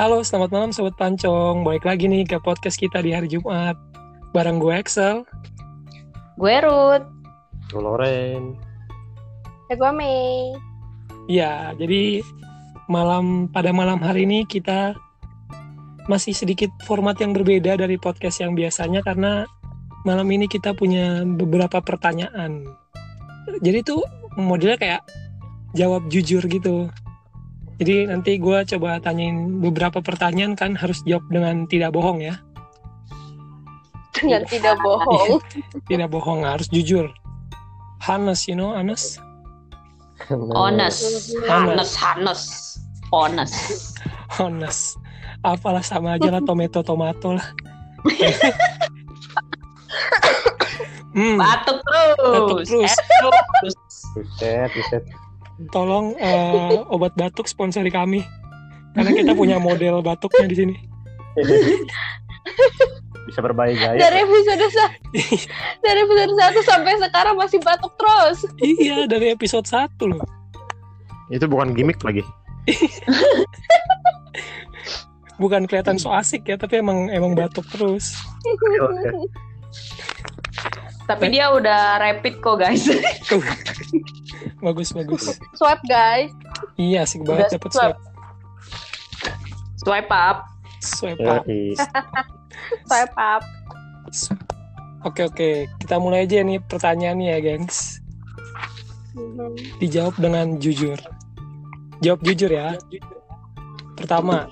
Halo, 0.00 0.24
selamat 0.24 0.56
malam 0.56 0.70
Sobat 0.72 0.96
Pancong. 0.96 1.68
Balik 1.68 1.84
lagi 1.84 2.08
nih 2.08 2.24
ke 2.24 2.40
podcast 2.40 2.80
kita 2.80 3.04
di 3.04 3.12
hari 3.12 3.28
Jumat. 3.28 3.76
Bareng 4.32 4.56
gue 4.56 4.72
Excel. 4.72 5.20
Gue 6.40 6.64
Ruth. 6.64 7.04
Gue 7.68 7.82
Loren. 7.84 8.56
Ya 9.68 9.76
gue 9.76 9.92
Mei. 9.92 10.56
Iya, 11.28 11.76
jadi 11.76 12.24
malam 12.88 13.52
pada 13.52 13.68
malam 13.76 14.00
hari 14.00 14.24
ini 14.24 14.48
kita 14.48 14.96
masih 16.08 16.32
sedikit 16.32 16.72
format 16.88 17.20
yang 17.20 17.36
berbeda 17.36 17.76
dari 17.76 18.00
podcast 18.00 18.40
yang 18.40 18.56
biasanya 18.56 19.04
karena 19.04 19.44
malam 20.08 20.24
ini 20.32 20.48
kita 20.48 20.72
punya 20.72 21.20
beberapa 21.20 21.84
pertanyaan. 21.84 22.64
Jadi 23.60 23.84
tuh 23.84 24.00
modelnya 24.40 24.80
kayak 24.80 25.02
jawab 25.76 26.08
jujur 26.08 26.40
gitu. 26.48 26.88
Jadi 27.80 28.06
nanti 28.08 28.36
gue 28.36 28.58
coba 28.76 29.00
tanyain 29.00 29.62
beberapa 29.62 30.04
pertanyaan 30.04 30.52
kan 30.52 30.76
harus 30.76 31.00
jawab 31.08 31.24
dengan 31.32 31.64
tidak 31.70 31.96
bohong 31.96 32.20
ya. 32.20 32.36
Dengan 34.12 34.44
tidak 34.44 34.76
bohong. 34.84 35.40
tidak 35.90 36.08
bohong 36.12 36.44
harus 36.44 36.68
jujur. 36.68 37.08
Honest, 38.02 38.50
you 38.50 38.58
know, 38.58 38.74
honest. 38.74 39.22
Honest. 40.28 41.32
Honest, 41.48 41.94
honest. 41.98 42.78
Honest. 43.10 43.56
Honest. 44.30 44.98
Apalah 45.42 45.82
sama 45.82 46.14
aja 46.14 46.30
lah 46.30 46.42
tomato 46.42 46.86
tomato 46.86 47.34
lah. 47.34 47.46
hmm, 51.18 51.34
Batuk 51.38 51.78
terus. 51.82 52.14
Batuk 52.22 52.58
terus. 52.62 52.70
Eh, 52.70 52.94
terus. 52.94 53.76
Buset, 54.12 54.70
buset. 54.70 55.02
Tolong 55.70 56.16
eh, 56.18 56.82
obat 56.90 57.14
batuk 57.14 57.46
sponsori 57.46 57.92
kami. 57.92 58.24
Karena 58.92 59.10
kita 59.12 59.32
punya 59.32 59.56
model 59.56 60.02
batuknya 60.04 60.46
di 60.48 60.56
sini. 60.56 60.74
Bisa 63.30 63.38
berbahaya 63.38 63.72
gaya. 63.72 63.96
Dari 63.96 64.18
episode 64.26 64.66
sa- 64.74 64.94
dari 65.80 65.98
episode 66.02 66.34
satu 66.36 66.60
sampai 66.66 66.98
sekarang 66.98 67.38
masih 67.38 67.62
batuk 67.62 67.94
terus. 67.96 68.44
iya, 68.60 69.06
dari 69.06 69.32
episode 69.32 69.64
1 69.64 69.88
loh. 70.10 70.20
Itu 71.30 71.46
bukan 71.48 71.72
gimmick 71.72 72.02
lagi. 72.02 72.20
Bukan 75.40 75.66
kelihatan 75.66 75.98
so 75.98 76.12
asik 76.14 76.46
ya, 76.46 76.54
tapi 76.54 76.78
emang 76.78 77.10
emang 77.10 77.34
batuk 77.34 77.66
terus. 77.72 78.14
Oke. 78.46 79.26
Tapi 81.08 81.34
dia 81.34 81.50
udah 81.50 81.98
rapid 81.98 82.38
kok 82.38 82.62
guys. 82.62 82.86
Bagus 84.60 84.94
bagus. 84.94 85.38
Swipe 85.56 85.84
guys. 85.86 86.30
Iya, 86.78 87.04
asik 87.04 87.22
banget 87.26 87.48
Udah 87.48 87.54
dapat 87.58 87.70
swipe. 87.72 87.82
swipe. 87.90 88.00
Swipe 89.82 90.12
up. 90.14 90.38
Swipe 90.82 91.22
up. 91.26 91.44
Swipe 92.88 93.16
up. 93.18 93.42
Oke 95.02 95.26
oke, 95.26 95.50
kita 95.82 95.98
mulai 95.98 96.30
aja 96.30 96.46
nih 96.46 96.62
pertanyaannya 96.62 97.26
ya, 97.34 97.38
gengs. 97.42 97.98
Dijawab 99.82 100.14
dengan 100.22 100.62
jujur. 100.62 100.94
Jawab 102.06 102.22
jujur 102.22 102.50
ya. 102.54 102.78
Pertama, 103.98 104.46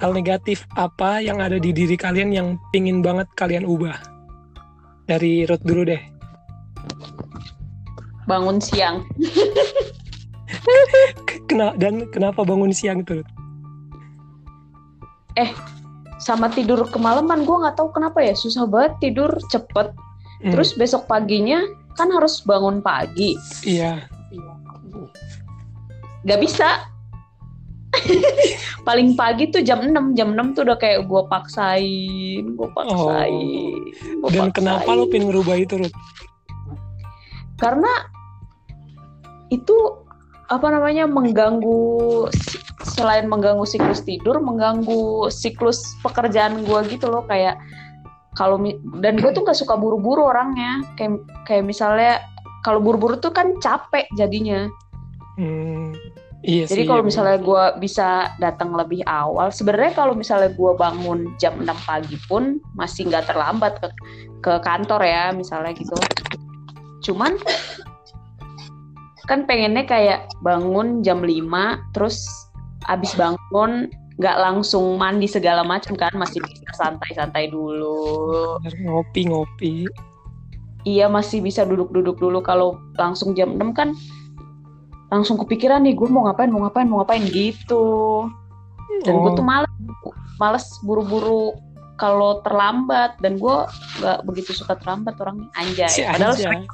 hal 0.00 0.12
negatif 0.12 0.68
apa 0.76 1.24
yang 1.24 1.40
ada 1.40 1.56
di 1.56 1.72
diri 1.72 1.96
kalian 1.96 2.30
yang 2.32 2.48
pingin 2.68 3.00
banget 3.00 3.28
kalian 3.36 3.64
ubah? 3.64 3.96
Dari 5.08 5.48
Ruth 5.48 5.64
dulu 5.64 5.88
deh. 5.88 6.02
Bangun 8.30 8.62
siang. 8.62 9.02
Kena, 11.44 11.74
dan 11.74 12.06
kenapa 12.08 12.46
bangun 12.46 12.70
siang 12.70 13.02
tuh? 13.02 13.26
Ruth? 15.34 15.50
Sama 16.20 16.46
tidur 16.46 16.84
kemalaman 16.86 17.42
gue 17.42 17.56
nggak 17.56 17.74
tahu 17.74 17.90
kenapa 17.90 18.20
ya 18.20 18.32
susah 18.32 18.64
banget 18.64 18.92
tidur 19.02 19.30
cepet. 19.48 19.90
Hmm, 20.40 20.52
Terus 20.52 20.72
besok 20.72 21.04
paginya 21.04 21.58
kan 21.94 22.06
harus 22.08 22.38
bangun 22.40 22.78
pagi. 22.78 23.34
iya, 23.62 24.06
Gak 26.22 26.38
bisa. 26.38 26.86
Paling 28.86 29.12
pagi 29.12 29.48
tuh 29.48 29.60
jam 29.60 29.82
6 29.82 29.92
Jam 30.14 30.32
6 30.32 30.54
tuh 30.54 30.62
udah 30.62 30.78
kayak 30.78 31.04
gue 31.04 31.22
paksain 31.26 32.44
Gue 32.54 32.68
paksain 32.70 33.74
gua 34.14 34.24
Oh. 34.24 34.30
dan 34.30 34.48
kenapa 34.50 34.86
lo 34.86 35.04
paksain. 35.04 35.10
pengen 35.10 35.26
ngerubah 35.28 35.56
itu, 35.58 35.74
Ruth? 35.76 35.96
karena 37.56 37.92
itu 39.50 39.76
apa 40.50 40.66
namanya 40.66 41.06
mengganggu 41.06 42.26
selain 42.82 43.30
mengganggu 43.30 43.62
siklus 43.62 44.02
tidur 44.02 44.42
mengganggu 44.42 45.30
siklus 45.30 45.94
pekerjaan 46.02 46.66
gue 46.66 46.80
gitu 46.90 47.06
loh 47.06 47.22
kayak 47.30 47.54
kalau 48.38 48.62
dan 49.02 49.18
gue 49.18 49.30
tuh 49.34 49.42
gak 49.42 49.58
suka 49.58 49.74
buru-buru 49.74 50.30
orangnya. 50.30 50.80
Kayak 50.94 51.26
kayak 51.44 51.64
misalnya 51.66 52.22
kalau 52.62 52.78
buru-buru 52.78 53.18
tuh 53.18 53.34
kan 53.34 53.58
capek 53.58 54.06
jadinya. 54.14 54.70
Hmm, 55.40 55.96
iya 56.44 56.68
jadi 56.68 56.84
kalau 56.84 57.00
iya. 57.00 57.08
misalnya 57.08 57.38
gue 57.40 57.64
bisa 57.80 58.28
datang 58.36 58.76
lebih 58.76 59.00
awal 59.08 59.48
sebenarnya 59.48 59.96
kalau 59.96 60.12
misalnya 60.12 60.52
gue 60.52 60.72
bangun 60.76 61.32
jam 61.40 61.56
6 61.56 61.64
pagi 61.88 62.16
pun 62.28 62.60
masih 62.76 63.08
nggak 63.08 63.24
terlambat 63.24 63.80
ke 63.80 63.88
ke 64.44 64.52
kantor 64.60 65.00
ya 65.00 65.32
misalnya 65.32 65.72
gitu. 65.72 65.96
Cuman 67.00 67.40
kan 69.30 69.46
pengennya 69.46 69.86
kayak 69.86 70.26
bangun 70.42 71.06
jam 71.06 71.22
5 71.22 71.38
terus 71.94 72.26
abis 72.90 73.14
bangun 73.14 73.86
nggak 74.18 74.36
langsung 74.42 74.98
mandi 74.98 75.30
segala 75.30 75.62
macam 75.62 75.94
kan 75.94 76.10
masih 76.18 76.42
bisa 76.42 76.66
santai-santai 76.74 77.46
dulu. 77.48 78.58
Ngopi-ngopi. 78.82 79.86
iya 80.82 81.06
masih 81.06 81.38
bisa 81.38 81.62
duduk-duduk 81.62 82.18
dulu. 82.18 82.42
Kalau 82.42 82.74
langsung 82.98 83.38
jam 83.38 83.54
6 83.54 83.70
kan 83.70 83.94
langsung 85.14 85.38
kepikiran 85.38 85.86
nih 85.86 85.94
gue 85.94 86.10
mau 86.10 86.26
ngapain 86.26 86.50
mau 86.50 86.66
ngapain 86.66 86.90
mau 86.90 87.06
ngapain? 87.06 87.22
Gitu. 87.30 87.86
Dan 89.06 89.14
gue 89.14 89.30
Oh. 89.30 89.38
tuh 89.38 89.46
males 89.46 89.70
males 90.42 90.66
buru-buru 90.82 91.54
kalau 91.96 92.42
terlambat. 92.42 93.14
Dan 93.22 93.38
gue 93.38 93.56
nggak 94.02 94.26
begitu 94.26 94.50
suka 94.58 94.74
terlambat 94.82 95.14
orangnya. 95.22 95.46
Anjay. 95.54 95.86
Si 95.88 96.02
padahal 96.02 96.34
anjay. 96.34 96.44
sering 96.44 96.66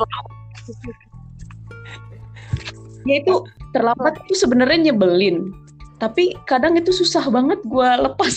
ya 3.07 3.23
itu 3.23 3.35
terlambat 3.71 4.19
itu 4.27 4.35
sebenarnya 4.35 4.91
nyebelin 4.91 5.53
tapi 5.97 6.37
kadang 6.45 6.77
itu 6.77 6.93
susah 6.93 7.25
banget 7.33 7.61
gue 7.65 7.91
lepas 8.03 8.35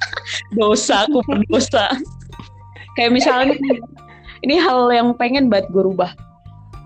dosa 0.58 1.06
aku 1.06 1.22
berdosa 1.26 1.92
kayak 2.98 3.14
misalnya 3.14 3.54
ini 4.42 4.58
hal 4.58 4.90
yang 4.90 5.14
pengen 5.14 5.46
banget 5.46 5.70
gue 5.70 5.82
rubah 5.82 6.14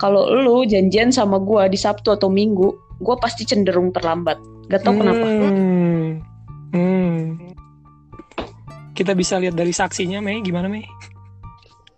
kalau 0.03 0.27
lu 0.29 0.67
janjian 0.67 1.15
sama 1.15 1.39
gue 1.39 1.71
di 1.71 1.79
Sabtu 1.79 2.13
atau 2.13 2.29
Minggu 2.29 2.75
gue 3.01 3.17
pasti 3.23 3.47
cenderung 3.47 3.95
terlambat 3.95 4.37
gak 4.69 4.83
tau 4.85 4.95
kenapa 4.95 5.27
Hmm. 5.43 6.23
Hmm. 6.73 7.37
Kita 8.93 9.13
bisa 9.17 9.41
lihat 9.41 9.57
dari 9.57 9.73
saksinya, 9.73 10.21
Mei. 10.21 10.45
Gimana, 10.45 10.69
Mei? 10.69 10.85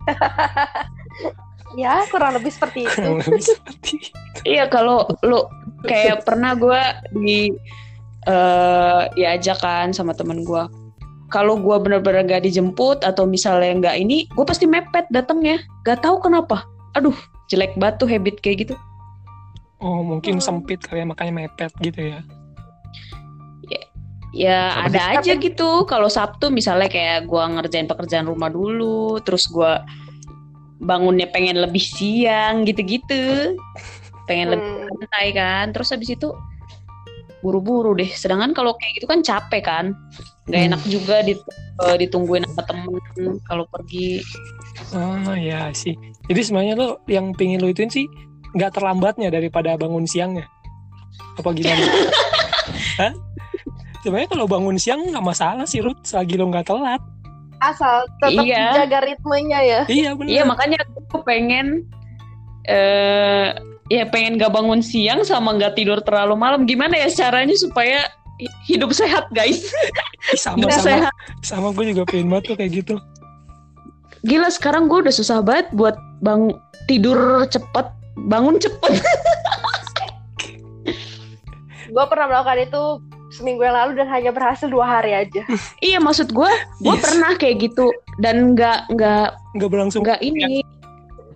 Ya 1.74 2.06
kurang 2.10 2.38
lebih 2.38 2.54
seperti 2.54 2.86
itu. 2.86 3.02
Kurang 3.02 3.26
lebih 3.26 3.44
seperti 3.44 3.90
itu. 3.98 4.18
Iya 4.44 4.64
kalau 4.70 5.08
lu 5.26 5.46
kayak 5.86 6.22
pernah 6.26 6.54
gue 6.54 6.80
di 7.14 7.50
eh 8.24 9.02
diajak 9.18 9.60
kan 9.60 9.92
sama 9.92 10.16
temen 10.16 10.42
gue. 10.46 10.64
Kalau 11.32 11.58
gue 11.58 11.76
bener-bener 11.82 12.22
gak 12.30 12.46
dijemput 12.46 13.02
atau 13.02 13.26
misalnya 13.26 13.74
nggak 13.82 13.96
ini, 13.98 14.30
gue 14.30 14.44
pasti 14.46 14.70
mepet 14.70 15.02
datangnya. 15.10 15.58
Gak 15.82 16.06
tahu 16.06 16.22
kenapa. 16.22 16.62
Aduh, 16.94 17.16
jelek 17.50 17.74
banget 17.74 18.06
tuh 18.06 18.08
habit 18.08 18.38
kayak 18.38 18.68
gitu. 18.68 18.74
Oh, 19.82 20.00
mungkin 20.06 20.38
Hmm. 20.38 20.44
sempit 20.44 20.78
kali 20.86 21.02
ya, 21.02 21.06
makanya 21.10 21.32
mepet 21.42 21.74
gitu 21.82 22.14
ya. 22.14 22.20
Ya 24.34 24.74
Apa 24.74 24.90
ada 24.90 25.22
aja 25.22 25.32
gitu. 25.38 25.86
Kalau 25.86 26.10
Sabtu 26.10 26.50
misalnya 26.50 26.90
kayak 26.90 27.30
gue 27.30 27.42
ngerjain 27.54 27.86
pekerjaan 27.86 28.26
rumah 28.26 28.50
dulu, 28.50 29.22
terus 29.22 29.46
gue 29.46 29.72
bangunnya 30.84 31.26
pengen 31.32 31.58
lebih 31.58 31.80
siang 31.80 32.68
gitu-gitu. 32.68 33.56
Pengen 34.28 34.56
lebih 34.56 34.68
Hmm. 34.68 34.88
santai 34.88 35.26
kan. 35.32 35.64
Terus 35.72 35.88
habis 35.90 36.12
itu 36.12 36.28
buru-buru 37.40 37.92
deh. 37.92 38.08
Sedangkan 38.08 38.56
kalau 38.56 38.76
kayak 38.76 39.00
gitu 39.00 39.06
kan 39.08 39.20
capek 39.20 39.62
kan. 39.64 39.84
Gak 40.48 40.60
Hmm. 40.60 40.68
enak 40.76 40.82
juga 40.84 41.24
eh, 41.24 41.96
ditungguin 41.98 42.44
sama 42.52 42.62
temen 42.68 43.00
kalau 43.48 43.64
pergi. 43.66 44.20
Oh, 44.94 45.34
ya 45.34 45.72
sih. 45.74 45.96
Jadi 46.28 46.40
sebenarnya 46.40 46.74
lo 46.76 46.88
yang 47.08 47.34
pingin 47.34 47.60
lo 47.60 47.68
ituin 47.68 47.90
sih 47.90 48.06
nggak 48.54 48.78
terlambatnya 48.78 49.28
daripada 49.32 49.74
bangun 49.74 50.06
siangnya. 50.06 50.46
Apa 51.34 51.50
gimana? 51.50 51.82
Hah? 53.02 53.12
Sebenarnya 54.04 54.28
kalau 54.30 54.46
bangun 54.46 54.76
siang 54.76 55.00
nggak 55.10 55.24
masalah 55.24 55.66
sih, 55.66 55.80
Ruth. 55.82 56.04
Selagi 56.04 56.36
lo 56.36 56.46
nggak 56.52 56.68
telat. 56.68 57.00
Asal 57.60 58.06
tetap 58.18 58.44
Iya. 58.44 58.84
jaga 58.84 58.98
ritmenya 59.04 59.60
ya. 59.60 59.80
Iya, 59.86 60.10
benar. 60.14 60.30
Iya 60.30 60.42
makanya 60.44 60.78
aku 60.82 61.22
pengen 61.22 61.86
eh 62.64 63.52
ya 63.92 64.08
pengen 64.08 64.40
gak 64.40 64.56
bangun 64.56 64.80
siang 64.80 65.20
sama 65.22 65.52
nggak 65.54 65.76
tidur 65.76 66.00
terlalu 66.00 66.34
malam. 66.34 66.64
Gimana 66.64 66.96
ya 66.96 67.08
caranya 67.12 67.52
supaya 67.54 68.08
hi- 68.40 68.54
hidup 68.66 68.90
sehat 68.90 69.28
guys. 69.30 69.68
Sama 70.40 70.64
Hidup 70.64 70.70
sama 70.72 70.86
sehat. 70.88 71.12
sama 71.44 71.68
gue 71.70 71.92
juga 71.92 72.02
pengen 72.08 72.32
banget 72.32 72.44
tuh 72.48 72.56
kayak 72.56 72.72
gitu. 72.80 72.94
Gila 74.24 74.48
sekarang 74.48 74.88
gue 74.88 75.04
udah 75.04 75.12
susah 75.12 75.44
banget 75.44 75.68
buat 75.76 75.92
bang 76.24 76.48
tidur 76.88 77.16
cepet, 77.44 77.86
bangun 78.24 78.56
cepet. 78.56 78.92
Gue 81.84 82.04
pernah 82.08 82.26
melakukan 82.26 82.58
itu 82.64 82.82
seminggu 83.30 83.62
yang 83.62 83.74
lalu 83.74 83.96
dan 83.96 84.08
hanya 84.08 84.30
berhasil 84.30 84.66
dua 84.66 85.00
hari 85.00 85.14
aja. 85.14 85.42
iya 85.84 85.98
maksud 85.98 86.30
gue, 86.30 86.52
gue 86.80 86.94
Yes. 86.94 87.02
pernah 87.02 87.32
kayak 87.34 87.56
gitu 87.62 87.86
dan 88.18 88.52
nggak 88.52 88.90
nggak 88.90 89.28
Nggak 89.54 89.70
berlangsung. 89.70 90.02
nggak 90.02 90.20
ini. 90.20 90.60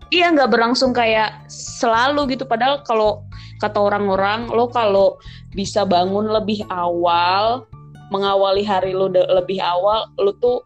Iya 0.09 0.33
nggak 0.33 0.49
berlangsung 0.49 0.93
kayak 0.93 1.45
selalu 1.49 2.33
gitu. 2.33 2.45
Padahal 2.45 2.81
kalau 2.83 3.25
kata 3.61 3.77
orang-orang 3.77 4.49
lo 4.49 4.67
kalau 4.67 5.21
bisa 5.53 5.85
bangun 5.85 6.33
lebih 6.33 6.65
awal, 6.69 7.69
mengawali 8.09 8.65
hari 8.65 8.97
lo 8.97 9.13
lebih 9.13 9.61
awal, 9.61 10.09
lo 10.17 10.33
tuh 10.41 10.65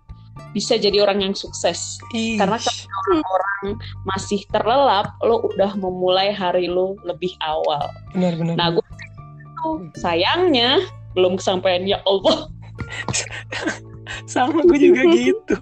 bisa 0.54 0.78
jadi 0.78 1.02
orang 1.02 1.20
yang 1.20 1.34
sukses. 1.34 1.98
Ih, 2.14 2.38
Karena 2.38 2.54
kalau 2.56 2.86
orang-orang 3.08 3.82
masih 4.06 4.40
terlelap, 4.48 5.10
lo 5.20 5.42
udah 5.44 5.74
memulai 5.74 6.30
hari 6.30 6.68
lo 6.68 6.94
lebih 7.02 7.34
awal. 7.42 7.90
benar-benar. 8.14 8.54
Nah, 8.54 8.68
gue 8.72 8.84
sayangnya 9.96 10.82
belum 11.14 11.38
kesampaian 11.40 11.84
ya 11.84 11.98
Allah. 12.04 12.48
sama 14.32 14.64
gue 14.66 14.78
juga 14.78 15.02
gitu. 15.12 15.54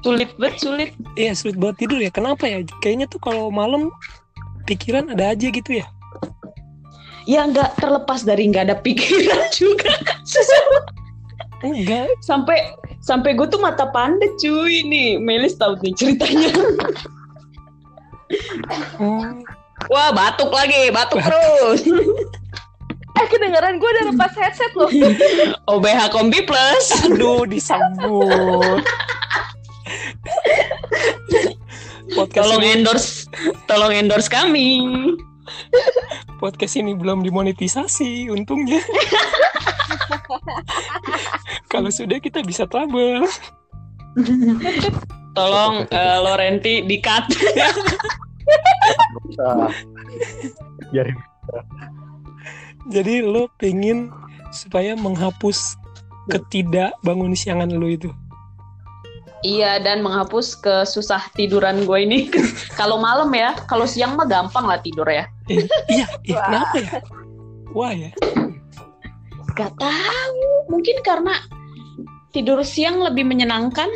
Sulit 0.00 0.30
banget, 0.40 0.56
sulit. 0.60 0.90
Iya 1.16 1.36
sulit 1.36 1.56
banget 1.60 1.84
tidur 1.84 2.00
ya. 2.00 2.08
Kenapa 2.08 2.48
ya? 2.48 2.64
Kayaknya 2.80 3.06
tuh 3.12 3.20
kalau 3.20 3.52
malam 3.52 3.92
pikiran 4.64 5.12
ada 5.12 5.36
aja 5.36 5.48
gitu 5.52 5.80
ya. 5.80 5.86
Ya 7.28 7.44
nggak 7.44 7.76
terlepas 7.78 8.24
dari 8.24 8.48
nggak 8.48 8.72
ada 8.72 8.76
pikiran 8.80 9.44
juga. 9.60 9.92
Enggak. 11.60 12.08
sampai 12.24 12.72
sampai 13.04 13.36
gue 13.36 13.44
tuh 13.44 13.60
mata 13.60 13.84
pandet 13.92 14.32
cuy 14.40 14.80
nih 14.80 15.20
Melis 15.20 15.60
tahu 15.60 15.76
nih 15.84 15.92
ceritanya 15.92 16.48
Hmm, 18.94 19.42
wah 19.90 20.14
batuk 20.14 20.54
lagi 20.54 20.88
batuk 20.94 21.18
terus 21.18 21.82
Eh 23.20 23.26
kedengeran 23.28 23.76
gue 23.76 23.90
udah 23.92 24.04
lepas 24.16 24.32
headset 24.32 24.72
loh. 24.72 24.88
OBH 25.76 26.08
Kombi 26.08 26.40
Plus 26.48 26.84
aduh 27.04 27.44
disambut. 27.44 28.80
podcast 32.10 32.42
tolong 32.48 32.62
ini, 32.64 32.74
endorse 32.80 33.30
tolong 33.70 33.92
endorse 33.94 34.26
kami 34.26 34.66
podcast 36.40 36.74
ini 36.80 36.96
belum 36.96 37.20
dimonetisasi 37.20 38.32
untungnya. 38.32 38.80
Kalau 41.72 41.92
sudah 41.92 42.18
kita 42.18 42.40
bisa 42.42 42.64
trouble. 42.66 43.28
tolong 45.38 45.86
eh, 45.92 46.18
Lorenti 46.18 46.82
di 46.82 46.96
cut. 46.98 47.28
Biarin. 50.90 51.18
Jadi 52.88 53.20
lo 53.20 53.52
pengen 53.56 54.08
supaya 54.50 54.96
menghapus 54.96 55.76
ketidakbangun 56.26 57.34
siangan 57.34 57.70
lo 57.70 57.86
itu. 57.86 58.08
iya 59.40 59.80
dan 59.80 60.04
menghapus 60.04 60.52
kesusah 60.54 61.32
tiduran 61.32 61.88
gue 61.88 61.98
ini 62.04 62.28
kalau 62.78 63.00
malam 63.00 63.32
ya 63.32 63.56
kalau 63.64 63.88
siang 63.88 64.12
mah 64.12 64.28
gampang 64.28 64.68
lah 64.68 64.76
tidur 64.78 65.08
ya 65.08 65.24
Eh, 65.48 65.64
iya, 65.88 66.04
Wah. 66.36 66.44
kenapa 66.44 66.76
ya? 66.76 66.90
Wah 67.72 67.92
ya. 67.96 68.10
Gak 69.56 69.72
tahu, 69.74 70.44
mungkin 70.68 71.00
karena 71.00 71.40
tidur 72.30 72.60
siang 72.60 73.00
lebih 73.00 73.24
menyenangkan 73.24 73.88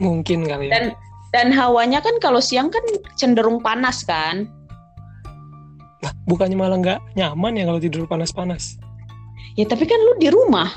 Mungkin 0.00 0.48
kali 0.48 0.66
ya. 0.66 0.72
dan 0.72 0.84
dan 1.30 1.48
hawanya 1.52 2.00
kan 2.00 2.16
kalau 2.18 2.40
siang 2.40 2.72
kan 2.72 2.82
cenderung 3.14 3.60
panas 3.60 4.00
kan. 4.02 4.48
Bukannya 6.26 6.58
malah 6.58 6.78
nggak 6.78 7.00
nyaman 7.14 7.58
ya 7.58 7.64
kalau 7.66 7.78
tidur 7.78 8.06
panas-panas. 8.06 8.78
Ya 9.54 9.68
tapi 9.68 9.84
kan 9.84 10.00
lu 10.00 10.16
di 10.16 10.32
rumah 10.32 10.72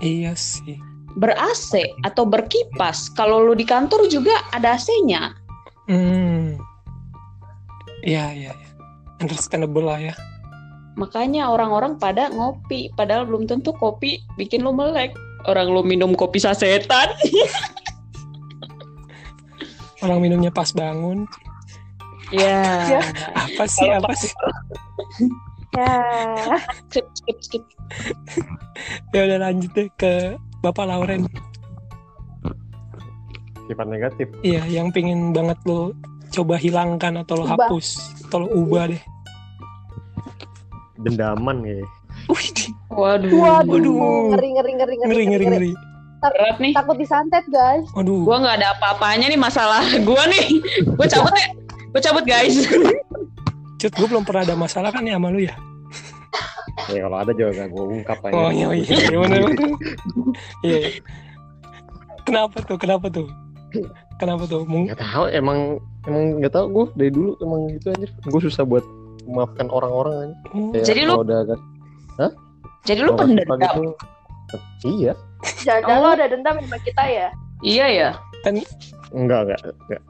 Iya 0.00 0.36
sih. 0.36 0.76
ber 1.18 1.34
AC 1.34 1.90
atau 2.06 2.22
berkipas. 2.22 3.10
Kalau 3.12 3.42
lu 3.42 3.58
di 3.58 3.66
kantor 3.66 4.06
juga 4.06 4.46
ada 4.54 4.78
AC-nya. 4.78 5.34
Hmm. 5.90 6.54
Iya, 8.06 8.30
iya, 8.30 8.52
iya. 8.54 8.68
Understandable 9.18 9.84
lah 9.84 9.98
ya. 9.98 10.14
Makanya 10.94 11.50
orang-orang 11.50 11.98
pada 11.98 12.30
ngopi, 12.30 12.94
padahal 12.94 13.26
belum 13.26 13.50
tentu 13.50 13.74
kopi 13.74 14.22
bikin 14.38 14.62
lu 14.62 14.70
melek. 14.70 15.12
Orang 15.50 15.74
lu 15.74 15.82
minum 15.82 16.14
kopi 16.14 16.38
sasetan. 16.38 17.10
Orang 20.04 20.24
minumnya 20.24 20.48
pas 20.48 20.72
bangun. 20.72 21.28
Ya. 22.30 22.62
Ya. 22.86 23.00
Apa 23.34 23.64
sih, 23.66 23.88
apa 23.90 24.12
sih? 24.14 24.32
Ya. 25.70 26.02
Skip, 26.90 27.06
skip, 27.14 27.38
skip. 27.46 27.62
Ya 29.14 29.22
udah 29.22 29.38
lanjut 29.38 29.70
deh 29.70 29.86
ke 29.94 30.34
Bapak 30.66 30.82
Lauren. 30.90 31.30
Sifat 33.70 33.86
negatif. 33.86 34.26
Iya, 34.42 34.66
yang 34.66 34.90
pengen 34.90 35.30
banget 35.30 35.54
lo 35.70 35.94
coba 36.34 36.58
hilangkan 36.58 37.22
atau 37.22 37.38
lo 37.38 37.46
Ubah. 37.46 37.70
hapus 37.70 37.86
atau 38.26 38.42
lo 38.42 38.48
ubah 38.50 38.90
deh. 38.90 39.02
Dendaman 41.06 41.62
ya. 41.62 41.86
Waduh. 42.26 42.70
Waduh, 42.90 43.30
Waduh. 43.38 44.34
ngeri 44.34 44.48
ngeri 44.58 44.72
ngeri 44.74 44.94
ngeri 44.98 45.24
ngeri 45.30 45.44
ngeri. 45.54 45.72
Berat 46.18 46.56
nih. 46.58 46.74
Takut 46.74 46.98
disantet 46.98 47.46
guys. 47.46 47.86
Waduh. 47.94 48.26
Gua 48.26 48.42
nggak 48.42 48.58
ada 48.58 48.74
apa-apanya 48.74 49.30
nih 49.30 49.38
masalah 49.38 49.86
gua 50.02 50.26
nih. 50.26 50.58
Gua 50.98 51.06
cabut 51.06 51.30
ya. 51.38 51.46
Gua 51.90 52.00
cabut 52.00 52.24
guys. 52.24 52.56
Cut, 53.76 53.92
gue 53.92 54.06
belum 54.06 54.22
pernah 54.22 54.44
ada 54.44 54.54
masalah 54.54 54.92
kan 54.92 55.02
ya 55.02 55.16
sama 55.16 55.32
lu 55.32 55.40
ya? 55.40 55.54
Ya 56.88 57.00
kalau 57.02 57.16
ada 57.16 57.32
juga 57.32 57.50
gak 57.56 57.68
gue 57.70 57.84
ungkap 57.96 58.18
aja. 58.22 58.34
Oh 58.34 58.50
iya 58.50 58.66
iya, 58.72 58.94
iya 59.08 59.18
bener. 59.18 59.40
Iya. 60.60 60.78
iya. 60.78 60.90
Kenapa 62.22 62.56
tuh? 62.60 62.76
Kenapa 62.76 63.06
tuh? 63.08 63.26
Kenapa 64.16 64.44
tuh? 64.44 64.62
Mung 64.68 64.84
Gak 64.86 65.00
tahu 65.00 65.24
emang 65.30 65.80
emang 66.04 66.38
gak 66.38 66.52
tahu 66.52 66.66
gue 66.68 66.86
dari 66.94 67.10
dulu 67.10 67.30
emang 67.40 67.60
gitu 67.72 67.88
aja. 67.90 68.06
Gue 68.22 68.40
susah 68.42 68.62
buat 68.62 68.84
memaafkan 69.24 69.66
orang-orang 69.68 70.14
aja. 70.20 70.34
Hmm, 70.52 70.70
Kayak 70.70 70.84
Jadi 70.84 71.00
lu- 71.04 71.18
udah 71.20 71.38
agak 71.40 71.60
Jadi 72.80 73.00
lu 73.00 73.12
pendendam. 73.12 73.60
gitu, 73.60 73.82
Iya. 74.82 75.12
Jangan 75.62 75.96
Oh. 75.96 76.04
lo 76.04 76.08
ada 76.12 76.26
dendam 76.26 76.56
sama 76.58 76.78
kita 76.80 77.04
ya. 77.06 77.28
Iya 77.60 77.86
ya. 77.88 78.10
Enggak 79.12 79.40
enggak. 79.46 79.60
enggak. 79.84 80.02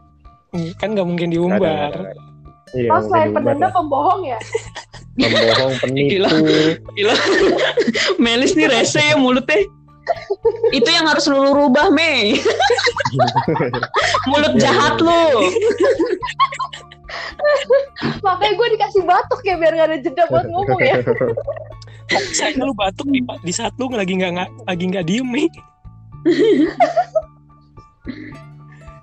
Kan 0.79 0.89
nggak 0.95 1.07
mungkin 1.07 1.29
diumbar. 1.31 1.95
ada, 1.95 2.11
ada. 2.11 2.31
Iya, 2.71 2.87
nggak 2.87 3.03
selain 3.11 3.29
lah. 3.35 3.73
pembohong 3.75 4.23
ya. 4.27 4.39
pembohong, 5.19 5.73
penipu. 5.83 6.11
Gila. 6.15 6.31
Gila. 6.95 7.15
Melis 8.25 8.55
nih 8.55 8.71
rese 8.71 9.03
ya 9.03 9.19
mulutnya. 9.19 9.67
Itu 10.71 10.89
yang 10.91 11.07
harus 11.07 11.27
lu 11.31 11.55
rubah, 11.55 11.91
Mei. 11.91 12.39
Mulut 14.31 14.55
Iya, 14.55 14.63
jahat 14.71 14.95
iya. 14.99 15.07
lu. 15.07 15.23
Makanya 18.23 18.53
gue 18.55 18.69
dikasih 18.79 19.03
batuk 19.07 19.41
ya 19.43 19.55
biar 19.59 19.73
gak 19.75 19.89
ada 19.91 19.99
jeda 19.99 20.25
buat 20.31 20.47
ngomong 20.47 20.81
ya. 20.83 20.97
Saya 22.37 22.59
lu 22.59 22.75
batuk 22.75 23.07
di, 23.07 23.23
di 23.23 23.53
saat 23.55 23.71
lu 23.79 23.87
lagi 23.91 24.19
nggak 24.19 24.67
lagi 24.67 24.85
nggak 24.91 25.07
diem 25.07 25.29
nih. 25.31 25.49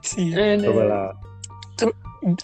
Si 0.03 0.31
Coba 0.35 0.83
lah. 0.83 1.26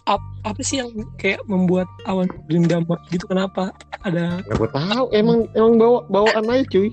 Ap- 0.06 0.32
apa 0.44 0.62
sih 0.62 0.80
yang 0.80 0.90
kayak 1.18 1.42
membuat 1.46 1.88
awan 2.06 2.30
dendam 2.46 2.84
gitu 3.10 3.26
kenapa 3.26 3.74
ada 4.04 4.40
Gak 4.44 4.56
gue 4.60 4.70
tahu. 4.70 5.04
Emang 5.12 5.48
emang 5.54 5.80
bawa 5.80 6.00
bawaan 6.08 6.46
aja 6.48 6.64
cuy. 6.70 6.92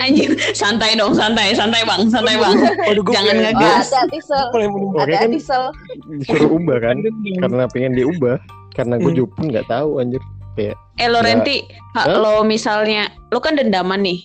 Anjir, 0.00 0.32
santai 0.54 0.96
dong, 0.96 1.12
santai, 1.12 1.52
santai 1.52 1.84
bang, 1.84 2.08
santai 2.08 2.38
bang. 2.38 2.54
Waduh, 2.86 3.02
gua 3.02 3.12
Jangan 3.12 3.36
ngegas. 3.44 3.92
Ada 3.92 4.08
tisel. 4.08 4.44
Ada 4.96 5.14
kan 5.18 5.28
tisel. 5.28 5.62
disuruh 6.16 6.50
ubah 6.54 6.78
kan. 6.80 6.96
Karena 7.36 7.64
pengen 7.68 7.92
diubah. 7.94 8.40
Karena 8.72 8.96
gue 8.96 9.10
Hmm. 9.10 9.18
juga 9.18 9.30
pun 9.34 9.44
nggak 9.50 9.66
tahu 9.68 9.90
anjir. 9.98 10.22
Eh 10.96 11.08
Lorenti, 11.08 11.64
kalau 11.94 12.44
misalnya 12.44 13.08
lu 13.28 13.40
kan 13.40 13.56
dendaman 13.56 14.00
nih. 14.00 14.20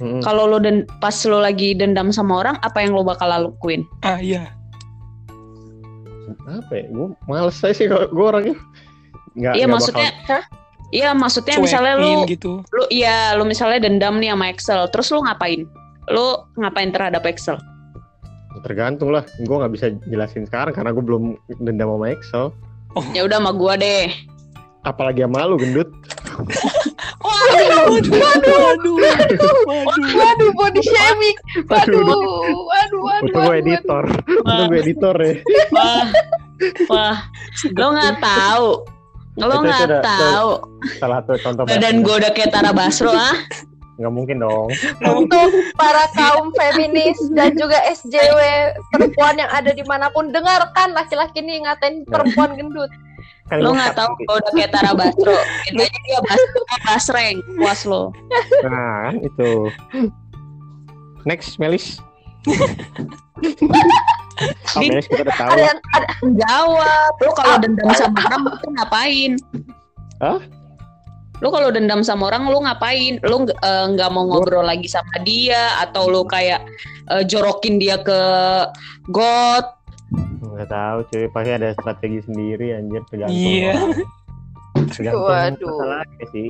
Mm-mm. 0.00 0.20
Kalau 0.20 0.48
lu 0.48 0.58
den 0.58 0.82
pas 0.98 1.14
lu 1.22 1.38
lagi 1.38 1.70
dendam 1.70 2.10
sama 2.10 2.42
orang, 2.42 2.56
apa 2.58 2.82
yang 2.82 2.96
lu 2.96 3.04
bakal 3.04 3.30
lakuin? 3.30 3.86
Ah 4.00 4.18
iya. 4.18 4.50
Apa 6.46 6.72
ya? 6.72 6.84
Gue 6.88 7.06
males 7.24 7.56
aja 7.58 7.74
sih 7.74 7.86
kalau 7.86 8.06
gue 8.08 8.24
orangnya. 8.24 8.56
Nggak 9.34 9.52
Iya 9.58 9.66
maksudnya, 9.66 10.10
Hah? 10.30 10.44
iya 10.94 11.10
maksudnya 11.10 11.56
misalnya 11.58 11.94
lu 11.98 12.22
gitu. 12.30 12.62
lu 12.70 12.84
iya 12.86 13.34
lu 13.34 13.42
misalnya 13.42 13.82
dendam 13.82 14.22
nih 14.22 14.30
sama 14.30 14.46
Excel 14.46 14.80
terus 14.88 15.10
lu 15.10 15.20
ngapain? 15.22 15.66
Lu 16.06 16.26
ngapain 16.54 16.94
terhadap 16.94 17.26
Excel? 17.26 17.58
Bakal- 17.58 18.62
tergantung 18.62 19.10
lah. 19.10 19.26
Gue 19.42 19.56
nggak 19.58 19.72
bisa 19.74 19.86
jelasin 20.06 20.46
sekarang 20.46 20.70
karena 20.70 20.94
gue 20.94 21.02
belum 21.02 21.34
dendam 21.60 21.90
sama 21.98 22.06
Excel. 22.14 22.44
Ya 23.10 23.26
udah 23.26 23.42
sama 23.42 23.50
gua 23.50 23.74
deh. 23.74 24.06
Apalagi 24.86 25.26
sama 25.26 25.42
lu 25.50 25.58
gendut 25.58 25.90
lu. 27.20 27.28
Waduh, 27.28 28.16
waduh, 28.18 28.56
waduh, 28.58 28.96
waduh. 28.98 30.14
Waduh, 30.14 30.50
body 30.56 30.82
shaming. 30.82 31.36
Waduh, 31.68 32.02
waduh, 32.02 33.00
waduh. 33.00 33.02
Untung 33.22 33.42
gue 33.44 33.48
waduh, 33.48 33.62
editor. 33.62 34.04
Untung 34.26 34.68
gue 34.70 34.80
editor 34.80 35.14
ya. 35.20 35.34
Wah, 35.70 36.06
wah, 36.90 37.16
lo 37.74 37.86
nggak 37.94 38.14
tahu, 38.22 38.68
lo 39.38 39.56
nggak 39.62 39.88
tahu. 40.02 40.50
Salah 40.98 41.18
satu 41.22 41.38
contoh. 41.40 41.62
Badan 41.66 42.02
gue 42.02 42.14
udah 42.14 42.30
kayak 42.34 42.50
Tara 42.52 42.70
Basro 42.74 43.10
ah. 43.10 43.34
Nggak 43.94 44.10
mungkin 44.10 44.42
dong. 44.42 44.74
Untuk 45.06 45.50
para 45.78 46.10
kaum 46.18 46.50
feminis 46.50 47.14
dan 47.30 47.54
juga 47.54 47.78
SJW 47.94 48.38
perempuan 48.90 49.38
yang 49.38 49.50
ada 49.54 49.70
di 49.70 49.86
mana 49.86 50.10
pun 50.10 50.34
dengarkan 50.34 50.90
laki-laki 50.98 51.38
ini 51.38 51.62
ngatain 51.62 52.02
perempuan 52.02 52.58
gendut. 52.58 52.90
Kan 53.52 53.60
Lo 53.60 53.76
nggak 53.76 53.92
tahu 53.92 54.08
nanti. 54.08 54.24
gue 54.24 54.36
udah 54.40 54.52
kayak 54.56 54.70
Tara 54.72 54.92
Basro. 54.96 55.36
Itu 55.68 55.80
aja 55.84 55.98
dia 56.08 56.20
Basro, 56.24 56.60
Basreng, 56.88 57.36
puas 57.60 57.80
lo. 57.84 58.02
Nah, 58.64 59.12
kan 59.12 59.16
itu. 59.20 59.68
Next, 61.28 61.60
Melis. 61.60 62.00
oh, 64.76 64.80
Melis 64.80 65.04
kita 65.08 65.28
udah 65.28 65.36
tahu. 65.36 65.50
Ada 65.52 65.62
yang 65.72 65.80
ada 65.92 66.08
Jawab. 66.24 67.12
Lo 67.20 67.32
kalau 67.36 67.56
dendam 67.60 67.90
sama 67.92 68.18
orang 68.32 68.42
itu 68.48 68.68
ngapain? 68.80 69.32
Hah? 70.24 70.40
Lo 71.44 71.48
kalau 71.52 71.68
dendam 71.68 72.00
sama 72.00 72.32
orang 72.32 72.48
lo 72.48 72.64
ngapain? 72.64 73.20
Lo 73.20 73.44
nggak 73.44 73.60
eh, 73.60 73.86
nggak 73.92 74.08
mau 74.08 74.24
ngobrol 74.24 74.64
lagi 74.64 74.88
sama 74.88 75.20
dia 75.20 75.76
atau 75.84 76.08
lo 76.08 76.24
kayak 76.24 76.64
eh, 77.12 77.22
jorokin 77.28 77.76
dia 77.76 78.00
ke 78.00 78.20
got 79.12 79.83
Nggak 80.44 80.68
tahu, 80.68 80.98
cuy. 81.08 81.24
Pasti 81.28 81.50
ada 81.50 81.68
strategi 81.72 82.18
sendiri, 82.22 82.66
anjir. 82.72 83.02
Tergantung. 83.08 83.34
Iya. 83.34 83.72
orang. 83.74 84.90
Tergantung 84.90 85.22
Waduh. 85.24 85.68
masalahnya 85.70 86.26
sih. 86.30 86.48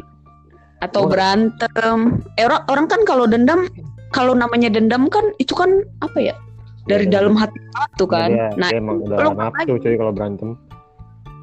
atau 0.82 1.08
Gua- 1.08 1.12
berantem. 1.16 1.98
Eh, 2.36 2.44
orang 2.44 2.62
orang 2.68 2.86
kan 2.86 3.00
kalau 3.08 3.24
dendam 3.24 3.64
kalau 4.10 4.36
namanya 4.36 4.68
dendam 4.68 5.08
kan 5.08 5.32
itu 5.38 5.56
kan 5.56 5.80
apa 5.98 6.18
ya? 6.20 6.34
Dari 6.84 7.08
Iya, 7.08 7.16
dalam 7.16 7.32
hati 7.40 7.56
tuh 7.96 8.04
kan. 8.04 8.28
Dia, 8.28 8.52
nah, 8.60 8.68
dia 8.68 8.76
emang 8.76 9.00
udah 9.00 9.32
nafsu, 9.32 9.80
cuy, 9.80 9.96
kalau 9.96 10.12
berantem. 10.12 10.48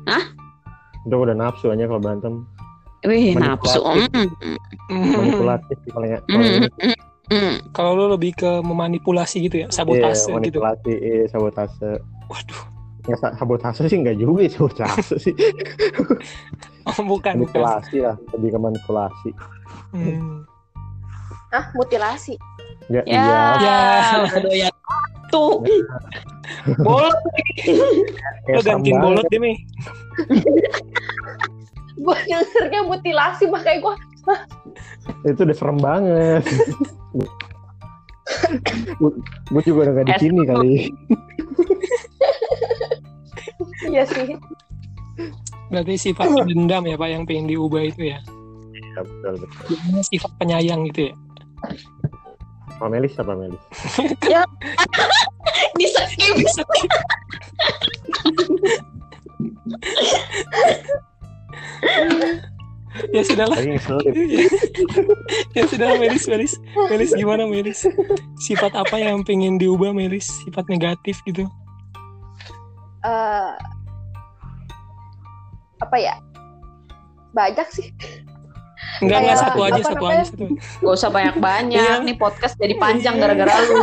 Hah? 0.05 0.23
Udah 1.09 1.17
udah 1.17 1.35
nafsu 1.35 1.73
aja 1.73 1.89
kalau 1.89 1.97
berantem. 1.97 2.33
wih 3.01 3.33
nafsu. 3.33 3.81
Mm. 3.81 4.29
Manipulatif 4.93 5.77
mm, 5.81 5.89
paling 5.89 6.11
mm, 6.29 6.69
mm, 6.69 6.95
mm. 7.31 7.71
Kalau 7.71 7.95
lu 7.95 8.05
lebih 8.11 8.35
ke 8.35 8.59
memanipulasi 8.59 9.47
gitu 9.47 9.63
ya, 9.63 9.67
sabotase 9.71 10.27
Iya, 10.27 10.43
gitu. 10.43 10.59
manipulasi, 10.59 10.91
iya, 10.93 11.23
sabotase. 11.27 11.89
Waduh, 12.27 12.61
Nggak 13.01 13.17
sa- 13.17 13.33
sabotase 13.33 13.81
sih 13.87 13.97
nggak 13.97 14.17
juga 14.19 14.45
ya, 14.45 14.51
sabotase 14.51 15.15
sih. 15.17 15.31
oh, 16.91 17.01
bukan, 17.01 17.07
bukan. 17.07 17.33
manipulasi 17.39 17.97
lah, 18.03 18.15
lebih 18.35 18.49
ke 18.53 18.59
manipulasi. 18.59 19.29
Hmm. 19.95 20.43
ah 21.51 21.67
mutilasi. 21.75 22.39
Ya, 22.87 23.03
Ya, 23.03 23.27
iya. 23.59 23.79
Ya. 24.23 24.39
doyan 24.39 24.71
tuh. 25.27 25.59
Bolot, 26.85 27.15
kayak 28.43 28.55
lo 28.55 28.61
gantiin 28.61 28.97
bolot 28.99 29.23
deh, 29.31 29.39
Mi. 29.39 29.55
Gue 32.01 32.17
dengernya 32.25 32.81
mutilasi 32.83 33.45
makanya 33.47 33.79
gue 33.79 33.95
Itu 35.29 35.41
udah 35.45 35.57
serem 35.57 35.77
banget. 35.81 36.43
gue 39.51 39.61
juga 39.67 39.79
udah 39.89 39.93
gak 40.01 40.07
di 40.07 40.13
sini 40.21 40.41
kali. 40.47 40.75
iya 43.91 44.03
sih. 44.07 44.37
Berarti 45.71 45.93
sifat 45.99 46.27
dendam 46.47 46.83
ya, 46.87 46.95
Pak, 46.99 47.09
yang 47.09 47.23
pengen 47.23 47.47
diubah 47.47 47.83
itu 47.87 48.11
ya. 48.11 48.19
Ya, 48.91 49.01
betul, 49.07 49.33
betul. 49.39 49.71
Gimana 49.71 50.03
sifat 50.03 50.31
penyayang 50.35 50.83
gitu 50.91 51.11
ya. 51.11 51.13
Pak 52.81 52.89
Melis 52.89 53.13
apa 53.21 53.37
Melis? 53.37 53.61
Di 55.77 55.85
skip. 55.87 56.35
Ya 63.15 63.21
sudahlah. 63.25 63.57
Ya 65.57 65.63
sudah 65.67 65.87
Melis 65.97 66.25
Melis 66.27 66.53
Melis 66.89 67.11
gimana 67.15 67.43
Melis 67.47 67.87
sifat 68.39 68.73
apa 68.77 68.97
yang 68.99 69.23
pengen 69.25 69.57
diubah 69.57 69.91
Melis 69.91 70.29
sifat 70.45 70.67
negatif 70.67 71.19
gitu 71.25 71.47
eh 73.01 73.51
apa 75.81 75.97
ya? 75.97 76.15
Banyak 77.33 77.67
sih. 77.73 77.89
enggak 79.01 79.23
enggak 79.23 79.37
satu 79.41 79.59
aja 79.65 79.81
apa 79.81 79.87
satu 79.87 80.03
namanya? 80.03 80.13
aja 80.13 80.25
satu 80.29 80.45
Gak 80.85 80.93
usah 80.93 81.09
banyak-banyak. 81.09 81.81
Iya. 81.81 82.05
Nih 82.05 82.15
podcast 82.21 82.53
jadi 82.61 82.75
panjang 82.77 83.17
gara-gara 83.17 83.49
lu. 83.65 83.77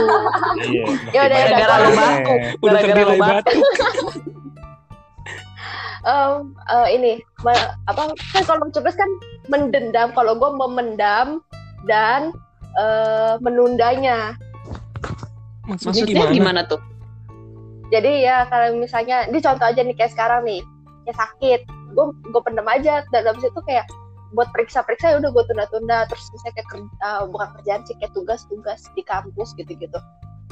Iya. 0.63 0.85
Ya 1.11 1.21
udah, 1.27 1.37
ya 1.39 1.47
udah. 1.51 1.59
Gara-gara 1.59 1.75
lu 1.83 1.91
batu. 1.91 2.35
udah 2.63 2.71
Gara-gara 2.71 3.03
lu 3.03 3.17
batu 3.19 3.59
Em, 6.09 6.57
eh, 6.73 6.89
ini 6.97 7.13
me- 7.45 7.71
apa 7.85 8.09
kan 8.33 8.43
kalau 8.49 8.65
mencoblos 8.65 8.97
kan 8.97 9.11
mendendam. 9.53 10.09
Kalau 10.17 10.33
gue 10.41 10.51
memendam 10.57 11.45
dan 11.85 12.33
eh, 12.81 13.35
menundanya. 13.45 14.33
Maksudnya, 15.69 16.01
Maksudnya 16.01 16.25
gimana, 16.25 16.33
gimana 16.33 16.61
tuh? 16.65 16.81
jadi 17.89 18.21
ya 18.21 18.37
kalau 18.53 18.77
misalnya 18.77 19.25
ini 19.33 19.41
contoh 19.41 19.65
aja 19.65 19.81
nih 19.81 19.97
kayak 19.97 20.13
sekarang 20.13 20.45
nih. 20.45 20.61
Kayak 21.05 21.19
sakit. 21.25 21.61
Gue 21.93 22.13
gue 22.33 22.41
pendam 22.45 22.69
aja. 22.69 23.05
Dan 23.13 23.29
habis 23.29 23.45
itu 23.45 23.61
kayak 23.69 23.85
buat 24.37 24.49
periksa-periksa 24.53 25.13
ya 25.13 25.17
udah 25.21 25.29
gue 25.33 25.45
tunda-tunda. 25.49 26.05
Terus 26.09 26.25
misalnya 26.33 26.55
kayak 26.61 26.69
kerja, 26.69 27.09
bukan 27.33 27.49
kerjaan 27.61 27.81
sih 27.89 27.97
kayak 28.01 28.13
tugas-tugas 28.13 28.81
di 28.93 29.03
kampus 29.05 29.53
gitu-gitu. 29.57 29.99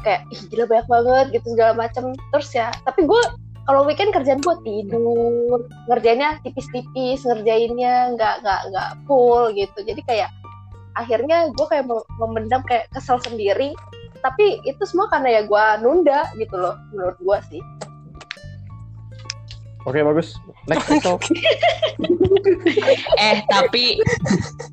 Kayak 0.05 0.25
ih 0.33 0.41
gila 0.53 0.65
banyak 0.69 0.89
banget 0.89 1.27
gitu 1.41 1.47
segala 1.57 1.73
macem. 1.77 2.13
Terus 2.33 2.49
ya 2.53 2.69
tapi 2.85 3.05
gue 3.05 3.23
kalau 3.67 3.83
weekend 3.83 4.15
kerjaan 4.15 4.41
gue 4.41 4.57
tidur 4.63 5.67
ngerjainnya 5.91 6.39
tipis-tipis 6.47 7.27
ngerjainnya 7.27 8.15
nggak 8.15 8.47
nggak 8.47 8.61
nggak 8.71 8.91
full 9.11 9.51
gitu 9.53 9.83
jadi 9.83 10.01
kayak 10.07 10.31
akhirnya 10.97 11.53
gue 11.53 11.67
kayak 11.69 11.85
mem- 11.85 12.09
memendam 12.23 12.63
kayak 12.65 12.89
kesel 12.95 13.19
sendiri 13.21 13.75
tapi 14.23 14.63
itu 14.65 14.81
semua 14.87 15.11
karena 15.11 15.43
ya 15.43 15.45
gue 15.45 15.65
nunda 15.83 16.31
gitu 16.39 16.57
loh 16.57 16.79
menurut 16.95 17.19
gue 17.21 17.39
sih 17.53 17.63
Oke 19.87 20.03
bagus. 20.03 20.35
Next. 20.67 20.91
Eh 23.23 23.39
tapi 23.47 23.95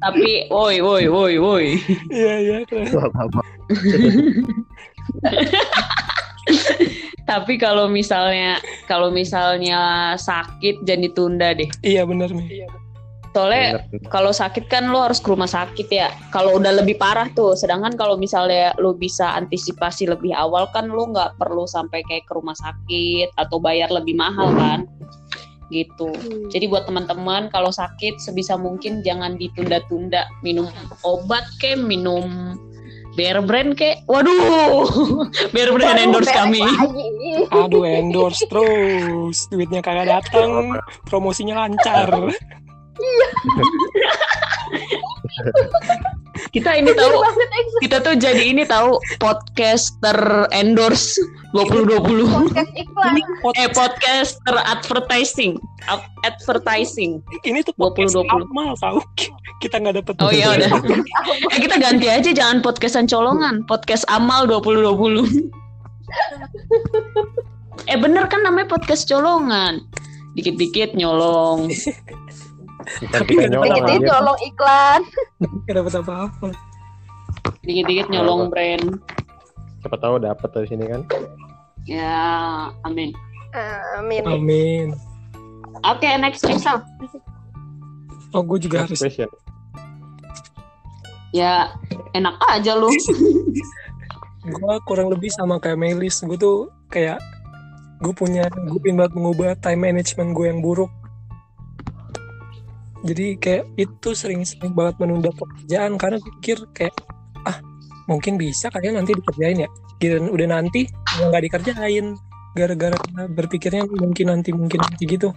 tapi 0.01 0.49
woi 0.49 0.81
woi 0.81 1.05
woi 1.05 1.37
woi. 1.37 1.77
iya 2.09 2.33
iya. 2.41 2.65
Tapi 7.23 7.55
kalau 7.55 7.87
misalnya 7.87 8.59
kalau 8.85 9.07
misalnya 9.07 10.13
sakit 10.19 10.83
jangan 10.83 11.03
ditunda 11.07 11.47
deh. 11.55 11.69
iya 11.79 12.03
benar 12.03 12.35
Mi 12.35 12.67
Soalnya 13.33 13.81
Bener. 13.89 14.13
kalau 14.13 14.29
sakit 14.29 14.69
kan 14.69 14.93
lo 14.93 15.09
harus 15.09 15.17
ke 15.17 15.33
rumah 15.33 15.49
sakit 15.49 15.89
ya. 15.89 16.13
Kalau 16.29 16.61
udah 16.61 16.69
lebih 16.69 17.01
parah 17.01 17.25
tuh. 17.33 17.57
Sedangkan 17.57 17.97
kalau 17.97 18.13
misalnya 18.13 18.77
lo 18.77 18.93
bisa 18.93 19.33
antisipasi 19.33 20.05
lebih 20.05 20.37
awal 20.37 20.69
kan 20.69 20.85
lo 20.85 21.09
nggak 21.09 21.41
perlu 21.41 21.65
sampai 21.65 22.05
kayak 22.05 22.29
ke 22.29 22.33
rumah 22.37 22.53
sakit 22.53 23.33
atau 23.41 23.57
bayar 23.57 23.89
lebih 23.89 24.13
mahal 24.13 24.53
kan. 24.53 24.85
Gitu. 25.73 26.13
Jadi 26.53 26.69
buat 26.69 26.85
teman-teman 26.85 27.49
kalau 27.49 27.73
sakit 27.73 28.21
sebisa 28.21 28.53
mungkin 28.53 29.01
jangan 29.01 29.33
ditunda-tunda. 29.41 30.29
Minum 30.45 30.69
obat 31.01 31.49
ke, 31.57 31.73
minum 31.73 32.53
Bear 33.13 33.45
Brand 33.45 33.77
ke. 33.77 34.01
Waduh. 34.09 34.89
Bear 35.53 35.69
Brand 35.69 35.97
Waduh, 35.97 36.05
endorse 36.09 36.33
kami. 36.33 36.61
lagi. 36.61 36.85
aduh 37.49 37.85
endorse 37.85 38.45
terus 38.45 39.49
duitnya 39.49 39.81
kagak 39.81 40.05
datang 40.09 40.77
promosinya 41.09 41.65
lancar 41.65 42.09
Kita 46.53 46.69
ini 46.77 46.93
tahu 46.93 47.17
kita 47.81 47.97
tuh 47.99 48.13
jadi 48.13 48.53
ini 48.53 48.61
tahu 48.63 49.01
podcaster 49.17 50.45
endorse 50.53 51.17
2020. 51.51 52.29
podcast 52.29 52.71
iklan 52.77 53.13
ini 53.17 53.21
pod- 53.41 53.57
Eh 53.57 53.69
podcaster 53.73 54.55
advertising, 54.61 55.57
Ad- 55.89 56.05
advertising. 56.21 57.25
ini 57.41 57.65
tuh 57.65 57.73
podcast 57.73 58.13
2020. 58.13 58.53
amal 58.53 58.77
tahu 58.77 59.01
kita 59.57 59.81
nggak 59.81 59.97
dapet 59.97 60.13
Oh 60.21 60.29
iya 60.29 60.53
udah. 60.53 60.69
Eh 61.57 61.59
kita 61.59 61.81
ganti 61.81 62.05
aja 62.05 62.29
jangan 62.29 62.61
podcastan 62.61 63.09
colongan, 63.09 63.65
podcast 63.65 64.05
amal 64.05 64.45
2020. 64.45 65.25
eh 67.89 67.97
bener 67.97 68.29
kan 68.29 68.45
namanya 68.45 68.69
podcast 68.69 69.09
colongan. 69.09 69.81
Dikit-dikit 70.33 70.93
nyolong. 70.93 71.73
Tapi 73.09 73.31
kita 73.31 73.47
nggak 73.47 73.51
nyolong 73.51 73.67
Dikit-dikit 73.69 74.01
aja. 74.01 74.09
nyolong 74.11 74.39
iklan 74.43 75.01
nggak 75.63 75.75
dapet 75.75 75.93
apa-apa 75.99 76.47
Dikit-dikit 77.63 78.07
nyolong 78.11 78.41
brand. 78.51 78.85
Siapa 79.79 79.97
tahu 79.99 80.15
dapat 80.19 80.49
dari 80.51 80.67
sini 80.67 80.83
kan. 80.87 81.01
Ya, 81.83 82.19
amin. 82.83 83.11
amin 83.99 84.23
amin 84.23 84.87
Oke, 85.83 86.07
next 86.15 86.43
Rizal. 86.43 86.79
oh 88.31 88.41
gue 88.41 88.59
juga 88.59 88.83
Next 88.83 88.95
harus 88.95 88.99
question. 89.03 89.29
Ya 91.33 91.73
enak 92.13 92.37
aja 92.47 92.77
lu. 92.77 92.87
gue 94.53 94.73
kurang 94.83 95.07
lebih 95.07 95.31
sama 95.31 95.55
kayak 95.57 95.79
Melis 95.79 96.19
gue 96.19 96.35
tuh 96.35 96.67
kayak 96.91 97.19
gue 98.03 98.11
punya 98.11 98.43
gue 98.51 98.79
pengen 98.83 98.99
banget 98.99 99.13
mengubah 99.15 99.55
time 99.63 99.87
management 99.87 100.35
gue 100.35 100.45
yang 100.51 100.59
buruk 100.59 100.91
jadi 103.03 103.35
kayak 103.35 103.63
itu 103.75 104.09
sering-sering 104.15 104.71
banget 104.71 104.95
menunda 105.03 105.27
pekerjaan 105.35 105.99
karena 105.99 106.23
pikir 106.23 106.63
kayak 106.71 106.95
ah 107.43 107.59
mungkin 108.07 108.39
bisa 108.39 108.71
kalian 108.71 108.95
nanti 108.95 109.11
dikerjain 109.11 109.67
ya. 109.67 109.69
Dan 109.99 110.31
udah 110.31 110.47
nanti 110.47 110.87
nggak 111.19 111.41
dikerjain. 111.43 112.15
Gara-gara 112.53 112.95
berpikirnya 113.27 113.83
mungkin 113.87 114.31
nanti 114.31 114.55
mungkin 114.55 114.79
nanti 114.79 115.03
gitu. 115.03 115.35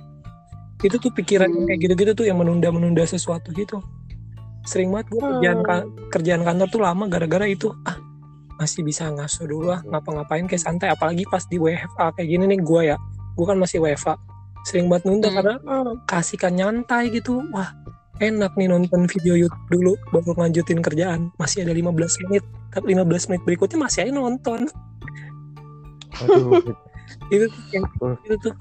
Itu 0.79 0.97
tuh 1.01 1.11
pikiran 1.11 1.51
Hmm. 1.51 1.67
kayak 1.67 1.81
gitu-gitu 1.83 2.13
tuh 2.15 2.27
yang 2.31 2.39
menunda-menunda 2.39 3.03
sesuatu 3.03 3.51
gitu. 3.51 3.83
Sering 4.63 4.95
banget 4.95 5.11
gue 5.15 5.21
kerjaan 5.23 5.61
ka- 5.63 5.89
kerjaan 6.13 6.43
kantor 6.47 6.69
tuh 6.71 6.81
lama 6.83 7.05
gara-gara 7.11 7.47
itu 7.51 7.71
ah 7.83 7.99
masih 8.57 8.87
bisa 8.87 9.11
ngasuh 9.11 9.47
dulu 9.49 9.75
lah 9.75 9.83
ngapa-ngapain 9.83 10.47
kayak 10.47 10.63
santai. 10.63 10.93
Apalagi 10.93 11.27
pas 11.27 11.43
di 11.51 11.59
WFA 11.59 12.15
kayak 12.15 12.29
gini 12.31 12.45
nih 12.47 12.61
gue 12.63 12.81
ya. 12.95 12.97
Gue 13.35 13.47
kan 13.49 13.59
masih 13.59 13.83
WFA 13.83 14.15
sering 14.67 14.91
banget 14.91 15.07
nunda 15.07 15.29
Hmm. 15.31 15.37
karena 15.39 15.55
kasihkan 16.11 16.59
nyantai 16.59 17.15
gitu 17.15 17.39
wah 17.55 17.71
enak 18.19 18.51
nih 18.57 18.67
nonton 18.67 19.07
video 19.07 19.37
YouTube 19.39 19.67
dulu 19.71 19.93
baru 20.11 20.35
lanjutin 20.35 20.83
kerjaan 20.83 21.31
masih 21.39 21.63
ada 21.63 21.71
15 21.71 22.19
menit 22.27 22.43
tapi 22.73 22.97
15 22.97 23.31
menit 23.31 23.43
berikutnya 23.47 23.79
masih 23.79 24.09
aja 24.09 24.13
nonton 24.13 24.67
Aduh, 26.17 26.65
itu 27.35 27.45
tuh 27.47 27.63
yang 27.77 27.85
itu 28.25 28.37
tuh 28.41 28.55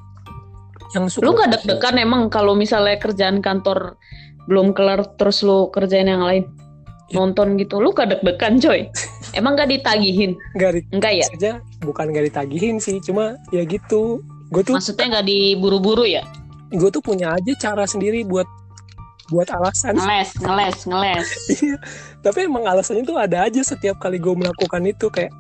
yang 0.94 1.06
suka 1.10 1.24
Lu 1.26 1.34
gak 1.34 1.50
deg-degan 1.56 1.96
emang 1.98 2.28
kalau 2.30 2.54
misalnya 2.54 3.00
kerjaan 3.00 3.40
kantor 3.40 3.96
belum 4.46 4.76
kelar 4.76 5.02
terus 5.18 5.42
lu 5.42 5.72
kerjain 5.74 6.06
yang 6.06 6.22
lain? 6.22 6.46
Ya. 7.10 7.18
Nonton 7.18 7.58
gitu. 7.58 7.82
Lu 7.82 7.90
gak 7.92 8.14
deg-degan 8.14 8.62
coy? 8.62 8.86
Emang 9.40 9.58
gak 9.58 9.68
ditagihin? 9.68 10.38
nggak 10.56 10.72
di 10.78 10.82
Enggak 10.94 11.14
ya? 11.16 11.26
saja 11.32 11.52
bukan 11.82 12.14
gak 12.14 12.28
ditagihin 12.30 12.78
sih 12.78 13.00
cuma 13.02 13.36
ya 13.50 13.66
gitu 13.66 14.20
gue 14.54 14.62
tuh 14.62 14.76
Maksudnya 14.78 15.22
gak 15.22 15.28
diburu-buru 15.28 16.06
ya? 16.06 16.24
gue 16.76 16.90
tuh 16.92 17.00
punya 17.00 17.38
aja 17.38 17.52
cara 17.62 17.86
sendiri 17.88 18.26
buat 18.28 18.46
buat 19.34 19.50
alasan 19.50 19.98
Ngeles, 19.98 20.38
ngeles, 20.38 20.78
ngeles. 20.86 21.30
Iya, 21.64 21.78
tapi 22.22 22.46
emang 22.46 22.66
alasannya 22.70 23.06
tuh 23.06 23.18
ada 23.18 23.50
aja 23.50 23.62
setiap 23.66 23.98
kali 23.98 24.22
gue 24.22 24.34
melakukan 24.34 24.82
itu 24.86 25.10
kayak 25.10 25.34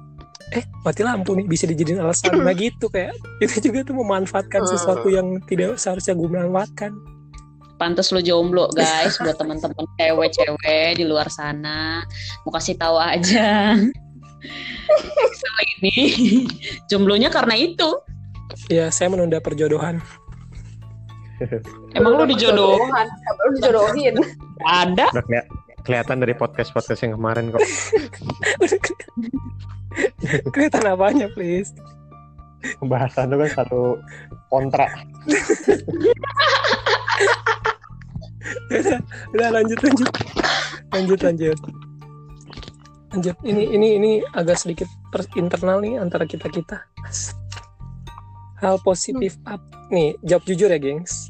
eh 0.53 0.61
mati 0.85 1.01
lampu 1.01 1.33
nih 1.33 1.45
bisa 1.49 1.65
dijadiin 1.65 2.01
alasan 2.01 2.37
nah 2.45 2.53
gitu 2.53 2.89
kayak 2.89 3.17
itu 3.41 3.69
juga 3.69 3.81
tuh 3.85 3.97
memanfaatkan 3.97 4.61
sesuatu 4.69 5.09
yang 5.09 5.41
tidak 5.49 5.77
seharusnya 5.81 6.13
gue 6.13 6.29
manfaatkan 6.29 6.93
Pantes 7.75 8.15
lu 8.15 8.23
jomblo 8.23 8.71
guys 8.71 9.19
buat 9.19 9.35
teman-teman 9.35 9.83
cewek-cewek 9.99 10.95
di 10.95 11.03
luar 11.03 11.27
sana. 11.27 12.07
Mau 12.47 12.55
kasih 12.55 12.79
tahu 12.79 12.95
aja. 12.95 13.75
Sama 15.43 15.61
ini 15.75 15.95
jomblonya 16.87 17.27
karena 17.27 17.59
itu. 17.59 17.99
Ya 18.67 18.89
saya 18.89 19.09
menunda 19.09 19.39
perjodohan 19.39 20.01
Emang 21.91 22.15
lu 22.15 22.23
dijodoh? 22.31 22.79
Jodohan. 22.79 23.07
Lu 23.11 23.49
dijodohin. 23.59 24.15
Ada. 24.63 25.11
udah 25.11 25.23
keli- 25.27 25.49
kelihatan 25.83 26.23
dari 26.23 26.31
podcast 26.31 26.71
podcast 26.71 27.03
yang 27.03 27.19
kemarin 27.19 27.51
kok. 27.51 27.59
kelihatan 30.55 30.83
apanya 30.87 31.27
please 31.35 31.75
Pembahasan 32.79 33.29
itu 33.29 33.37
kan 33.37 33.49
satu 33.51 33.99
kontra. 34.47 34.87
udah, 38.71 38.99
udah 39.35 39.47
lanjut 39.53 39.79
lanjut 39.83 40.09
lanjut 40.89 41.19
lanjut 41.19 41.59
lanjut 43.11 43.35
ini 43.43 43.63
ini 43.69 43.87
ini 43.99 44.11
agak 44.33 44.57
sedikit 44.57 44.87
per- 45.11 45.27
internal 45.35 45.77
nih 45.79 45.99
antara 45.99 46.23
kita 46.23 46.47
kita 46.47 46.79
hal 48.65 48.81
positif 48.81 49.37
apa 49.45 49.61
nih 49.93 50.17
jawab 50.25 50.43
jujur 50.49 50.73
ya 50.73 50.81
gengs. 50.81 51.29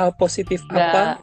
Hal 0.00 0.16
positif 0.16 0.64
apa? 0.72 1.20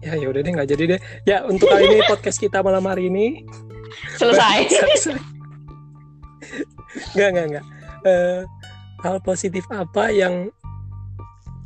Ya 0.00 0.14
ya 0.14 0.30
udah 0.30 0.40
deh 0.46 0.52
nggak 0.54 0.70
jadi 0.70 0.84
deh. 0.96 1.00
Ya 1.26 1.42
untuk 1.42 1.66
kali 1.66 1.90
ini 1.90 2.06
podcast 2.06 2.38
kita 2.38 2.62
malam 2.62 2.86
hari 2.86 3.10
ini 3.10 3.42
Selesai. 4.22 4.70
nggak 7.18 7.28
nggak 7.34 7.46
nggak. 7.50 7.64
Eh, 8.06 8.40
hal 9.02 9.18
positif 9.26 9.66
apa 9.74 10.14
yang 10.14 10.54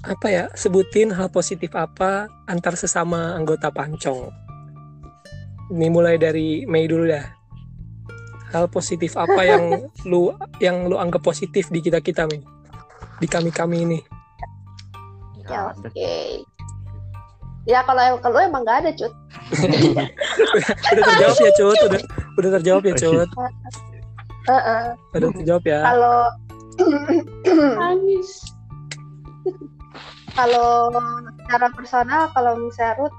apa 0.04 0.26
ya 0.28 0.44
sebutin 0.56 1.12
hal 1.12 1.28
positif 1.32 1.72
apa 1.76 2.32
antar 2.48 2.72
sesama 2.80 3.36
anggota 3.36 3.68
pancong? 3.68 4.32
Ini 5.68 5.88
mulai 5.92 6.16
dari 6.16 6.64
Mei 6.64 6.88
dulu 6.88 7.04
dah. 7.04 7.24
Hal 8.56 8.72
positif 8.72 9.12
apa 9.20 9.44
yang 9.44 9.64
lu 10.10 10.32
yang 10.56 10.88
lu 10.88 10.96
anggap 10.96 11.20
positif 11.20 11.68
di 11.68 11.84
kita 11.84 12.00
kita 12.00 12.24
Mei 12.26 12.53
di 13.22 13.26
kami 13.30 13.50
kami 13.50 13.78
ini 13.86 13.98
Ya 15.44 15.68
oke. 15.68 16.40
Ya 17.68 17.80
kalau 17.84 18.16
kalau 18.20 18.38
emang 18.40 18.64
nggak 18.64 18.80
ada 18.80 18.90
cut. 18.96 19.12
udah 20.92 21.04
terjawab 21.04 21.36
ya 21.36 21.50
cut 21.52 21.80
udah 21.84 22.00
udah 22.40 22.50
terjawab 22.60 22.82
ya 22.88 22.94
cut 22.96 23.28
Heeh. 24.44 24.82
udah 25.16 25.28
terjawab 25.36 25.64
ya 25.64 25.80
Kalau 25.84 26.16
Nangis. 27.80 28.30
kalau 30.34 30.90
secara 31.44 31.68
personal 31.76 32.22
kalau 32.34 32.58
misalnya 32.58 32.98
Ruth 32.98 33.16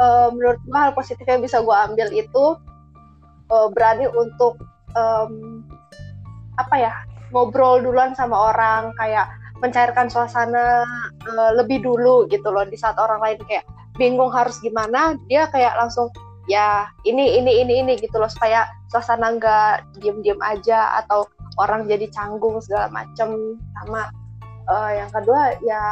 eh, 0.00 0.28
menurut 0.34 0.58
gua 0.66 0.88
hal 0.88 0.92
positif 0.96 1.22
yang 1.28 1.44
bisa 1.44 1.60
gua 1.62 1.84
ambil 1.86 2.08
itu 2.10 2.44
eh, 3.52 3.68
berani 3.76 4.08
untuk 4.10 4.56
em, 4.96 5.62
apa 6.58 6.74
ya 6.80 6.92
ngobrol 7.34 7.80
duluan 7.82 8.16
sama 8.16 8.52
orang 8.54 8.92
kayak 8.96 9.28
mencairkan 9.58 10.06
suasana 10.08 10.86
eh, 11.26 11.50
lebih 11.58 11.82
dulu 11.82 12.28
gitu 12.30 12.48
loh 12.48 12.64
di 12.64 12.78
saat 12.78 12.96
orang 12.96 13.20
lain 13.20 13.40
kayak 13.46 13.64
bingung 13.98 14.30
harus 14.30 14.56
gimana 14.62 15.18
dia 15.26 15.50
kayak 15.50 15.74
langsung 15.74 16.08
ya 16.48 16.88
ini 17.04 17.38
ini 17.42 17.62
ini 17.62 17.74
ini 17.84 17.92
gitu 18.00 18.16
loh 18.16 18.30
supaya 18.30 18.64
suasana 18.88 19.36
nggak 19.36 20.00
diem-diem 20.00 20.40
aja 20.40 21.04
atau 21.04 21.28
orang 21.60 21.84
jadi 21.90 22.08
canggung 22.08 22.58
segala 22.64 22.88
macem. 22.88 23.60
Sama 23.76 24.08
eh, 24.70 24.90
yang 25.04 25.10
kedua 25.12 25.42
ya 25.60 25.82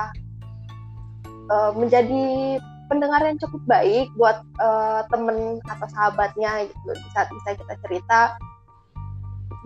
eh, 1.53 1.71
menjadi 1.77 2.25
pendengar 2.87 3.21
yang 3.27 3.37
cukup 3.37 3.63
baik 3.69 4.09
buat 4.17 4.41
eh, 4.63 5.01
temen 5.13 5.61
atau 5.69 5.87
sahabatnya 5.93 6.71
gitu 6.71 6.91
di 6.97 7.09
saat 7.13 7.29
bisa 7.29 7.59
kita 7.59 7.75
cerita 7.85 8.21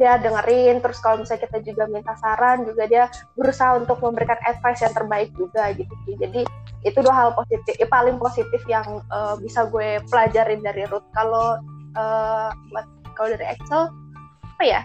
dia 0.00 0.16
dengerin. 0.16 0.80
Terus 0.80 0.98
kalau 1.04 1.20
misalnya 1.20 1.44
kita 1.44 1.58
juga 1.60 1.84
minta 1.92 2.16
saran 2.16 2.64
juga 2.64 2.88
dia 2.88 3.04
berusaha 3.36 3.76
untuk 3.76 4.00
memberikan 4.00 4.40
advice 4.48 4.80
yang 4.80 4.94
terbaik 4.96 5.28
juga 5.36 5.76
gitu 5.76 5.92
sih. 6.08 6.16
Jadi 6.16 6.40
itu 6.88 6.98
dua 7.04 7.12
hal 7.12 7.30
positif 7.36 7.76
eh, 7.76 7.84
paling 7.84 8.16
positif 8.16 8.64
yang 8.64 9.04
eh, 9.04 9.34
bisa 9.44 9.68
gue 9.68 10.00
pelajarin 10.08 10.64
dari 10.64 10.88
Ruth. 10.88 11.04
Kalau 11.12 11.60
eh, 11.94 12.48
buat 12.72 12.86
kalau 13.12 13.28
dari 13.36 13.44
Excel 13.52 13.92
apa 14.56 14.64
ya? 14.64 14.80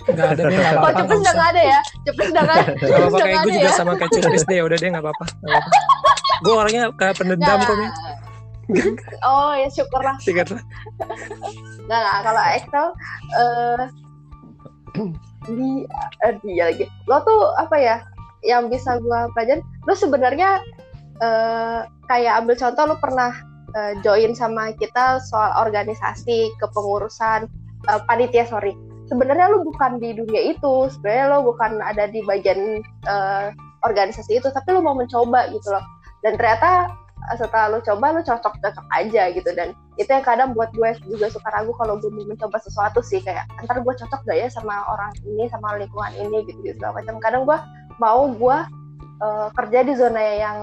Nggak 0.00 0.28
ada 0.36 0.42
deh 0.48 0.56
nggak 0.56 0.72
kok 0.72 0.82
apa-apa. 0.84 1.00
cepet 1.16 1.40
ada 1.40 1.62
ya? 1.64 1.80
Cepet 2.04 2.26
udah 2.32 2.42
nggak 2.44 2.58
Gak 2.76 2.98
apa-apa 3.00 3.18
kayak 3.20 3.38
gue 3.40 3.52
ada 3.52 3.56
juga 3.56 3.70
ya? 3.72 3.72
sama 3.72 3.92
kayak 3.96 4.10
checklist 4.12 4.46
deh. 4.48 4.60
Udah 4.60 4.76
deh 4.76 4.88
gak 4.92 5.04
apa-apa. 5.04 5.24
Nggak 5.40 5.60
apa-apa. 5.64 5.78
gue 6.40 6.54
orangnya 6.56 6.82
kayak 6.96 7.14
pendendam 7.20 7.60
kok 7.60 7.76
nih 7.76 7.90
oh 9.26 9.52
ya 9.54 9.68
syukurlah. 9.70 10.16
Tiga 10.22 10.46
lah. 10.46 10.62
Nggak, 11.86 12.00
nggak. 12.00 12.18
kalau 12.22 12.42
Excel 12.54 12.86
eh 13.34 13.82
di 15.48 15.84
eh, 16.26 16.34
dia 16.44 16.72
lagi. 16.72 16.86
Lo 17.06 17.22
tuh 17.22 17.54
apa 17.56 17.76
ya? 17.78 17.96
Yang 18.40 18.80
bisa 18.80 18.96
gua 19.04 19.28
pelajarin, 19.36 19.64
lo 19.84 19.92
sebenarnya 19.92 20.64
eh 21.20 21.80
kayak 22.08 22.40
ambil 22.40 22.56
contoh 22.56 22.84
lo 22.88 22.96
pernah 22.96 23.32
eh, 23.76 23.92
join 24.00 24.32
sama 24.32 24.72
kita 24.76 25.20
soal 25.28 25.52
organisasi, 25.60 26.48
kepengurusan, 26.58 27.46
eh, 27.88 28.00
panitia 28.08 28.48
sorry. 28.48 28.72
Sebenarnya 29.10 29.50
lo 29.50 29.66
bukan 29.66 29.98
di 29.98 30.14
dunia 30.14 30.54
itu, 30.54 30.86
sebenarnya 30.86 31.26
lo 31.34 31.38
bukan 31.42 31.82
ada 31.82 32.06
di 32.08 32.22
bagian 32.24 32.80
eh, 33.06 33.46
organisasi 33.84 34.40
itu, 34.40 34.48
tapi 34.48 34.72
lo 34.72 34.80
mau 34.80 34.96
mencoba 34.96 35.50
gitu 35.52 35.68
loh. 35.72 35.84
Dan 36.24 36.36
ternyata 36.36 36.92
setelah 37.36 37.76
lo 37.76 37.78
coba 37.84 38.16
lo 38.16 38.20
cocok-cocok 38.24 38.86
aja 38.96 39.28
gitu 39.30 39.50
dan 39.52 39.76
itu 40.00 40.08
yang 40.08 40.24
kadang 40.24 40.56
buat 40.56 40.72
gue 40.72 40.96
juga 41.04 41.28
suka 41.28 41.52
ragu 41.52 41.76
kalau 41.76 42.00
gue 42.00 42.08
mau 42.08 42.24
mencoba 42.24 42.56
sesuatu 42.56 43.04
sih 43.04 43.20
kayak 43.20 43.44
ntar 43.68 43.84
gue 43.84 43.94
cocok 44.00 44.24
gak 44.24 44.38
ya 44.40 44.48
sama 44.48 44.80
orang 44.88 45.12
ini 45.28 45.44
sama 45.52 45.76
lingkungan 45.76 46.16
ini? 46.16 46.48
Gitu 46.48 46.72
gitu 46.72 46.80
macam. 46.80 47.20
Kadang 47.20 47.44
gue 47.44 47.58
mau 48.00 48.32
gue 48.32 48.58
eh, 49.20 49.48
kerja 49.60 49.78
di 49.84 49.92
zona 49.92 50.24
yang 50.40 50.58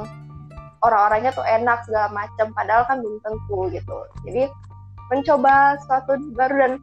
orang-orangnya 0.82 1.32
tuh 1.38 1.46
enak 1.46 1.86
segala 1.86 2.10
macam 2.10 2.50
padahal 2.58 2.84
kan 2.90 2.98
belum 3.06 3.22
tentu 3.22 3.70
gitu. 3.70 3.98
Jadi 4.26 4.50
mencoba 5.14 5.78
sesuatu 5.86 6.18
baru 6.34 6.56
dan 6.58 6.74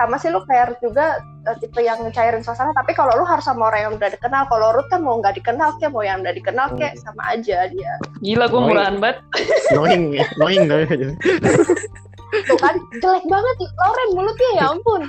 sama 0.00 0.16
sih 0.16 0.32
lu 0.32 0.40
kayak 0.48 0.72
Ruth 0.72 0.80
juga 0.80 1.20
eh, 1.46 1.56
tipe 1.60 1.80
yang 1.84 2.00
ngecairin 2.00 2.40
suasana 2.40 2.72
tapi 2.72 2.96
kalau 2.96 3.12
lu 3.18 3.24
harus 3.28 3.44
sama 3.44 3.68
orang 3.68 3.80
yang 3.88 3.92
udah 4.00 4.10
dikenal 4.10 4.48
kalau 4.48 4.72
Ruth 4.72 4.88
kan 4.88 5.04
mau 5.04 5.20
nggak 5.20 5.36
dikenal 5.36 5.76
kayak 5.78 5.92
mau 5.92 6.02
yang 6.04 6.24
udah 6.24 6.34
dikenal 6.34 6.66
kayak 6.80 6.96
sama 7.00 7.22
aja 7.28 7.68
dia 7.68 7.92
Gila 8.22 8.46
gue 8.48 8.60
murahan 8.62 8.96
banget. 9.02 9.18
Knowing, 9.74 10.16
knowing, 10.38 10.62
tuh 12.32 12.56
kan 12.64 12.74
jelek 12.96 13.24
banget 13.28 13.56
Loren 13.60 14.08
mulutnya 14.16 14.50
ya 14.56 14.64
ampun 14.72 15.02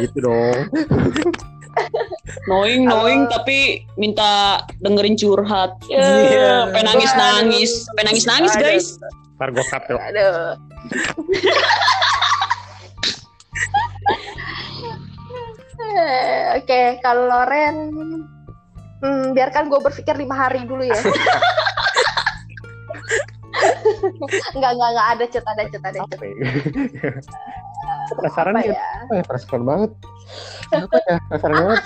gitu 0.00 0.18
dong. 0.24 0.58
Knowing, 2.46 2.86
Halo. 2.86 3.02
knowing 3.04 3.20
tapi 3.28 3.82
minta 3.98 4.62
dengerin 4.80 5.18
curhat. 5.18 5.74
Ya, 5.90 6.00
Iya. 6.00 6.54
pengen 6.70 6.86
nangis 6.94 7.12
nangis, 7.18 7.72
pengen 7.98 8.14
nangis 8.24 8.54
guys. 8.56 8.86
Ntar 9.36 9.50
gue 9.50 9.64
cut 9.66 9.82
tuh. 9.90 9.98
aduh 9.98 10.54
Oke, 16.58 16.98
kalau 17.02 17.26
Loren, 17.28 17.76
hmm, 19.02 19.34
biarkan 19.36 19.68
gue 19.68 19.80
berpikir 19.82 20.16
lima 20.16 20.34
hari 20.36 20.64
dulu 20.64 20.84
ya. 20.84 20.94
enggak, 24.54 24.70
enggak, 24.74 24.90
enggak 24.90 25.08
ada 25.12 25.24
cut, 25.28 25.44
ada 25.46 25.64
cut, 25.68 25.84
ada 25.84 25.98
cut. 26.04 26.18
Apa 26.18 26.24
ya? 26.24 26.34
Penasaran 28.20 28.54
Apa 28.56 28.68
ya? 28.68 28.76
Apa 28.76 29.12
ya? 29.16 29.22
Penasaran 29.24 29.64
banget. 29.64 29.90
Apa 30.72 30.96
ya? 31.08 31.16
Penasaran 31.28 31.56
banget. 31.64 31.82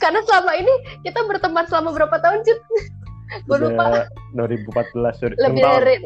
Karena 0.00 0.20
selama 0.24 0.52
ini 0.54 0.72
kita 1.04 1.20
berteman 1.26 1.66
selama 1.68 1.92
berapa 1.92 2.16
tahun 2.20 2.44
cut? 2.44 2.60
Gue 3.44 3.58
lupa. 3.58 4.08
Udah 4.32 4.46
2014. 4.48 5.20
Sorry. 5.20 5.34
Lebih 5.36 5.62
dari 5.62 5.96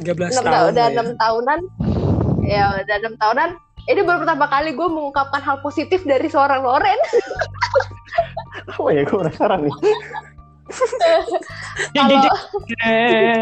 13 0.00 0.38
enam 0.38 0.44
tahun. 0.44 0.68
udah 0.70 0.86
lah 0.86 0.90
ya. 0.90 0.94
enam 0.94 1.08
tahunan. 1.18 1.60
Ya, 2.44 2.84
udah 2.84 2.96
enam 3.00 3.16
tahunan. 3.16 3.50
Ini 3.84 4.00
baru 4.00 4.24
pertama 4.24 4.48
kali 4.48 4.72
gue 4.72 4.88
mengungkapkan 4.88 5.44
hal 5.44 5.60
positif 5.60 6.04
dari 6.08 6.28
seorang 6.28 6.64
Loren. 6.64 7.00
Apa 8.72 8.88
ya? 8.92 9.02
Gue 9.04 9.18
penasaran 9.24 9.68
nih. 9.68 9.74
Kalau 11.92 12.20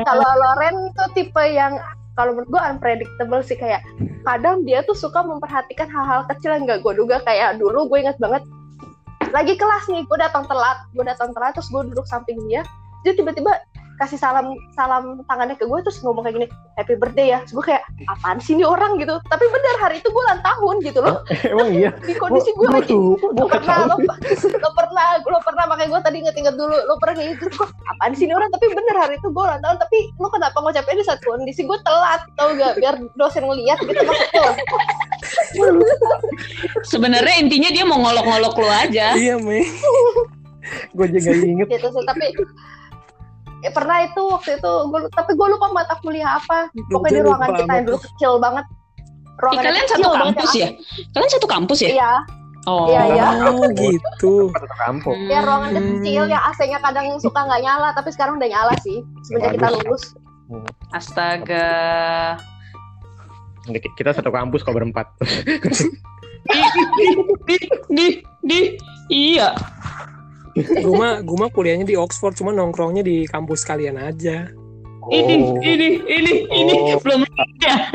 kalau 0.03 0.31
Loren 0.43 0.91
tuh 0.99 1.09
tipe 1.15 1.45
yang 1.47 1.79
kalau 2.19 2.37
menurut 2.37 2.51
gue 2.51 2.61
unpredictable 2.61 3.43
sih 3.47 3.57
kayak 3.57 3.81
kadang 4.27 4.67
dia 4.69 4.85
tuh 4.85 4.93
suka 4.93 5.25
memperhatikan 5.25 5.89
hal-hal 5.89 6.29
kecil 6.29 6.53
yang 6.53 6.69
gak 6.69 6.85
gue 6.85 6.93
duga 6.93 7.25
kayak 7.25 7.57
dulu 7.57 7.89
gue 7.89 8.05
ingat 8.05 8.19
banget 8.21 8.45
lagi 9.33 9.57
kelas 9.57 9.89
nih 9.89 10.05
gue 10.05 10.19
datang 10.21 10.45
telat 10.45 10.85
gue 10.93 11.05
datang 11.07 11.33
telat 11.33 11.57
terus 11.57 11.73
gue 11.73 11.83
duduk 11.89 12.05
samping 12.05 12.37
dia 12.53 12.61
dia 13.01 13.17
tiba-tiba 13.17 13.57
kasih 14.01 14.19
salam 14.19 14.57
salam 14.73 15.21
tangannya 15.29 15.57
ke 15.57 15.65
gue 15.69 15.79
terus 15.85 16.01
ngomong 16.01 16.25
kayak 16.25 16.37
gini 16.39 16.49
happy 16.77 16.95
birthday 16.97 17.37
ya. 17.37 17.39
Terus 17.45 17.55
gue 17.61 17.65
kayak 17.75 17.83
apaan 18.09 18.39
sih 18.41 18.57
ini 18.57 18.65
orang? 18.65 18.97
Gitu. 18.97 19.15
Tapi 19.29 19.45
bener 19.49 19.75
hari 19.81 20.01
itu 20.01 20.09
gue 20.09 20.23
ulang 20.23 20.43
tahun 20.43 20.75
gitu 20.85 21.01
loh. 21.05 21.17
Emang 21.53 21.69
iya. 21.73 21.91
di 22.03 22.15
kondisi 22.17 22.51
gue 22.57 22.67
Gua 22.69 22.79
lagi 22.79 22.95
lo 22.95 23.47
pernah 23.51 23.77
lo, 23.91 23.97
lo 23.99 24.71
pernah 24.73 25.07
lo 25.19 25.41
pernah 25.43 25.65
makanya 25.67 25.91
gue 25.99 26.01
tadi 26.07 26.17
inget-inget 26.23 26.55
dulu 26.57 26.77
lo 26.77 26.95
pernah 26.99 27.15
kayak 27.21 27.29
gitu. 27.37 27.45
Kok 27.53 27.69
apaan 27.69 28.13
sih 28.17 28.25
ini 28.27 28.35
orang? 28.35 28.49
Tapi 28.53 28.67
bener 28.73 28.97
hari 28.97 29.15
itu 29.19 29.29
gue 29.29 29.43
ulang 29.43 29.63
tahun. 29.63 29.77
Tapi 29.83 29.99
lo 30.17 30.29
kenapa 30.31 30.57
ngucapin 30.63 30.97
di 30.99 31.05
saat 31.05 31.21
kondisi 31.23 31.63
gue 31.67 31.79
telat 31.83 32.23
tau 32.39 32.55
gak 32.57 32.79
biar 32.81 32.95
dosen 33.19 33.45
ngeliat 33.45 33.79
gitu 33.83 34.01
maksud 34.03 34.31
lo 34.35 34.51
Sebenarnya 36.83 37.35
intinya 37.41 37.71
dia 37.71 37.85
mau 37.87 38.01
ngolok-ngolok 38.01 38.55
lu 38.59 38.69
aja. 38.69 39.15
Iya, 39.15 39.39
Mei. 39.39 39.65
Gue 40.97 41.07
juga 41.11 41.31
inget. 41.37 41.67
gitu 41.69 41.89
sih 41.91 42.05
tapi 42.07 42.27
ya, 43.63 43.71
pernah 43.71 43.97
itu 44.03 44.23
waktu 44.27 44.51
itu 44.59 44.73
gue 44.91 45.01
tapi 45.11 45.33
gue 45.33 45.47
lupa 45.49 45.67
mata 45.71 45.95
kuliah 46.03 46.37
apa 46.37 46.69
pokoknya 46.91 47.15
di 47.15 47.23
ruangan 47.23 47.49
lupa 47.49 47.59
kita 47.63 47.73
yang 47.73 47.87
dulu 47.87 47.99
kecil 48.03 48.33
banget 48.39 48.67
Eh, 49.33 49.41
ruangan 49.41 49.63
kalian 49.65 49.81
kecil 49.81 49.97
satu 49.97 50.09
kampus 50.13 50.51
ya? 50.53 50.69
Kalian 51.11 51.31
satu 51.31 51.49
kampus 51.49 51.79
ya? 51.83 51.91
iya 51.91 52.13
Oh. 52.63 52.87
Iya, 52.87 53.03
iya. 53.11 53.27
Oh, 53.51 53.67
gitu. 53.75 54.55
Satu 54.55 54.77
kampung. 54.79 55.19
ya 55.27 55.43
ruangan 55.43 55.75
Hmm. 55.75 55.99
kecil 55.99 56.31
yang 56.31 56.43
AC-nya 56.47 56.79
kadang 56.79 57.19
suka 57.19 57.43
nggak 57.43 57.59
nyala 57.59 57.91
tapi 57.91 58.15
sekarang 58.15 58.39
udah 58.39 58.47
nyala 58.47 58.71
sih 58.87 59.03
semenjak 59.27 59.59
kita 59.59 59.69
lulus 59.73 60.15
Astaga. 60.93 62.37
Kita 63.97 64.13
satu 64.13 64.29
kampus 64.29 64.63
kok 64.63 64.75
berempat. 64.75 65.11
Di, 66.45 66.61
di, 67.49 67.57
di, 67.89 68.07
di, 68.43 68.61
iya. 69.09 69.55
Gue 70.85 70.95
mah, 70.95 71.21
gue 71.21 71.37
mah 71.37 71.49
kuliahnya 71.49 71.85
di 71.85 71.97
Oxford, 71.97 72.35
cuma 72.35 72.53
nongkrongnya 72.53 73.01
di 73.01 73.25
kampus 73.25 73.65
kalian 73.65 73.97
aja. 73.97 74.53
Ini, 75.03 75.35
ini, 75.59 75.89
ini, 76.07 76.33
ini 76.47 76.73
Oh. 76.95 77.01
belum 77.03 77.27
ya. 77.59 77.91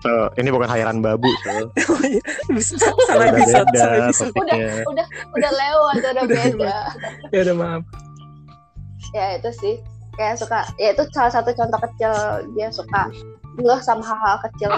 So, 0.00 0.32
ini 0.36 0.48
bukan 0.48 0.64
hayaran 0.66 1.04
babu. 1.04 1.28
So. 1.42 1.68
Oh 1.92 2.00
iya, 2.00 2.22
bisa, 2.48 2.80
salah 2.80 3.28
Udah 3.28 3.36
bisa, 3.36 3.58
beda 3.62 3.76
salah 3.76 4.08
bisa. 4.08 4.24
topiknya. 4.30 4.68
udah 4.88 5.06
udah 5.36 5.50
lewat 5.52 5.94
udah 6.00 6.10
Udah 6.14 6.24
beda 6.24 6.76
Ya 7.28 7.38
udah 7.44 7.54
maaf. 7.54 7.82
ya 9.12 9.36
itu 9.36 9.50
sih 9.54 9.74
kayak 10.16 10.40
suka 10.40 10.64
ya 10.74 10.90
itu 10.90 11.04
salah 11.12 11.30
satu 11.30 11.52
contoh 11.52 11.78
kecil 11.82 12.10
dia 12.56 12.66
suka 12.72 13.12
nggak 13.54 13.78
sama 13.84 14.02
hal-hal 14.02 14.36
kecil 14.42 14.70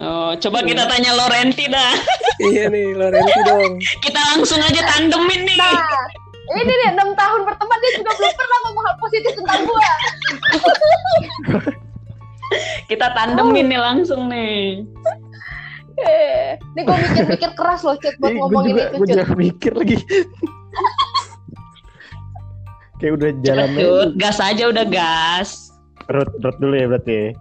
Oh, 0.00 0.32
coba 0.32 0.64
kita 0.64 0.88
tanya 0.88 1.12
Lorenti 1.12 1.68
dah. 1.68 1.92
Iya 2.40 2.72
nih, 2.72 2.96
Lorenti 2.96 3.40
dong. 3.48 3.76
Kita 4.00 4.20
langsung 4.32 4.64
aja 4.64 4.80
tandemin 4.96 5.44
nih. 5.44 5.60
nah 5.60 6.56
ini 6.56 6.72
nih 6.72 6.88
enam 6.96 7.12
tahun 7.14 7.46
berteman 7.46 7.78
dia 7.78 7.92
juga 8.00 8.10
belum 8.16 8.32
pernah 8.34 8.58
ngomong 8.64 8.82
hal 8.82 8.94
positif 8.98 9.32
tentang 9.38 9.62
gua 9.68 9.78
Kita 12.90 13.06
tandemin 13.12 13.66
nih 13.68 13.78
langsung 13.78 14.32
nih. 14.32 14.82
Eh, 16.00 16.56
ini 16.56 16.80
gue 16.80 16.96
mikir-mikir 16.96 17.50
keras 17.52 17.84
loh 17.84 17.92
Cit 18.00 18.16
buat 18.16 18.32
juga, 18.32 18.88
itu 18.88 18.96
gue 18.96 19.06
juga 19.12 19.24
mikir 19.36 19.72
lagi. 19.76 19.96
Kayak 22.98 23.12
udah 23.20 23.30
jalan. 23.44 23.68
Cut, 23.76 24.10
gas 24.16 24.38
aja 24.40 24.64
udah 24.72 24.84
gas. 24.88 25.76
Root, 26.08 26.32
root 26.40 26.56
dulu 26.56 26.74
ya 26.74 26.86
berarti. 26.88 27.36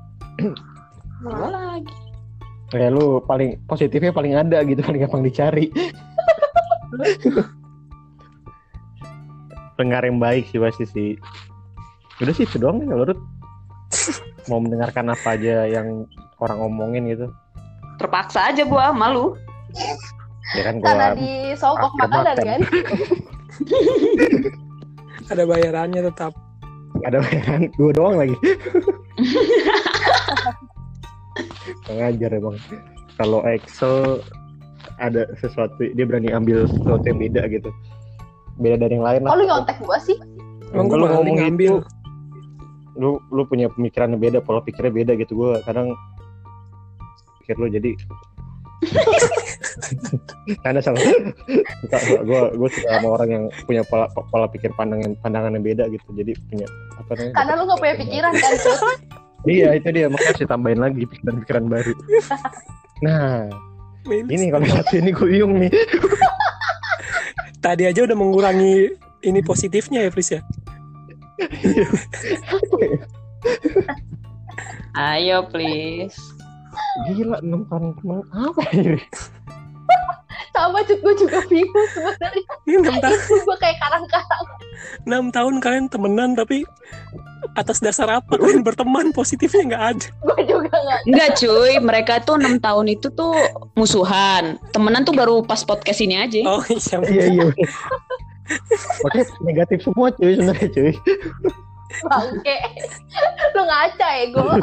Apa 1.24 1.48
lagi? 1.48 1.99
Kayak 2.70 2.94
lu 2.94 3.18
paling 3.26 3.58
positifnya 3.66 4.14
paling 4.14 4.38
ada 4.38 4.62
gitu, 4.62 4.82
paling 4.86 5.02
gampang 5.02 5.26
dicari. 5.26 5.74
Pendengar 9.78 10.06
yang 10.06 10.22
baik 10.22 10.46
sih 10.54 10.60
pasti 10.62 10.86
sih. 10.86 11.10
Udah 12.22 12.34
sih 12.36 12.46
itu 12.46 12.60
doang 12.62 12.84
ya 12.84 12.94
kalau 12.94 13.10
Ruth. 13.10 13.24
Mau 14.52 14.60
mendengarkan 14.62 15.10
apa 15.10 15.34
aja 15.34 15.66
yang 15.66 16.06
orang 16.38 16.60
omongin 16.62 17.10
gitu. 17.10 17.26
Terpaksa 17.98 18.54
aja 18.54 18.68
gua 18.68 18.94
malu. 18.94 19.34
Ya 20.58 20.70
kan 20.70 20.82
Karena 20.82 21.14
gua 21.14 21.18
di 21.18 21.32
sogok 21.58 21.90
Akhir 21.96 22.06
makanan 22.06 22.36
makan. 22.38 22.38
kan 22.38 22.62
Ada 25.30 25.44
bayarannya 25.46 26.02
tetap. 26.10 26.34
ada 27.06 27.22
bayaran 27.24 27.72
dua 27.80 27.92
doang 27.96 28.16
lagi. 28.20 28.36
Ngajar 31.90 32.30
emang. 32.38 32.56
Kalau 33.18 33.42
Excel 33.44 34.22
ada 35.00 35.28
sesuatu 35.40 35.76
dia 35.82 36.06
berani 36.08 36.30
ambil 36.32 36.70
sesuatu 36.70 37.04
yang 37.04 37.20
beda 37.20 37.50
gitu. 37.50 37.70
Beda 38.60 38.76
dari 38.78 38.96
yang 39.00 39.06
lain 39.08 39.24
oh 39.24 39.32
lah. 39.32 39.36
lu 39.40 39.44
nyontek 39.48 39.78
gua 39.80 39.96
sih 40.00 40.16
Emang 40.70 40.86
gue 40.86 40.98
Lu 41.02 41.08
ngomong 41.10 41.38
ngambil. 41.42 41.74
gitu, 41.82 41.88
lu 43.00 43.10
lu 43.34 43.42
punya 43.50 43.72
pemikiran 43.74 44.14
yang 44.14 44.22
beda, 44.22 44.38
pola 44.44 44.62
pikirnya 44.62 44.94
beda 44.94 45.12
gitu. 45.18 45.34
Gue 45.34 45.58
kadang 45.66 45.96
pikir 47.42 47.56
lu 47.58 47.68
jadi 47.74 47.92
karena 50.64 50.80
salah 50.80 51.02
suka 51.84 51.98
gue 52.24 52.40
gue 52.56 52.70
suka 52.72 52.88
sama 52.96 53.08
orang 53.12 53.30
yang 53.30 53.44
punya 53.68 53.84
pola 53.84 54.08
pola 54.32 54.48
pikir 54.48 54.72
pandangan 54.80 55.20
pandangan 55.20 55.52
yang 55.60 55.66
beda 55.68 55.84
gitu 55.92 56.08
jadi 56.16 56.32
punya 56.48 56.64
apa 56.96 57.12
namanya 57.20 57.34
karena 57.36 57.52
lu 57.60 57.64
nggak 57.68 57.80
punya 57.84 57.96
pikiran 58.00 58.32
kan. 58.32 58.54
Iya 59.48 59.76
itu 59.78 59.88
dia. 59.94 60.08
Makanya 60.12 60.36
harus 60.36 60.42
ditambahin 60.44 60.80
lagi 60.82 61.02
pikiran-pikiran 61.08 61.66
baru. 61.70 61.94
Nah 63.06 63.48
ini 64.10 64.52
kalau 64.52 64.68
satu 64.68 64.94
ini 65.00 65.12
bingung 65.16 65.54
nih. 65.62 65.72
Tadi 67.60 67.84
aja 67.88 68.08
udah 68.08 68.16
mengurangi 68.16 68.96
ini 69.24 69.40
positifnya 69.44 70.08
ya, 70.08 70.12
Fris 70.12 70.32
ya. 70.32 70.42
Ayo 74.96 75.48
please. 75.48 76.20
gila 77.08 77.38
enam 77.40 77.64
tahun 77.68 77.96
kemarin. 78.00 78.26
Apa 78.34 78.62
ini? 78.76 79.00
Sama 80.52 80.84
Cut 80.84 81.00
gue 81.00 81.14
juga 81.16 81.40
bingung 81.48 81.88
sebenarnya. 81.96 82.44
Ini 82.68 82.76
enam 82.84 82.96
tahun, 83.00 83.20
gue 83.48 83.58
kayak 83.62 83.78
karang-karang 83.80 84.48
enam 85.06 85.30
tahun 85.34 85.62
kalian 85.62 85.86
temenan 85.92 86.34
tapi 86.38 86.64
atas 87.56 87.80
dasar 87.80 88.22
apa 88.22 88.36
kalian 88.36 88.62
berteman 88.62 89.10
positifnya 89.16 89.76
nggak 89.76 89.86
ada. 89.96 90.08
gue 90.12 90.40
juga 90.48 90.76
nggak 90.76 91.00
Enggak 91.08 91.30
cuy, 91.40 91.74
mereka 91.80 92.14
tuh 92.22 92.36
enam 92.36 92.60
tahun 92.60 93.00
itu 93.00 93.08
tuh 93.16 93.34
musuhan. 93.74 94.60
Temenan 94.76 95.08
tuh 95.08 95.16
baru 95.16 95.42
pas 95.42 95.64
podcast 95.64 96.00
ini 96.04 96.20
aja. 96.20 96.40
Oh 96.46 96.62
iya. 96.68 96.98
iya 97.08 97.26
iya 97.30 97.48
Oke 99.06 99.22
negatif 99.46 99.86
semua 99.86 100.10
cuy 100.10 100.34
sebenarnya 100.34 100.70
cuy 100.74 100.94
bangke 102.06 102.58
lu 103.58 103.62
ngaca 103.66 104.08
ya 104.14 104.26
gue 104.34 104.56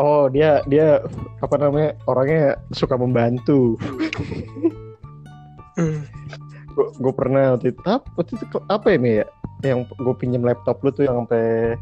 Oh 0.00 0.24
dia 0.32 0.64
dia 0.72 1.04
apa 1.44 1.60
namanya 1.60 1.92
orangnya 2.08 2.56
suka 2.72 2.96
membantu. 2.96 3.76
Hmm. 5.76 6.08
Gue 6.74 7.12
pernah 7.12 7.54
waktu 7.54 7.70
itu 7.70 7.80
apa, 7.84 8.06
waktu 8.16 8.32
itu 8.36 8.58
apa 8.66 8.88
ini 8.92 9.20
ya? 9.20 9.26
yang 9.62 9.86
gue 9.86 10.14
pinjem 10.18 10.42
laptop 10.42 10.82
lu 10.82 10.90
tuh 10.90 11.06
yang 11.06 11.22
sampai 11.22 11.78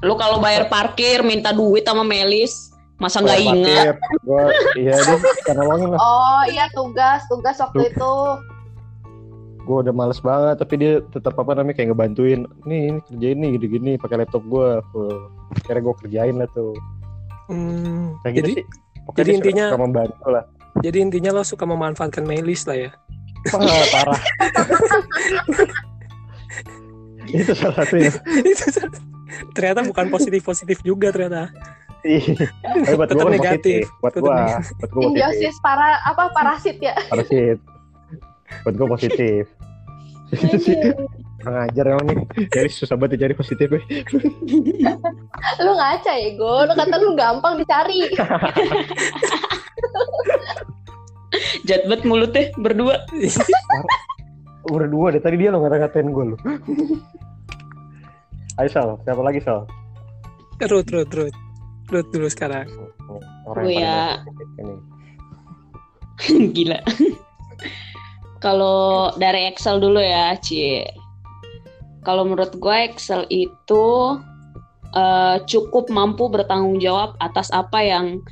Lu 0.00 0.16
kalau 0.16 0.40
bayar 0.40 0.66
parkir 0.66 1.20
minta 1.22 1.52
duit 1.52 1.84
sama 1.84 2.02
Melis, 2.02 2.72
masa 2.96 3.20
nggak 3.20 3.38
ingat? 3.38 3.94
Gue 4.24 4.44
iya 4.74 4.96
deh 4.98 5.20
karena 5.46 5.62
lah. 5.62 5.98
Oh 6.00 6.42
iya 6.48 6.66
tugas, 6.72 7.22
tugas 7.28 7.60
waktu 7.60 7.86
itu. 7.86 8.14
Gue 9.62 9.76
udah 9.78 9.94
males 9.94 10.18
banget 10.18 10.58
tapi 10.58 10.74
dia 10.74 10.92
tetap 11.14 11.38
apa 11.38 11.54
namanya 11.54 11.78
kayak 11.78 11.94
ngebantuin. 11.94 12.50
Nih 12.66 12.90
ini 12.90 12.98
kerjain 13.06 13.38
nih 13.38 13.50
gini-gini 13.54 13.92
pakai 13.94 14.26
laptop 14.26 14.42
gue. 14.50 14.82
Akhirnya 15.54 15.82
gue 15.86 15.94
kerjain 16.02 16.34
lah 16.34 16.48
tuh. 16.50 16.74
Hmm, 17.46 18.18
Kayak 18.26 18.32
gitu 18.32 18.42
jadi 18.42 18.52
sih. 18.58 18.64
Pokoknya 19.02 19.18
jadi 19.20 19.32
intinya- 19.38 19.70
suka 19.70 19.78
membantu 19.78 20.26
lah. 20.26 20.44
jadi 20.80 20.98
intinya 20.98 21.30
lo 21.30 21.42
suka 21.44 21.62
memanfaatkan 21.62 22.24
Melis 22.26 22.66
lah 22.66 22.74
ya. 22.74 22.90
Wah, 23.50 23.86
parah. 23.90 24.20
itu 27.32 27.52
salah 27.56 27.76
satunya. 27.82 28.12
Itu 28.44 28.64
ternyata 29.56 29.80
bukan 29.88 30.06
positif 30.12 30.44
positif 30.44 30.78
juga 30.84 31.08
ternyata. 31.10 31.48
Ih, 32.02 32.34
Tapi 32.34 32.98
buat 32.98 33.08
gue 33.08 33.14
Tetap 33.14 33.26
kan 33.26 33.30
negatif. 33.30 33.86
positif. 33.86 34.00
Buat 34.02 34.12
Tetap 34.14 34.24
gue, 34.26 34.34
negatif. 34.34 34.74
buat 34.74 34.90
gue 34.90 35.02
positif. 35.02 35.06
Simbiosis 35.06 35.56
para 35.62 35.88
apa 36.02 36.22
parasit 36.34 36.76
ya. 36.82 36.94
Parasit. 37.06 37.58
Buat 38.66 38.74
gue 38.74 38.88
positif. 38.90 39.42
Itu 40.34 40.56
sih. 40.58 40.74
Kurang 41.42 41.66
ajar 41.66 41.84
emang 41.94 42.06
nih. 42.06 42.18
Jadi 42.50 42.68
susah 42.70 42.96
banget 42.98 43.18
dicari 43.18 43.34
positifnya. 43.34 43.82
Lu 45.62 45.72
ngaca 45.74 46.12
ya, 46.14 46.30
Go. 46.38 46.66
Lu 46.66 46.74
kata 46.74 46.94
lu 46.98 47.14
gampang 47.18 47.58
dicari. 47.58 48.06
Jat 51.68 51.88
banget 51.88 52.04
mulutnya 52.04 52.44
berdua. 52.60 53.00
Udah 54.68 54.88
dua 54.88 55.06
deh. 55.16 55.22
Tadi 55.22 55.36
dia 55.40 55.50
lo 55.50 55.64
ngata-ngatain 55.64 56.12
gue 56.12 56.24
lo. 56.34 56.36
Ayo 58.60 58.68
Sal, 58.68 59.00
siapa 59.08 59.22
lagi 59.24 59.40
Sal? 59.40 59.64
Rut, 60.60 60.86
Rut, 60.92 61.10
Rut. 61.10 61.34
Rut 61.88 62.06
dulu 62.12 62.28
sekarang. 62.28 62.68
Orang 63.48 63.64
Gue 63.64 63.80
yang 63.80 63.82
ya. 63.82 64.20
Gila. 66.54 66.78
Kalau 68.38 69.10
dari 69.16 69.48
Excel 69.50 69.80
dulu 69.80 69.98
ya, 69.98 70.36
Cie. 70.38 70.86
Kalau 72.02 72.26
menurut 72.26 72.54
gue 72.58 72.76
Excel 72.86 73.26
itu 73.30 73.86
eh, 74.94 75.36
cukup 75.46 75.90
mampu 75.90 76.30
bertanggung 76.30 76.78
jawab 76.78 77.18
atas 77.18 77.50
apa 77.54 77.78
yang 77.82 78.22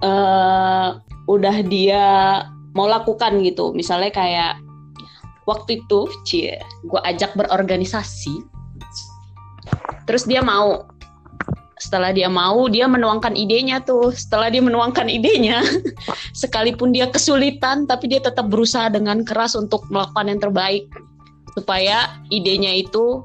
eh, 0.00 0.88
udah 1.26 1.56
dia 1.66 2.04
mau 2.72 2.88
lakukan 2.88 3.42
gitu. 3.44 3.70
Misalnya 3.76 4.10
kayak 4.10 4.52
waktu 5.44 5.82
itu, 5.84 6.08
Cie, 6.26 6.56
gue 6.86 7.00
ajak 7.04 7.36
berorganisasi. 7.36 8.42
Terus 10.08 10.24
dia 10.26 10.42
mau. 10.42 10.88
Setelah 11.82 12.14
dia 12.14 12.30
mau, 12.30 12.70
dia 12.70 12.86
menuangkan 12.86 13.34
idenya 13.34 13.82
tuh. 13.82 14.14
Setelah 14.14 14.54
dia 14.54 14.62
menuangkan 14.62 15.10
idenya, 15.10 15.66
sekalipun 16.40 16.94
dia 16.94 17.10
kesulitan 17.10 17.90
tapi 17.90 18.06
dia 18.06 18.22
tetap 18.22 18.46
berusaha 18.48 18.86
dengan 18.86 19.26
keras 19.26 19.58
untuk 19.58 19.82
melakukan 19.90 20.30
yang 20.30 20.40
terbaik 20.40 20.86
supaya 21.52 22.16
idenya 22.32 22.72
itu 22.72 23.20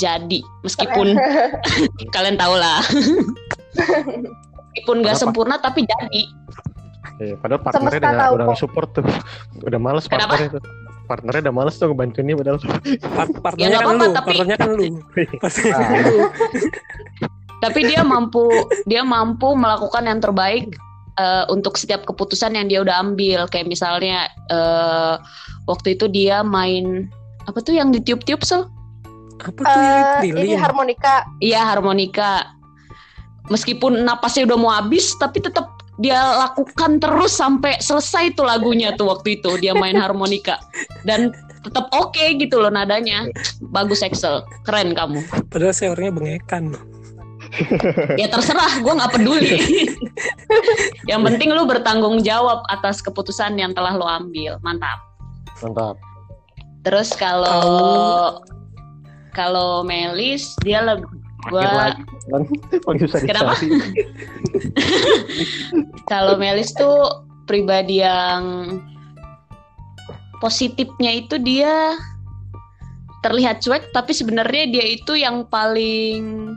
jadi 0.00 0.40
meskipun 0.64 1.16
kalian 2.14 2.36
tahu 2.36 2.54
lah 2.56 2.80
meskipun 4.72 4.96
nggak 5.04 5.16
Kenapa? 5.16 5.24
sempurna 5.28 5.56
tapi 5.60 5.84
jadi 5.84 6.22
Iya, 7.22 7.34
padahal 7.38 7.60
partnernya 7.62 7.90
Semesta 7.94 8.10
udah, 8.10 8.22
tahu 8.26 8.32
udah 8.34 8.46
kok. 8.50 8.58
support 8.58 8.88
tuh. 8.90 9.04
Udah 9.68 9.78
males 9.78 10.04
Kenapa? 10.04 10.34
partnernya 10.34 10.50
tuh. 10.58 10.62
Partnernya 11.02 11.40
udah 11.44 11.54
males 11.54 11.74
tuh 11.76 11.86
ngebantuin 11.86 12.24
dia 12.24 12.36
padahal. 12.36 12.58
Part- 12.58 13.38
partnernya 13.46 13.68
nggak 13.70 13.78
kan 13.78 13.86
apa-apa, 13.86 14.02
lu, 14.02 14.10
tapi- 14.10 14.26
partnernya 14.26 14.56
kan 14.58 14.70
lu. 14.70 14.84
Partnernya 15.38 15.72
kan 15.78 16.02
lu. 16.02 16.18
tapi 17.62 17.80
dia 17.86 18.02
mampu 18.02 18.42
dia 18.84 19.06
mampu 19.06 19.54
melakukan 19.54 20.02
yang 20.02 20.18
terbaik 20.18 20.66
eh, 21.14 21.44
untuk 21.46 21.78
setiap 21.78 22.02
keputusan 22.02 22.58
yang 22.58 22.66
dia 22.66 22.82
udah 22.82 22.98
ambil 22.98 23.46
kayak 23.46 23.70
misalnya 23.70 24.26
eh, 24.50 25.14
waktu 25.70 25.94
itu 25.94 26.10
dia 26.10 26.42
main 26.42 27.06
apa 27.46 27.62
tuh 27.62 27.78
yang 27.78 27.94
ditiup-tiup 27.94 28.42
sel 28.42 28.66
Apa 29.38 29.58
tuh 29.58 30.26
Eh, 30.26 30.30
ini 30.30 30.54
harmonika. 30.54 31.26
Iya 31.38 31.66
harmonika. 31.66 32.50
Meskipun 33.50 34.06
napasnya 34.06 34.46
udah 34.46 34.58
mau 34.58 34.70
habis, 34.70 35.18
tapi 35.18 35.42
tetap 35.42 35.81
dia 36.00 36.16
lakukan 36.16 36.96
terus 36.96 37.36
sampai 37.36 37.76
selesai 37.82 38.32
tuh 38.32 38.48
lagunya 38.48 38.96
tuh 38.96 39.12
waktu 39.12 39.36
itu 39.40 39.60
dia 39.60 39.76
main 39.76 39.92
harmonika 39.92 40.56
dan 41.04 41.36
tetap 41.62 41.86
oke 41.94 42.24
gitu 42.36 42.58
loh 42.58 42.70
nadanya. 42.74 43.30
Bagus 43.70 44.02
Excel, 44.02 44.42
keren 44.66 44.92
kamu. 44.92 45.22
Padahal 45.48 45.74
saya 45.74 45.94
orangnya 45.94 46.12
bengekan. 46.18 46.74
Ya 48.16 48.26
terserah, 48.32 48.80
gue 48.80 48.92
nggak 48.92 49.12
peduli. 49.12 49.60
yang 51.10 51.22
penting 51.22 51.52
lu 51.52 51.68
bertanggung 51.68 52.24
jawab 52.24 52.64
atas 52.72 53.04
keputusan 53.04 53.54
yang 53.60 53.76
telah 53.76 53.94
lo 53.94 54.08
ambil, 54.08 54.58
mantap. 54.64 54.98
Mantap. 55.60 55.96
Terus 56.82 57.14
kalau 57.14 58.42
kalau 59.32 59.86
Melis 59.86 60.56
dia 60.66 60.82
lebih 60.82 61.21
gua. 61.50 61.94
Kan 62.30 62.42
Kenapa? 63.30 63.54
Kalau 66.12 66.34
Melis 66.38 66.70
tuh 66.74 67.26
pribadi 67.46 68.02
yang 68.02 68.78
positifnya 70.38 71.10
itu 71.14 71.38
dia 71.38 71.94
terlihat 73.22 73.62
cuek 73.62 73.94
tapi 73.94 74.10
sebenarnya 74.10 74.64
dia 74.70 74.86
itu 74.86 75.14
yang 75.14 75.46
paling 75.46 76.54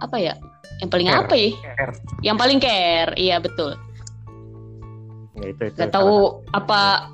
apa 0.00 0.16
ya? 0.16 0.34
Yang 0.80 0.90
paling 0.96 1.08
Care. 1.12 1.20
apa 1.20 1.34
ya? 1.36 1.50
Care. 1.60 1.94
Yang 2.24 2.36
paling 2.40 2.58
care. 2.58 3.12
Iya 3.20 3.36
betul. 3.36 3.76
Ya, 5.40 5.46
itu, 5.52 5.62
itu. 5.68 5.76
Gak 5.76 5.92
tahu 5.92 6.40
apa 6.56 7.12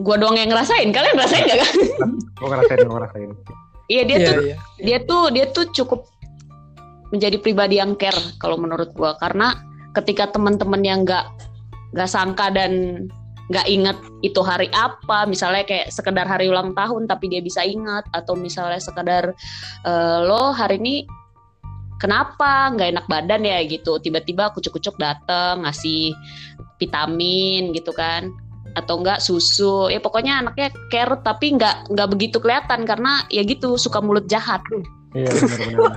gua 0.00 0.16
doang 0.20 0.36
yang 0.36 0.52
ngerasain. 0.52 0.92
Kalian 0.92 1.16
ngerasain 1.16 1.44
gak 1.48 1.60
kan? 1.64 1.76
Gue 2.36 2.48
ngerasain, 2.52 2.78
gue 2.84 2.92
ngerasain. 2.92 3.30
Iya 3.88 4.02
dia 4.08 4.16
Iya, 4.18 4.26
tuh 4.26 4.36
iya. 4.40 4.56
dia 4.80 4.98
tuh 5.04 5.22
dia 5.32 5.46
tuh 5.52 5.64
cukup 5.72 6.00
menjadi 7.12 7.36
pribadi 7.38 7.78
yang 7.78 7.94
care 7.94 8.18
kalau 8.40 8.56
menurut 8.56 8.90
gua. 8.96 9.14
Karena 9.20 9.54
ketika 9.92 10.32
teman-teman 10.32 10.82
yang 10.82 11.04
nggak 11.04 11.26
nggak 11.94 12.10
sangka 12.10 12.50
dan 12.50 13.04
nggak 13.52 13.68
inget 13.68 13.98
itu 14.24 14.40
hari 14.40 14.72
apa 14.72 15.28
misalnya 15.28 15.68
kayak 15.68 15.92
sekedar 15.92 16.24
hari 16.24 16.48
ulang 16.48 16.72
tahun 16.72 17.04
tapi 17.04 17.28
dia 17.28 17.44
bisa 17.44 17.60
ingat 17.60 18.08
atau 18.16 18.32
misalnya 18.32 18.80
sekedar 18.80 19.36
eh, 19.84 20.18
lo 20.24 20.48
hari 20.56 20.80
ini 20.80 21.04
kenapa 22.00 22.72
nggak 22.72 22.88
enak 22.98 23.06
badan 23.06 23.44
ya 23.44 23.60
gitu. 23.68 24.00
Tiba-tiba 24.00 24.50
kucuk-kucuk 24.56 24.96
dateng 24.96 25.68
ngasih 25.68 26.16
vitamin 26.80 27.70
gitu 27.76 27.94
kan 27.94 28.32
atau 28.74 28.98
enggak 28.98 29.18
susu 29.18 29.86
ya 29.86 29.98
pokoknya 29.98 30.42
anaknya 30.42 30.68
care 30.88 31.14
tapi 31.22 31.54
nggak 31.54 31.90
nggak 31.90 32.08
begitu 32.10 32.36
kelihatan 32.38 32.82
karena 32.82 33.22
ya 33.28 33.42
gitu 33.42 33.74
suka 33.74 33.98
mulut 33.98 34.26
jahat 34.26 34.60
Iya, 35.14 35.30
benar-benar. 35.70 35.94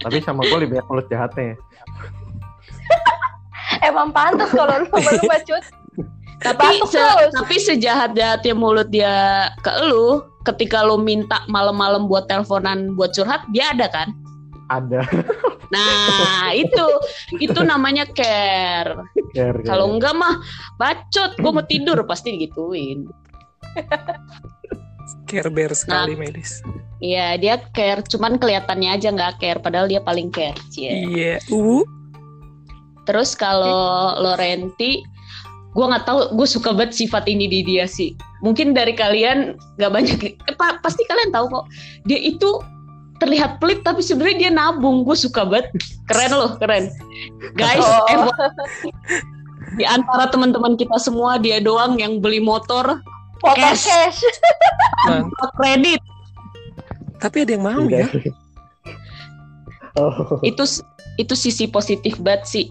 Tapi 0.00 0.16
sama 0.24 0.48
gue 0.48 0.58
lebih 0.58 0.80
banyak 0.80 0.86
mulut 0.88 1.06
jahatnya. 1.08 1.60
emang 3.84 4.08
pantas 4.10 4.48
kalau 4.48 4.80
lu 4.80 4.88
lu 4.88 5.22
bacut. 5.28 5.64
tapi 6.40 6.80
se- 6.84 6.96
terus. 6.96 7.32
tapi 7.32 7.54
sejahat 7.56 8.10
jahatnya 8.12 8.52
mulut 8.52 8.88
dia 8.88 9.48
ke 9.60 9.72
lu 9.88 10.20
ketika 10.44 10.84
lu 10.84 10.96
minta 10.96 11.44
malam-malam 11.48 12.08
buat 12.08 12.28
teleponan 12.28 12.92
buat 12.92 13.12
curhat 13.12 13.44
dia 13.52 13.72
ada 13.72 13.88
kan 13.88 14.08
Ada. 14.68 15.00
Nah 15.76 16.50
itu 16.56 16.86
itu 17.38 17.60
namanya 17.62 18.08
care 18.10 18.96
Care, 19.36 19.60
kalau 19.68 19.92
enggak 19.92 20.16
mah 20.16 20.40
bacot 20.80 21.36
gue 21.36 21.50
mau 21.52 21.64
tidur 21.64 22.00
pasti 22.08 22.32
digituin 22.34 23.04
Care 25.26 25.50
bear 25.50 25.74
sekali 25.74 26.14
Nah. 26.14 26.22
Melis. 26.22 26.62
Iya 27.02 27.36
dia 27.36 27.54
care 27.76 28.02
cuman 28.02 28.40
kelihatannya 28.40 28.90
aja 28.96 29.12
nggak 29.12 29.38
care 29.42 29.60
padahal 29.60 29.86
dia 29.90 30.00
paling 30.00 30.32
care. 30.32 30.56
Iya. 30.74 31.42
Uh. 31.50 31.82
Terus 33.06 33.38
kalau 33.38 34.18
Lorenti, 34.18 35.04
gue 35.76 35.86
nggak 35.86 36.10
tahu, 36.10 36.34
gue 36.34 36.48
suka 36.48 36.74
banget 36.74 37.06
sifat 37.06 37.30
ini 37.30 37.46
di 37.46 37.62
dia 37.62 37.86
sih. 37.86 38.18
Mungkin 38.42 38.74
dari 38.74 38.98
kalian 38.98 39.54
nggak 39.78 39.92
banyak, 39.94 40.18
eh, 40.26 40.56
pa- 40.58 40.82
pasti 40.82 41.06
kalian 41.06 41.30
tahu 41.30 41.46
kok. 41.52 41.64
Dia 42.08 42.18
itu 42.18 42.58
terlihat 43.16 43.58
pelit 43.58 43.80
tapi 43.80 44.00
sebenarnya 44.00 44.36
dia 44.38 44.50
nabung. 44.50 45.02
Gue 45.02 45.14
suka 45.14 45.42
banget, 45.42 45.70
keren 46.06 46.32
loh, 46.32 46.52
keren. 46.56 46.90
Guys, 47.54 47.80
Oh. 47.80 48.06
eh, 48.06 48.18
di 49.74 49.84
antara 49.84 50.28
teman-teman 50.28 50.74
kita 50.74 50.96
semua 50.96 51.36
dia 51.36 51.58
doang 51.58 51.96
yang 51.96 52.18
beli 52.18 52.38
motor 52.38 53.00
Motor 53.36 53.52
Cash. 53.54 53.84
cash. 53.84 54.20
Tanpa 55.06 55.44
kredit. 55.54 56.00
Tapi 57.16 57.36
ada 57.44 57.52
yang 57.52 57.64
mau 57.64 57.84
Iya. 57.84 58.04
ya. 58.04 58.08
Oh, 59.96 60.12
Itu 60.40 60.68
itu 61.16 61.32
sisi 61.32 61.64
positif 61.66 62.20
banget 62.20 62.44
sih. 62.44 62.66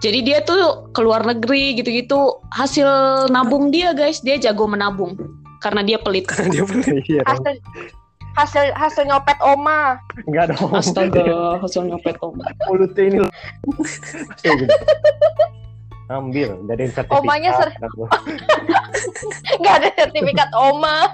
Jadi 0.00 0.24
dia 0.24 0.40
tuh 0.40 0.88
keluar 0.92 1.20
negeri 1.20 1.76
gitu-gitu 1.76 2.40
hasil 2.50 2.88
nabung 3.28 3.68
dia 3.68 3.92
guys, 3.92 4.20
dia 4.20 4.36
jago 4.36 4.64
menabung. 4.64 5.16
karena 5.60 5.80
dia 5.80 5.96
pelit. 5.96 6.24
karena 6.28 6.48
dia 6.50 6.64
pelit. 6.64 6.88
Iya. 7.04 7.24
Hasil 8.34 8.74
hasil 8.74 9.06
nyopet 9.06 9.38
oma 9.42 9.98
Enggak 10.26 10.54
dong. 10.54 10.70
Astaga, 10.74 11.58
hasil 11.62 11.86
nyopet 11.86 12.18
om. 12.22 12.34
Mulutnya 12.70 13.02
ini. 13.06 13.18
Ambil, 16.12 16.60
jadiin 16.68 16.92
sertifikat. 16.92 17.16
Omanya 17.24 17.50
ser- 17.56 17.72
nggak 19.60 19.74
ada 19.80 19.88
sertifikat 19.96 20.50
oma 20.52 21.08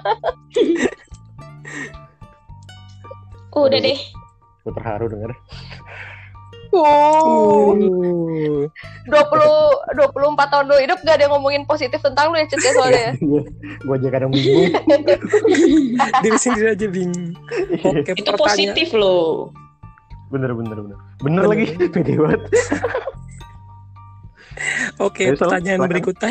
Udah 3.51 3.79
deh. 3.79 3.99
Gue 4.63 4.73
terharu 4.75 5.05
denger. 5.11 5.31
Dua 6.71 7.75
puluh 9.27 9.55
dua 9.91 10.07
puluh 10.09 10.27
empat 10.31 10.47
tahun 10.49 10.65
lu 10.65 10.75
hidup 10.79 10.97
gak 11.01 11.15
ada 11.15 11.23
yang 11.25 11.31
ngomongin 11.35 11.63
positif 11.65 11.99
tentang 11.99 12.31
lu 12.31 12.35
ya 12.35 12.45
Cet 12.47 12.59
ya 12.59 12.71
soalnya 12.71 12.97
ya? 12.97 13.11
gue 13.77 13.93
aja 13.93 14.07
kadang 14.09 14.29
bingung. 14.29 14.71
diri 16.23 16.37
sendiri 16.37 16.67
aja 16.71 16.87
bingung. 16.87 17.33
Oke, 17.83 18.11
Itu 18.13 18.23
pertanyaan- 18.25 18.39
positif 18.39 18.87
loh. 18.93 19.49
bener 20.29 20.53
bener 20.53 20.77
bener. 20.79 20.97
Bener 21.19 21.41
Bener. 21.43 21.45
lagi, 21.45 21.65
pede 21.89 22.13
banget. 22.15 22.41
Oke, 25.01 25.23
Ayo, 25.25 25.33
Sol, 25.33 25.49
pertanyaan 25.49 25.77
silakan. 25.77 25.91
berikutnya. 25.91 26.29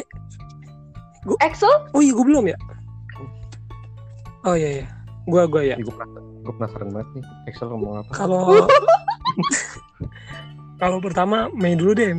Excel 1.38 1.70
Oh 1.90 2.00
iya, 2.00 2.10
gue 2.10 2.24
belum 2.24 2.44
ya? 2.46 2.56
Oh 4.42 4.54
iya 4.54 4.68
iya. 4.80 4.86
Gua 5.26 5.44
gua 5.44 5.60
ya. 5.60 5.76
Gue 5.76 5.90
penasaran, 5.90 6.24
gue 6.40 6.52
penasaran 6.56 6.88
banget 6.90 7.08
nih. 7.12 7.24
Excel 7.46 7.66
ngomong 7.68 7.92
apa? 8.00 8.10
Kalau 8.14 8.40
kalau 10.80 10.98
pertama 10.98 11.52
Mei 11.52 11.76
dulu 11.76 11.92
deh. 11.92 12.16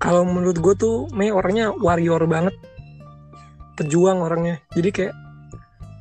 Kalau 0.00 0.24
menurut 0.24 0.56
gue 0.60 0.74
tuh 0.76 0.96
Mei 1.12 1.28
orangnya 1.32 1.72
warrior 1.72 2.20
banget, 2.24 2.56
pejuang 3.76 4.20
orangnya. 4.20 4.60
Jadi 4.72 4.88
kayak 4.92 5.14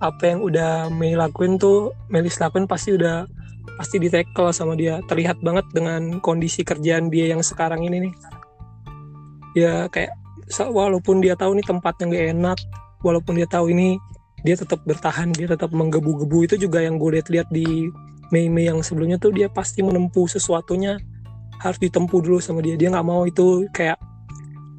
apa 0.03 0.23
yang 0.35 0.39
udah 0.43 0.91
Mei 0.91 1.15
lakuin 1.15 1.55
tuh 1.55 1.95
Melis 2.11 2.39
lakuin 2.39 2.67
pasti 2.67 2.95
udah 2.95 3.27
pasti 3.75 3.99
di 3.99 4.07
tackle 4.07 4.51
sama 4.55 4.75
dia. 4.75 4.99
Terlihat 5.07 5.39
banget 5.43 5.67
dengan 5.71 6.19
kondisi 6.23 6.63
kerjaan 6.63 7.11
dia 7.11 7.31
yang 7.31 7.43
sekarang 7.43 7.83
ini 7.83 8.07
nih. 8.09 8.13
Ya 9.55 9.87
kayak 9.87 10.11
walaupun 10.59 11.23
dia 11.23 11.39
tahu 11.39 11.55
nih 11.55 11.65
tempatnya 11.67 12.05
nggak 12.11 12.25
enak, 12.35 12.57
walaupun 12.99 13.39
dia 13.39 13.47
tahu 13.47 13.71
ini 13.71 13.95
dia 14.43 14.59
tetap 14.59 14.83
bertahan, 14.83 15.31
dia 15.31 15.47
tetap 15.47 15.71
menggebu-gebu 15.71 16.45
itu 16.45 16.55
juga 16.59 16.83
yang 16.83 16.99
gue 16.99 17.17
lihat-lihat 17.17 17.47
di 17.49 17.89
Mei-Mei 18.29 18.69
yang 18.69 18.83
sebelumnya 18.83 19.17
tuh 19.17 19.31
dia 19.31 19.47
pasti 19.47 19.81
menempuh 19.81 20.27
sesuatunya 20.27 20.99
harus 21.61 21.79
ditempuh 21.79 22.19
dulu 22.19 22.37
sama 22.43 22.59
dia. 22.59 22.75
Dia 22.75 22.91
nggak 22.91 23.07
mau 23.07 23.23
itu 23.23 23.67
kayak 23.71 23.99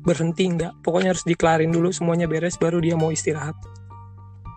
berhenti 0.07 0.47
nggak. 0.53 0.73
Pokoknya 0.87 1.17
harus 1.17 1.25
dikelarin 1.27 1.75
dulu 1.75 1.91
semuanya 1.91 2.29
beres 2.29 2.55
baru 2.61 2.79
dia 2.79 2.95
mau 2.95 3.11
istirahat. 3.11 3.57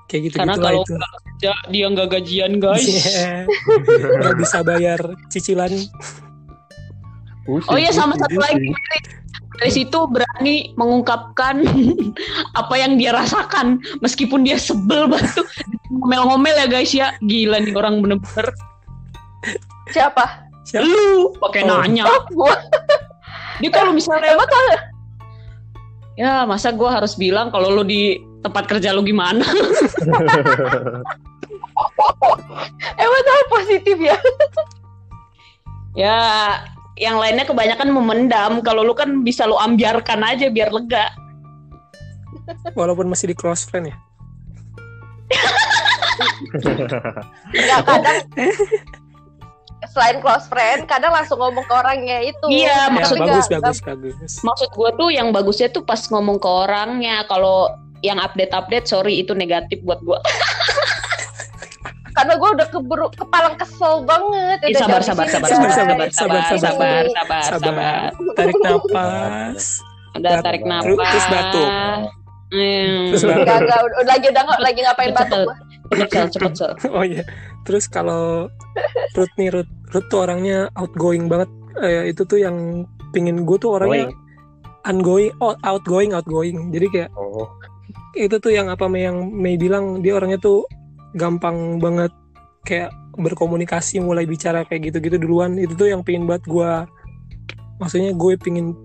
Kayak 0.10 0.22
gitu 0.34 0.36
Karena 0.42 0.56
gitu 0.58 0.66
kalau 0.66 0.82
itu. 0.82 0.94
dia, 1.42 1.54
dia 1.70 1.86
nggak 1.90 2.08
gajian 2.10 2.54
guys. 2.58 2.86
Iya. 2.86 3.46
nggak 4.22 4.36
bisa 4.42 4.58
bayar 4.66 5.00
cicilan. 5.30 5.74
Oh 7.50 7.78
iya 7.78 7.90
sama 7.90 8.14
satu 8.18 8.38
lagi. 8.38 8.70
dari 9.60 9.76
situ 9.76 10.00
berani 10.08 10.72
mengungkapkan 10.80 11.68
apa 12.62 12.76
yang 12.80 12.96
dia 12.96 13.12
rasakan. 13.12 13.82
Meskipun 14.00 14.48
dia 14.48 14.56
sebel 14.56 15.12
banget 15.12 15.36
tuh. 15.36 15.48
Ngomel-ngomel 15.92 16.56
ya 16.56 16.68
guys 16.70 16.94
ya. 16.96 17.12
Gila 17.26 17.60
nih 17.60 17.76
orang 17.76 18.00
bener-bener. 18.00 18.54
Siapa 19.90 20.49
siapa? 20.70 20.86
Lu 20.86 21.34
pakai 21.42 21.66
Oh. 21.66 21.82
nanya. 21.82 22.06
Oh 22.38 22.54
dia 23.60 23.72
kalau 23.76 23.92
misalnya 23.92 24.32
emang 24.32 24.48
tuh 24.48 24.64
ya 26.16 26.48
masa 26.48 26.72
gue 26.72 26.88
harus 26.88 27.20
bilang 27.20 27.52
kalau 27.52 27.76
lu 27.76 27.84
di 27.84 28.16
tempat 28.40 28.72
kerja 28.72 28.96
lu 28.96 29.04
gimana? 29.04 29.44
Emang 33.00 33.22
tuh 33.24 33.48
positif 33.52 33.98
ya? 34.00 34.16
Ya 35.98 36.16
yang 36.96 37.18
lainnya 37.20 37.44
kebanyakan 37.44 37.92
memendam. 37.92 38.62
Kalau 38.64 38.86
lu 38.86 38.94
kan 38.96 39.26
bisa 39.26 39.44
lu 39.44 39.58
ambiarkan 39.60 40.22
aja 40.24 40.48
biar 40.48 40.72
lega. 40.72 41.12
Walaupun 42.78 43.10
masih 43.10 43.34
di 43.34 43.36
close 43.36 43.68
friend 43.68 43.92
ya? 43.92 43.98
Nggak 47.52 47.82
kadang 47.84 48.20
selain 49.90 50.18
close 50.20 50.46
friend 50.46 50.86
kadang 50.86 51.10
langsung 51.10 51.36
ngomong 51.36 51.62
ke 51.62 51.74
orangnya 51.74 52.18
itu 52.24 52.46
Iya, 52.48 52.68
ya, 52.68 52.82
maksud 52.90 53.18
bagus 53.18 53.46
nggak- 53.46 53.62
bagus 53.62 53.80
bagus 53.82 54.32
maksud 54.40 54.70
gue 54.70 54.90
tuh 54.96 55.10
yang 55.10 55.30
bagusnya 55.30 55.68
tuh 55.68 55.82
pas 55.82 56.00
ngomong 56.04 56.38
ke 56.38 56.48
orangnya 56.48 57.26
kalau 57.26 57.68
yang 58.00 58.18
update-update 58.18 58.86
sorry 58.86 59.20
itu 59.20 59.34
negatif 59.34 59.82
buat 59.82 60.00
gue 60.00 60.20
karena 62.12 62.34
gue 62.36 62.50
udah 62.52 62.68
keburu 62.68 63.08
kepalang 63.12 63.56
kesel 63.56 64.04
banget 64.04 64.58
Eh, 64.62 64.70
Udah 64.70 64.82
sabar, 64.82 65.02
sabar, 65.02 65.26
sini, 65.26 65.40
sabar, 65.40 65.50
sabar, 65.50 65.70
sabar, 65.70 66.10
sabar, 66.10 66.10
sabar, 66.12 66.42
sabar. 66.44 66.44
sabar, 66.52 67.04
sabar, 67.08 67.42
sabar 67.44 67.44
sabar. 67.48 68.00
tarik 68.36 68.58
nafas 68.60 69.64
Udah 70.12 70.32
tarik 70.42 70.64
nafas. 70.64 70.90
terus 71.06 71.28
batuk. 71.30 71.70
Hmm. 72.50 73.02
Terus 73.08 73.24
batuk. 73.24 73.46
Udah 73.46 73.80
lagi 74.04 74.26
udah 74.28 74.44
lagi 74.60 74.80
ngapain 74.82 75.12
batuk 75.14 75.40
gua. 75.44 75.56
Cepet, 75.90 76.30
cepet, 76.30 76.54
oh 76.88 77.02
iya 77.02 77.24
terus 77.62 77.86
kalau 77.86 78.46
Ruth 79.12 79.34
nih 79.36 79.50
Ruth 79.50 79.70
Ruth 79.90 80.08
tuh 80.10 80.20
orangnya 80.26 80.70
outgoing 80.78 81.26
banget. 81.26 81.50
Eh, 81.82 82.14
itu 82.14 82.22
tuh 82.26 82.38
yang 82.42 82.86
pingin 83.10 83.42
gue 83.48 83.58
tuh 83.58 83.82
orangnya 83.82 84.14
ongoing 84.86 85.34
oh, 85.42 85.58
outgoing 85.66 86.14
outgoing. 86.14 86.70
Jadi 86.70 86.88
kayak 86.94 87.10
Oh, 87.18 87.50
itu 88.18 88.36
tuh 88.42 88.54
yang 88.54 88.70
apa 88.70 88.86
yang 88.94 89.30
Mei 89.34 89.58
bilang 89.58 90.02
dia 90.06 90.18
orangnya 90.18 90.38
tuh 90.42 90.66
gampang 91.18 91.82
banget 91.82 92.14
kayak 92.66 92.94
berkomunikasi 93.18 94.00
mulai 94.00 94.30
bicara 94.30 94.64
kayak 94.66 94.94
gitu-gitu 94.94 95.18
duluan. 95.18 95.58
Itu 95.58 95.74
tuh 95.74 95.90
yang 95.90 96.06
pingin 96.06 96.30
banget 96.30 96.46
gue 96.46 96.72
maksudnya 97.80 98.12
gue 98.14 98.34
pingin 98.38 98.76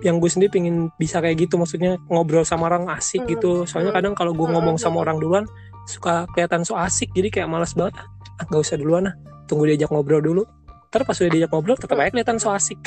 yang 0.00 0.16
gue 0.16 0.30
sendiri 0.32 0.52
pingin 0.52 0.88
bisa 1.00 1.20
kayak 1.24 1.48
gitu. 1.48 1.56
Maksudnya 1.56 1.96
ngobrol 2.12 2.44
sama 2.44 2.68
orang 2.68 2.88
asik 2.92 3.24
Hmm. 3.24 3.32
gitu 3.36 3.50
soalnya 3.64 3.96
kadang 3.96 4.12
kalau 4.12 4.36
gue 4.36 4.44
Hmm, 4.44 4.60
ngomong 4.60 4.76
hmm, 4.76 4.84
sama 4.84 5.04
orang 5.04 5.16
duluan 5.20 5.44
suka 5.88 6.28
kelihatan 6.36 6.64
so 6.68 6.76
asik. 6.76 7.08
Jadi 7.16 7.32
kayak 7.32 7.48
malas 7.48 7.72
banget 7.72 7.96
ah 8.40 8.44
gak 8.48 8.60
usah 8.64 8.76
duluan 8.80 9.12
ah 9.12 9.14
tunggu 9.50 9.66
diajak 9.66 9.90
ngobrol 9.90 10.22
dulu. 10.22 10.42
Ntar 10.88 11.02
pas 11.02 11.18
udah 11.18 11.26
diajak 11.28 11.50
ngobrol 11.50 11.74
tetap 11.74 11.98
aja 11.98 12.08
kelihatan 12.08 12.38
so 12.38 12.48
asik. 12.48 12.78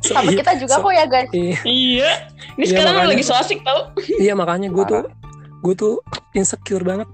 So, 0.00 0.12
sama 0.16 0.32
iya, 0.32 0.40
kita 0.40 0.52
juga 0.56 0.74
so- 0.74 0.82
kok 0.82 0.92
ya 0.92 1.04
guys. 1.04 1.28
iya, 1.30 1.56
Iya. 1.62 2.10
Ini 2.50 2.64
Iya, 2.64 2.66
sekarang 2.66 2.94
makanya. 2.94 3.10
lagi 3.12 3.22
so 3.22 3.34
asik 3.34 3.60
tau. 3.60 3.80
iya 4.16 4.32
makanya 4.32 4.68
gue 4.68 4.84
tuh 4.84 5.02
gue 5.60 5.74
tuh 5.74 5.94
insecure 6.32 6.80
banget. 6.82 7.08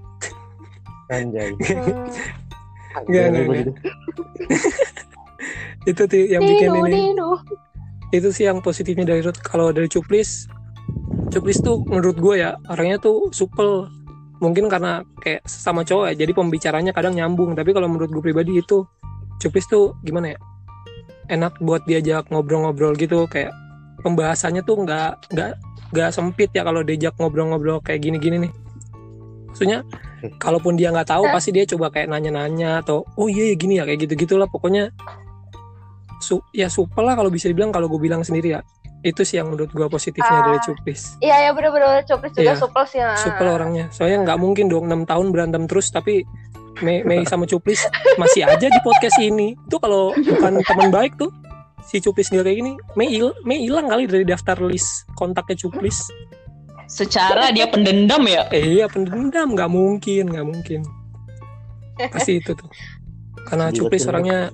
Anjay. 1.07 1.51
Nggak, 2.97 3.25
nggak, 3.29 3.43
Gua 3.43 3.53
nggak. 3.53 3.65
jadi- 3.67 3.75
itu 5.85 6.01
tuh 6.03 6.19
yang 6.25 6.41
bikin 6.41 6.69
ini. 6.81 7.13
itu 8.09 8.27
sih 8.31 8.43
yang 8.43 8.59
positifnya 8.59 9.05
dari 9.05 9.21
Ruth. 9.21 9.39
Kalau 9.39 9.69
dari 9.69 9.85
Cuplis 9.85 10.47
Cuplis 11.27 11.59
tuh 11.59 11.83
menurut 11.83 12.15
gue 12.15 12.35
ya 12.39 12.55
orangnya 12.65 12.97
tuh 12.97 13.29
supel 13.29 13.85
mungkin 14.37 14.69
karena 14.69 15.01
kayak 15.21 15.45
sama 15.45 15.81
cowok 15.81 16.13
ya 16.13 16.25
jadi 16.25 16.31
pembicaranya 16.33 16.91
kadang 16.93 17.17
nyambung. 17.17 17.57
Tapi 17.57 17.73
kalau 17.73 17.89
menurut 17.89 18.09
gue 18.09 18.23
pribadi 18.23 18.61
itu 18.61 18.85
Cuplis 19.37 19.69
tuh 19.69 19.93
gimana 20.01 20.33
ya 20.33 20.39
enak 21.29 21.61
buat 21.61 21.85
diajak 21.85 22.33
ngobrol-ngobrol 22.33 22.97
gitu. 22.97 23.29
Kayak 23.29 23.53
pembahasannya 24.01 24.65
tuh 24.65 24.81
nggak 24.81 25.33
nggak 25.33 25.51
nggak 25.93 26.09
sempit 26.09 26.49
ya 26.53 26.65
kalau 26.65 26.81
diajak 26.81 27.13
ngobrol-ngobrol 27.21 27.77
kayak 27.85 28.01
gini-gini 28.01 28.49
nih. 28.49 28.53
Maksudnya 29.53 29.85
kalaupun 30.41 30.73
dia 30.77 30.89
nggak 30.89 31.09
tahu 31.13 31.29
pasti 31.29 31.53
dia 31.53 31.65
coba 31.69 31.93
kayak 31.93 32.09
nanya-nanya 32.09 32.81
atau 32.81 33.05
oh 33.17 33.29
iya 33.29 33.53
ya 33.53 33.55
gini 33.57 33.77
ya 33.77 33.85
kayak 33.85 34.09
gitu 34.09 34.13
gitulah 34.25 34.49
pokoknya 34.49 34.89
su 36.17 36.41
ya 36.49 36.65
supel 36.65 37.05
lah 37.05 37.13
kalau 37.13 37.29
bisa 37.29 37.45
dibilang 37.45 37.69
kalau 37.69 37.85
gue 37.85 38.01
bilang 38.01 38.25
sendiri 38.25 38.57
ya 38.57 38.61
itu 39.07 39.23
sih 39.23 39.35
yang 39.35 39.47
menurut 39.47 39.69
gue 39.69 39.87
positifnya 39.87 40.27
Ah. 40.35 40.45
dari 40.45 40.59
Cuplis 40.61 41.15
iya 41.19 41.47
ya 41.47 41.49
bener-bener 41.49 42.03
Cuplis 42.03 42.31
juga 42.31 42.43
Iya. 42.45 42.55
supel 42.57 42.83
sih 42.85 42.99
ya. 42.99 43.15
supel 43.15 43.47
orangnya 43.47 43.87
soalnya 43.89 44.17
nggak 44.23 44.37
mungkin 44.37 44.67
dong 44.67 44.85
enam 44.85 45.01
tahun 45.03 45.31
berantem 45.31 45.63
terus 45.65 45.87
tapi 45.87 46.27
Mei, 46.77 47.01
Mei 47.01 47.23
sama 47.23 47.43
Cuplis 47.43 47.87
masih 48.17 48.45
aja 48.45 48.67
di 48.67 48.79
podcast 48.81 49.17
ini 49.17 49.57
tuh 49.65 49.79
kalau 49.79 50.11
bukan 50.13 50.61
teman 50.61 50.89
baik 50.89 51.15
tuh 51.15 51.31
si 51.81 51.97
Cuplis 51.97 52.27
nggak 52.27 52.43
kayak 52.43 52.57
gini 52.57 52.73
Mei 52.93 53.09
il 53.11 53.31
Mei 53.41 53.57
hilang 53.59 53.87
kali 53.87 54.05
dari 54.05 54.21
daftar 54.23 54.59
list 54.59 54.85
kontaknya 55.13 55.55
Cuplis 55.57 56.05
Secara 56.85 57.49
dia 57.49 57.65
pendendam 57.65 58.23
ya. 58.23 58.47
eh 58.47 58.63
iya 58.73 58.85
pendendam 58.85 59.51
nggak 59.51 59.67
mungkin 59.67 60.23
nggak 60.27 60.45
mungkin 60.45 60.81
pasti 62.07 62.37
itu 62.37 62.53
tuh 62.53 62.69
karena 63.43 63.71
Cuplis 63.71 64.05
orangnya 64.05 64.51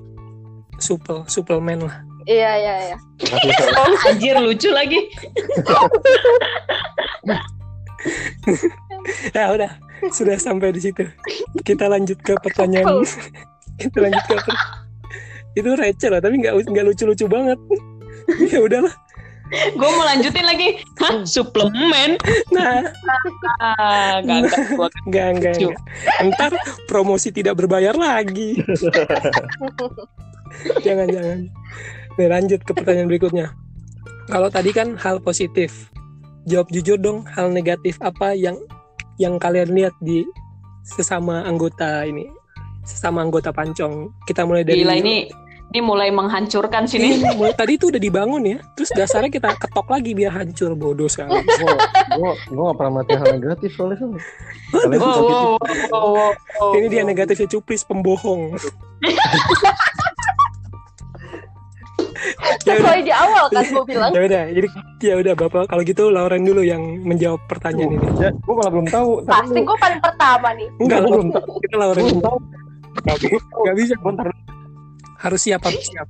supel 0.78 1.26
suplemen 1.26 1.84
lah 1.84 2.02
iya 2.26 2.52
iya 2.56 2.76
iya. 2.92 2.98
Anjir 4.08 4.36
lucu 4.40 4.72
lagi. 4.72 5.00
ya 9.36 9.52
udah 9.54 9.72
sudah 10.12 10.36
sampai 10.36 10.76
di 10.76 10.82
situ 10.84 11.08
kita 11.64 11.88
lanjut 11.88 12.20
ke 12.20 12.36
pertanyaan 12.44 13.04
kita 13.82 13.98
lanjut 14.00 14.24
ke 14.28 14.36
per- 14.36 14.62
itu 15.54 15.70
receh 15.70 16.10
lah 16.12 16.20
tapi 16.20 16.42
nggak 16.42 16.54
nggak 16.68 16.86
lucu 16.86 17.04
lucu 17.08 17.26
banget 17.30 17.60
ya 18.52 18.60
udahlah 18.60 18.94
gue 19.54 19.86
mau 19.86 20.02
lanjutin 20.02 20.50
lagi. 20.50 20.82
Hah, 20.98 21.22
suplemen? 21.30 22.18
Nah, 22.50 22.90
Ah, 23.62 24.18
gak, 24.26 24.50
gak. 24.50 24.66
Gua 24.74 24.90
enggak, 25.06 25.28
enggak, 25.30 25.54
Cuk. 25.62 25.70
enggak. 25.70 25.78
Ntar 26.34 26.52
promosi 26.90 27.30
tidak 27.30 27.62
berbayar 27.62 27.94
lagi. 27.94 28.58
jangan, 30.82 31.06
Nih, 32.14 32.30
lanjut 32.30 32.62
ke 32.62 32.72
pertanyaan 32.72 33.10
berikutnya. 33.10 33.48
Kalau 34.26 34.48
tadi 34.48 34.70
kan 34.70 34.96
hal 34.96 35.18
positif. 35.20 35.90
Jawab 36.44 36.68
jujur 36.70 36.98
dong, 36.98 37.24
hal 37.26 37.50
negatif 37.50 37.96
apa 38.00 38.36
yang 38.36 38.60
yang 39.16 39.40
kalian 39.40 39.72
lihat 39.72 39.96
di 40.00 40.28
sesama 40.84 41.42
anggota 41.44 42.04
ini? 42.04 42.28
Sesama 42.84 43.24
anggota 43.24 43.50
pancong. 43.50 44.12
Kita 44.24 44.44
mulai 44.44 44.62
dari 44.62 44.84
Gila 44.84 44.96
ini 44.96 45.32
ini 45.74 45.82
mulai 45.82 46.14
menghancurkan 46.14 46.86
sini. 46.86 47.18
Ini 47.18 47.34
mulai- 47.34 47.58
tadi 47.58 47.82
itu 47.82 47.90
udah 47.90 47.98
dibangun 47.98 48.46
ya. 48.46 48.58
Terus 48.78 48.94
dasarnya 48.94 49.34
kita 49.34 49.58
ketok 49.58 49.90
lagi 49.90 50.14
biar 50.14 50.30
hancur 50.30 50.78
bodoh 50.78 51.10
sekali. 51.10 51.34
Gue 51.34 51.74
gue 52.14 52.32
gue 52.54 52.64
gak 52.64 52.78
pernah 52.78 52.94
mati 53.02 53.14
hal 53.18 53.30
negatif 53.34 53.74
soalnya 53.74 53.98
soalnya. 53.98 54.22
Kalian 54.70 55.00
Wow, 55.00 55.10
positif. 55.10 55.34
wow, 55.34 55.58
wow, 55.58 55.66
wow, 55.90 56.30
wow. 56.30 56.72
Ini 56.76 56.88
dia 56.92 57.02
negatifnya 57.02 57.48
cuplis 57.50 57.82
pembohong. 57.82 58.54
ya 62.24 62.50
udah, 62.54 62.76
Sesuai 62.80 63.00
di 63.02 63.12
awal 63.12 63.46
kan 63.48 63.64
gue 63.66 63.84
bilang. 63.92 64.12
ya 64.12 64.22
udah. 64.24 64.44
Jadi 64.50 64.68
ya 65.02 65.16
udah 65.16 65.34
Bapak 65.36 65.64
kalau 65.66 65.82
gitu 65.82 66.04
Lauren 66.08 66.42
dulu 66.42 66.62
yang 66.62 66.80
menjawab 67.02 67.42
pertanyaan 67.46 67.94
ini. 67.94 68.08
Ya, 68.18 68.30
gue 68.32 68.54
malah 68.54 68.72
belum 68.72 68.88
tahu. 68.88 69.10
Pasti 69.24 69.60
gue 69.60 69.78
paling 69.78 70.00
pertama 70.00 70.48
nih. 70.54 70.68
Enggak, 70.78 71.00
Lau- 71.00 71.12
belum 71.12 71.28
tahu. 71.30 71.48
kita 71.60 71.76
Lauren 71.76 71.96
Gue 71.98 72.08
dulu. 72.08 72.14
belum 72.14 72.24
tahu. 72.24 72.38
Gak, 73.04 73.16
bi- 73.18 73.34
gak 73.64 73.76
bisa. 73.76 73.94
Bentar. 74.00 74.26
Harus 75.20 75.42
siap, 75.42 75.62
harus 75.62 75.84
siap. 75.84 76.08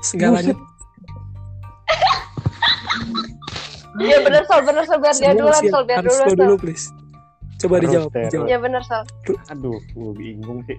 Segalanya. 0.00 0.54
Iya 3.94 4.18
bener 4.20 4.42
Sol, 4.48 4.64
bener 4.64 4.82
Sol 4.82 4.98
biar 4.98 5.12
dia 5.12 5.32
duluan. 5.32 5.62
Sol, 5.62 5.84
biar 5.84 6.00
Harus 6.00 6.16
duluan 6.16 6.26
lo 6.26 6.34
dulu, 6.34 6.48
Sol. 6.48 6.58
please. 6.58 6.86
Coba 7.58 7.74
Harus, 7.76 7.84
dijawab. 7.84 8.10
Iya 8.42 8.58
bener 8.58 8.82
Sol. 8.82 9.02
Aduh, 9.46 9.76
gue 9.78 10.12
bingung 10.16 10.64
sih. 10.64 10.78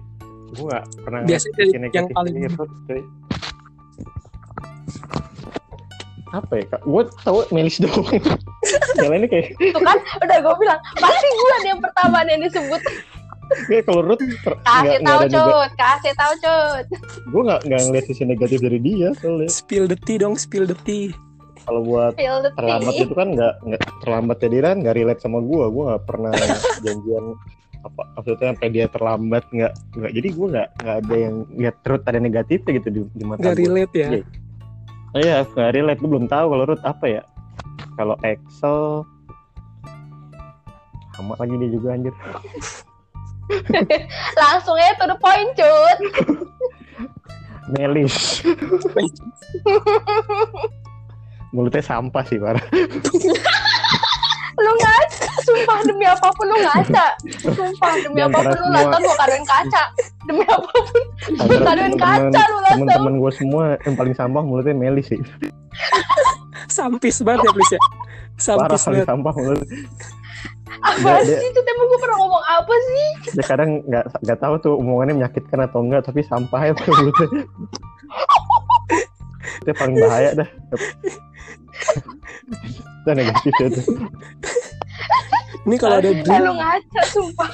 Gue 0.50 0.66
gak 0.66 0.84
pernah 0.98 1.20
Biasanya 1.22 1.62
yang 1.88 2.06
paling-. 2.10 2.50
Apa 6.30 6.52
ya 6.56 6.64
kak? 6.66 6.82
Gue 6.82 7.02
tau 7.22 7.46
Melis 7.48 7.78
doang. 7.78 8.10
Yang 8.98 9.08
lainnya 9.08 9.28
kayak 9.28 9.46
Tuh 9.54 9.80
kan 9.80 9.98
udah 10.18 10.38
gue 10.40 10.54
bilang 10.56 10.80
pasti 10.96 11.28
gue 11.28 11.56
yang 11.64 11.78
pertama 11.78 12.16
nih 12.22 12.32
yang 12.32 12.42
disebut. 12.48 12.80
kayak 13.68 13.84
kalau 13.84 14.00
Ruth 14.02 14.18
ter- 14.18 14.58
Kasih 14.58 14.64
nggak- 14.64 14.98
nggak 14.98 15.04
tahu 15.04 15.20
ada 15.20 15.28
juga. 15.30 15.52
cut, 15.52 15.70
kasih 15.76 16.12
tahu 16.16 16.32
cut. 16.40 16.84
Gue 17.28 17.42
gak, 17.44 17.60
nggak 17.62 17.80
ngeliat 17.82 18.04
sisi 18.04 18.22
negatif 18.24 18.58
dari 18.58 18.78
dia 18.78 19.08
soalnya. 19.14 19.48
Spill 19.48 19.84
the 19.84 19.98
tea 20.00 20.16
dong, 20.16 20.34
spill 20.34 20.64
the 20.64 20.78
tea. 20.80 21.12
Kalau 21.62 21.80
buat 21.82 22.12
terlambat 22.50 22.94
itu 22.94 23.14
kan 23.14 23.28
nggak 23.30 23.54
nggak 23.62 23.82
terlambat 24.00 24.36
jadi 24.38 24.56
kan 24.64 24.76
nggak 24.80 24.94
relate 24.94 25.20
sama 25.20 25.38
gue. 25.38 25.64
Gue 25.66 25.84
nggak 25.86 26.02
pernah 26.02 26.32
janjian 26.80 27.24
apa 27.84 28.00
maksudnya 28.16 28.46
sampai 28.50 28.68
dia 28.70 28.86
terlambat 28.88 29.44
nggak 29.46 29.72
nggak 29.92 30.12
jadi 30.14 30.28
gue 30.30 30.46
nggak 30.50 30.68
nggak 30.74 30.96
ada 30.98 31.14
yang 31.14 31.34
lihat 31.54 31.76
Ruth 31.84 32.04
ada 32.06 32.16
negatifnya 32.18 32.70
gitu 32.74 32.88
di, 32.90 33.00
di 33.12 33.24
mata 33.24 33.44
Gak 33.44 33.54
gue. 33.54 33.60
relate 33.60 33.94
ya. 33.94 34.08
Iya. 34.10 34.24
Oh 35.14 35.22
Iya, 35.22 35.46
nggak 35.46 35.78
relate. 35.78 36.02
Gue 36.02 36.10
belum 36.10 36.26
tahu 36.26 36.50
kalau 36.50 36.66
Ruth 36.66 36.82
apa 36.82 37.06
ya. 37.06 37.22
Kalau 37.94 38.18
Excel 38.26 39.06
sama 41.14 41.38
lagi 41.38 41.54
dia 41.54 41.70
juga 41.70 41.94
anjir. 41.94 42.10
Langsung 44.42 44.74
aja 44.74 44.98
to 44.98 45.06
the 45.06 45.14
point 45.22 45.54
cut. 45.54 45.98
Melis. 47.78 48.42
Mulutnya 51.54 51.86
sampah 51.86 52.26
sih 52.26 52.42
parah. 52.42 52.66
Lu 54.58 54.72
ngaca, 54.74 55.03
sumpah 55.44 55.78
demi 55.84 56.04
apa 56.08 56.28
pun 56.32 56.44
lu 56.48 56.56
ngaca. 56.56 57.06
Sumpah 57.44 57.92
demi 58.00 58.20
antara 58.20 58.48
apa 58.48 58.56
pun 58.56 58.58
lu 58.64 58.68
lantar 58.72 58.98
gua 59.00 59.16
kadoin 59.20 59.44
kaca. 59.44 59.82
Demi 60.24 60.44
apa 60.48 60.72
pun 60.72 61.02
kadoin 61.60 61.92
temen-temen 61.92 61.94
kaca 62.00 62.42
lu 62.48 62.58
lantar. 62.58 62.74
temen-temen 62.74 63.14
gue 63.20 63.32
semua 63.36 63.64
yang 63.84 63.94
paling 63.94 64.14
sampah 64.16 64.42
mulutnya 64.42 64.74
Melis 64.74 65.06
sih. 65.12 65.20
Sampis 66.66 67.20
banget 67.20 67.44
ya, 67.44 67.50
please 67.52 67.74
ya. 67.76 67.80
Parah 68.56 68.74
Sampis 68.74 68.82
banget. 68.88 69.06
sampah 69.06 69.34
mulut. 69.36 69.62
Apa 70.84 71.22
Dia- 71.22 71.38
sih 71.38 71.48
itu 71.48 71.60
emang 71.64 71.86
gue 71.86 72.00
pernah 72.02 72.16
ngomong 72.18 72.44
apa 72.44 72.74
sih? 72.74 73.08
Dia 73.38 73.44
kadang 73.46 73.70
nggak 73.86 74.04
nggak 74.20 74.38
tahu 74.42 74.54
tuh 74.60 74.74
omongannya 74.76 75.14
menyakitkan 75.22 75.60
atau 75.64 75.80
enggak, 75.80 76.02
tapi 76.04 76.20
sampahnya 76.26 76.72
tuh 76.76 76.92
mulutnya. 76.92 77.28
itu 79.54 79.68
yang 79.70 79.78
paling 79.78 79.96
bahaya 80.02 80.30
dah. 80.34 80.48
Itu 83.04 83.10
negatif 83.12 83.52
ya 83.60 83.68
tuh. 83.70 83.84
Ini 85.64 85.76
kalau 85.80 85.96
ada 85.98 86.10
Eh, 86.12 86.20
drink, 86.20 86.42
lu 86.44 86.52
ngaca 86.54 87.02
sumpah. 87.08 87.52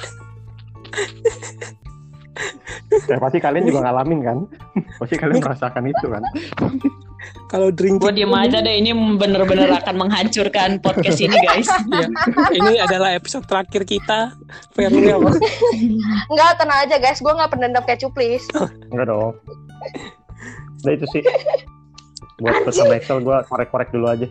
Ya, 3.07 3.17
pasti 3.21 3.37
kalian 3.39 3.69
juga 3.69 3.87
ngalamin 3.87 4.19
kan? 4.25 4.37
Pasti 4.99 5.15
kalian 5.15 5.39
merasakan 5.39 5.83
itu 5.87 6.05
kan? 6.11 6.23
kalau 7.47 7.69
drink 7.69 8.01
Gue 8.01 8.11
diem 8.11 8.31
aja 8.33 8.59
deh, 8.59 8.75
ini 8.81 8.91
bener-bener 8.91 9.69
akan 9.71 9.95
menghancurkan 10.07 10.81
podcast 10.81 11.21
ini 11.21 11.37
guys. 11.39 11.69
ya, 11.69 12.07
ini 12.51 12.81
adalah 12.81 13.13
episode 13.15 13.45
terakhir 13.45 13.85
kita 13.87 14.35
farewell. 14.73 15.31
Enggak, 16.31 16.51
tenang 16.59 16.79
aja 16.87 16.95
guys, 16.99 17.19
gue 17.21 17.31
gak 17.31 17.51
pendendam 17.51 17.83
kayak 17.85 18.01
cuplis. 18.01 18.43
Enggak 18.91 19.07
dong. 19.07 19.35
Nah 20.81 20.91
itu 20.91 21.05
sih. 21.13 21.23
Buat 22.41 22.65
pesan 22.65 22.89
Excel 22.95 23.21
gue 23.21 23.37
korek-korek 23.45 23.93
dulu 23.93 24.09
aja. 24.09 24.27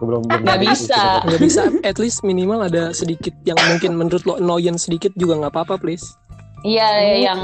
Gue 0.00 0.06
belum 0.08 0.22
belum 0.24 0.40
Nggak 0.42 0.60
bisa. 0.64 1.20
Nggak 1.22 1.40
bisa, 1.44 1.62
at 1.84 1.96
least 2.00 2.24
minimal 2.24 2.64
ada 2.64 2.90
sedikit 2.90 3.36
yang 3.44 3.60
mungkin 3.60 3.94
menurut 3.94 4.24
lo 4.24 4.40
annoying 4.40 4.80
sedikit 4.80 5.12
juga 5.14 5.36
nggak 5.36 5.52
apa-apa, 5.52 5.76
please. 5.76 6.16
Iya, 6.60 6.88
yang 7.20 7.40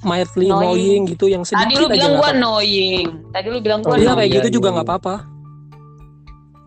Mildly 0.00 0.48
Annoying. 0.48 0.64
annoying 0.64 1.02
gitu 1.12 1.28
yang 1.28 1.44
sedikit 1.44 1.60
tadi 1.60 1.74
lu 1.76 1.86
aja 1.86 1.92
bilang 1.92 2.12
apa-apa. 2.16 2.32
annoying. 2.32 3.06
Tadi 3.30 3.46
lu 3.46 3.58
bilang 3.60 3.80
gue 3.80 3.92
Oh, 3.92 3.96
Iya 3.96 4.02
iya, 4.02 4.16
kayak 4.16 4.30
gitu 4.32 4.48
iya, 4.48 4.54
juga 4.56 4.68
iya. 4.68 4.74
nggak 4.74 4.86
apa-apa. 4.88 5.14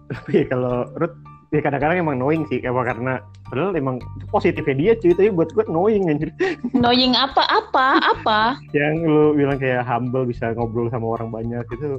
Tapi 0.05 0.35
kalau 0.53 0.75
Ruth 0.93 1.17
ya 1.49 1.61
kadang-kadang 1.61 1.97
emang 1.97 2.15
annoying 2.17 2.45
sih 2.45 2.61
apa 2.61 2.81
karena 2.83 3.13
padahal 3.45 3.73
emang 3.73 3.97
positifnya 4.29 4.73
dia 4.73 4.91
cuy 4.97 5.13
tapi 5.13 5.29
buat 5.29 5.49
gue 5.49 5.65
annoying 5.65 6.09
anjir 6.09 6.29
Annoying 6.77 7.13
apa? 7.13 7.41
Apa? 7.47 7.87
Apa? 8.01 8.39
yang 8.69 9.01
lu 9.01 9.33
bilang 9.33 9.57
kayak 9.57 9.81
humble 9.81 10.25
bisa 10.25 10.53
ngobrol 10.53 10.89
sama 10.89 11.13
orang 11.13 11.29
banyak 11.29 11.65
itu 11.69 11.97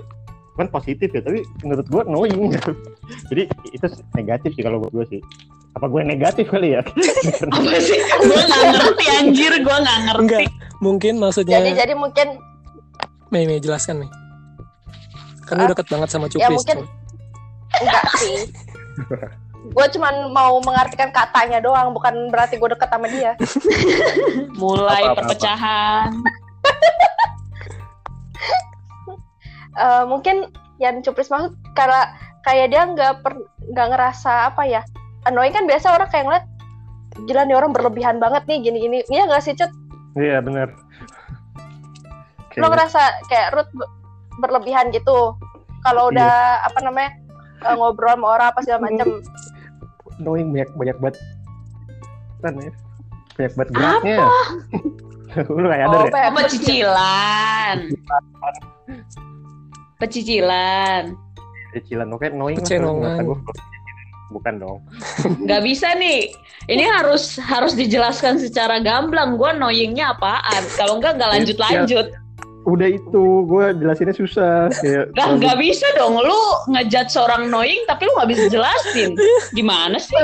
kan 0.55 0.67
positif 0.69 1.09
ya 1.09 1.19
tapi 1.19 1.43
menurut 1.61 1.83
gue 1.85 2.03
annoying 2.05 2.55
jadi 3.31 3.43
itu 3.69 3.85
negatif 4.13 4.55
sih 4.55 4.63
kalau 4.63 4.79
buat 4.79 4.93
gue 4.93 5.07
sih 5.09 5.21
apa 5.73 5.87
gue 5.87 6.03
negatif 6.05 6.47
kali 6.47 6.73
ya 6.73 6.83
Apa 7.51 7.79
sih? 7.83 7.99
gue 7.99 8.43
gak 8.45 8.63
ngerti 8.71 9.05
anjir, 9.13 9.53
gue 9.57 9.77
gak 9.77 9.99
ngerti. 10.05 10.23
Enggak, 10.23 10.43
mungkin 10.79 11.15
maksudnya 11.19 11.59
Jadi 11.59 11.71
jadi 11.75 11.95
mungkin 11.95 12.39
Mei, 13.29 13.43
Mei 13.45 13.59
jelaskan 13.59 14.07
nih. 14.07 14.11
Kan 15.43 15.59
lu 15.59 15.67
Ah, 15.67 15.69
deket 15.69 15.91
banget 15.91 16.09
sama 16.09 16.27
ya 16.27 16.47
Cuplis. 16.47 16.55
mungkin- 16.55 16.79
tuh. 16.79 16.89
enggak 17.77 18.05
sih. 18.15 18.37
Gue 19.67 19.87
cuman 19.91 20.15
mau 20.31 20.55
mengartikan 20.61 21.11
katanya 21.11 21.59
doang, 21.59 21.91
bukan 21.91 22.31
berarti 22.31 22.55
gue 22.55 22.71
deket 22.71 22.87
sama 22.87 23.11
dia. 23.11 23.35
Mulai 24.55 25.03
Apa, 25.03 25.11
apa, 25.11 25.19
perpecahan. 25.19 26.11
Eh, 29.75 30.05
mungkin 30.07 30.55
yang 30.79 31.03
cuplis 31.03 31.31
maksud 31.31 31.55
karena 31.75 32.15
kayak 32.47 32.71
dia 32.71 32.83
nggak 32.87 33.27
per 33.27 33.35
nggak 33.75 33.89
ngerasa 33.95 34.55
apa 34.55 34.63
ya 34.67 34.83
annoying 35.27 35.55
kan 35.55 35.67
biasa 35.67 35.95
orang 35.95 36.11
kayak 36.11 36.25
ngeliat 36.29 36.45
gila 37.27 37.43
nih 37.47 37.57
orang 37.59 37.73
berlebihan 37.75 38.19
banget 38.23 38.43
nih 38.47 38.59
gini 38.63 38.79
gini 38.83 38.99
iya 39.11 39.27
nggak 39.27 39.43
sih 39.43 39.55
cut? 39.55 39.71
Iya 40.15 40.39
benar. 40.43 40.71
Lo 42.55 42.71
ngerasa 42.71 43.27
kayak 43.27 43.51
Ruth 43.55 43.73
be- 43.75 43.91
berlebihan 44.39 44.95
gitu? 44.95 45.35
Kalau 45.83 46.11
Iya. 46.11 46.23
udah 46.23 46.35
apa 46.71 46.79
namanya 46.87 47.11
eh, 47.67 47.75
ngobrol 47.75 48.15
sama 48.15 48.27
orang 48.39 48.47
apa 48.55 48.61
segala 48.63 48.87
macam 48.87 49.09
annoying 50.23 50.55
banyak 50.55 50.71
banyak 50.79 50.97
banget. 51.03 51.17
Kan 52.43 52.55
ya? 52.63 52.73
Banyak 53.35 53.53
banget 53.59 53.71
geraknya. 53.75 54.19
Lu 55.51 55.67
gak 55.67 55.83
ada 55.83 55.87
oh, 55.91 56.07
ya? 56.07 56.15
Pep. 56.15 56.31
Oh, 56.31 56.47
pecicilan. 59.99 61.15
Pecicilan. 61.75 62.07
cicilan 62.09 62.09
oke 62.15 62.27
lah, 62.31 62.59
Kecenongan. 62.59 63.17
menurut 63.19 63.43
gua. 63.43 63.55
bukan 64.31 64.55
dong 64.59 64.81
Gak 65.47 65.63
bisa 65.63 65.95
nih. 65.95 66.31
Ini 66.65 66.85
harus 66.89 67.37
harus 67.37 67.77
dijelaskan 67.77 68.41
secara 68.41 68.81
gamblang. 68.81 69.37
Gue 69.37 69.53
annoyingnya 69.53 70.17
apaan? 70.17 70.65
Kalau 70.81 70.97
enggak, 70.97 71.21
nggak 71.21 71.31
lanjut-lanjut. 71.37 72.07
Udah 72.65 72.89
itu 72.89 73.25
gue 73.45 73.65
jelasinnya 73.77 74.13
susah 74.13 74.73
kayak 74.75 75.13
nggak 75.13 75.57
bisa 75.59 75.85
dong, 75.95 76.17
lu 76.17 76.41
ngejat 76.71 77.07
seorang 77.07 77.47
annoying 77.47 77.85
tapi 77.85 78.05
lu 78.05 78.13
nggak 78.15 78.31
bisa 78.31 78.45
jelasin. 78.49 79.13
Gimana 79.53 79.97
sih? 79.97 80.17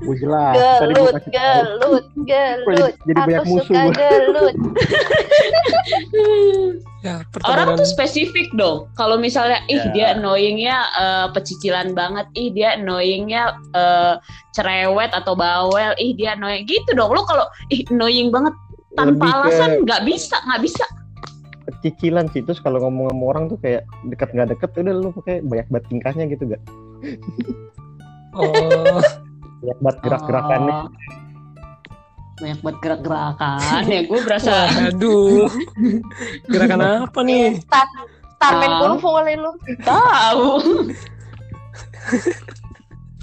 gue 0.00 0.16
jelas 0.16 0.56
Gelut, 0.80 1.14
gelut, 1.28 2.04
gelut. 2.24 2.94
jadi 3.04 3.18
banyak 3.20 3.40
Aku 3.40 3.50
musuh 3.52 3.66
suka 3.66 3.80
gua. 3.84 3.92
gelut. 3.94 4.54
Ya, 7.00 7.24
Orang 7.42 7.74
tuh 7.74 7.86
spesifik 7.86 8.52
dong. 8.52 8.84
Kalau 8.92 9.16
misalnya, 9.16 9.64
ih 9.66 9.80
Ya. 9.80 9.90
dia 9.90 10.06
annoyingnya 10.12 10.76
eh, 10.94 11.26
pecicilan 11.32 11.92
banget, 11.92 12.28
ih 12.34 12.50
dia 12.50 12.76
annoyingnya 12.76 13.42
eh, 13.72 14.14
cerewet 14.50 15.08
atau 15.10 15.32
bawel, 15.32 15.96
ih 15.96 16.12
dia 16.12 16.34
annoying 16.34 16.66
gitu 16.66 16.92
dong. 16.92 17.08
Lu 17.10 17.24
kalau 17.24 17.48
ih 17.68 17.86
annoying 17.88 18.28
banget 18.28 18.52
tanpa 18.92 19.16
Lebih 19.16 19.30
ke- 19.30 19.36
alasan 19.38 19.70
nggak 19.80 20.02
bisa, 20.04 20.36
nggak 20.44 20.60
bisa. 20.60 20.84
Cicilan 21.80 22.26
sih 22.28 22.40
terus 22.40 22.58
kalau 22.58 22.80
ngomong 22.80 23.08
sama 23.08 23.24
orang 23.26 23.44
tuh 23.46 23.58
kayak 23.58 23.82
dekat 24.04 24.30
nggak 24.30 24.48
deket 24.52 24.70
udah 24.76 24.94
lu 24.94 25.10
pakai 25.12 25.40
banyak 25.40 25.66
banget 25.66 25.84
tingkahnya 25.88 26.24
gitu 26.26 26.42
gak 26.46 26.62
Oh, 28.30 29.00
banyak 29.60 29.78
banget 29.80 29.96
gerak-gerakannya 30.00 30.74
Oh. 30.76 30.88
Banyak 32.40 32.58
buat 32.60 32.76
gerak-gerakan 32.78 33.84
ya. 33.84 34.00
Gue 34.02 34.20
berasa 34.22 34.64
aduh. 34.86 35.44
Gerakan 36.46 36.80
apa 37.04 37.20
nih? 37.20 37.60
Star, 37.60 37.84
Starman 38.32 38.64
Tahu. 38.66 38.80
kungfu 38.80 39.08
kali 39.12 39.34
lu. 39.36 39.50
tahu. 39.82 40.46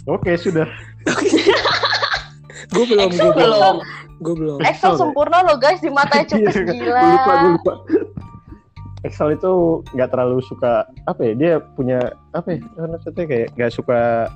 oke 0.08 0.32
sudah 0.38 0.70
Gue 2.68 2.84
belum, 2.86 3.10
gue 3.10 3.32
belum. 3.32 3.34
belum. 3.34 3.76
Gue 4.18 4.34
belum. 4.36 4.58
Excel 4.62 4.94
sempurna 4.94 5.42
lo 5.42 5.56
guys 5.56 5.78
di 5.78 5.90
matanya 5.90 6.26
cupis 6.28 6.54
Iya, 6.54 6.66
gila. 6.68 7.02
gue 7.02 7.10
lupa 7.10 7.34
gue 7.34 7.50
lupa 7.54 7.74
Excel 9.08 9.40
itu 9.40 9.82
nggak 9.96 10.12
terlalu 10.12 10.44
suka 10.44 10.84
apa 11.08 11.22
ya 11.24 11.34
dia 11.34 11.54
punya 11.80 12.12
apa 12.36 12.60
ya 12.60 12.60
maksudnya 12.76 13.24
kayak 13.24 13.48
nggak 13.56 13.72
suka 13.72 14.28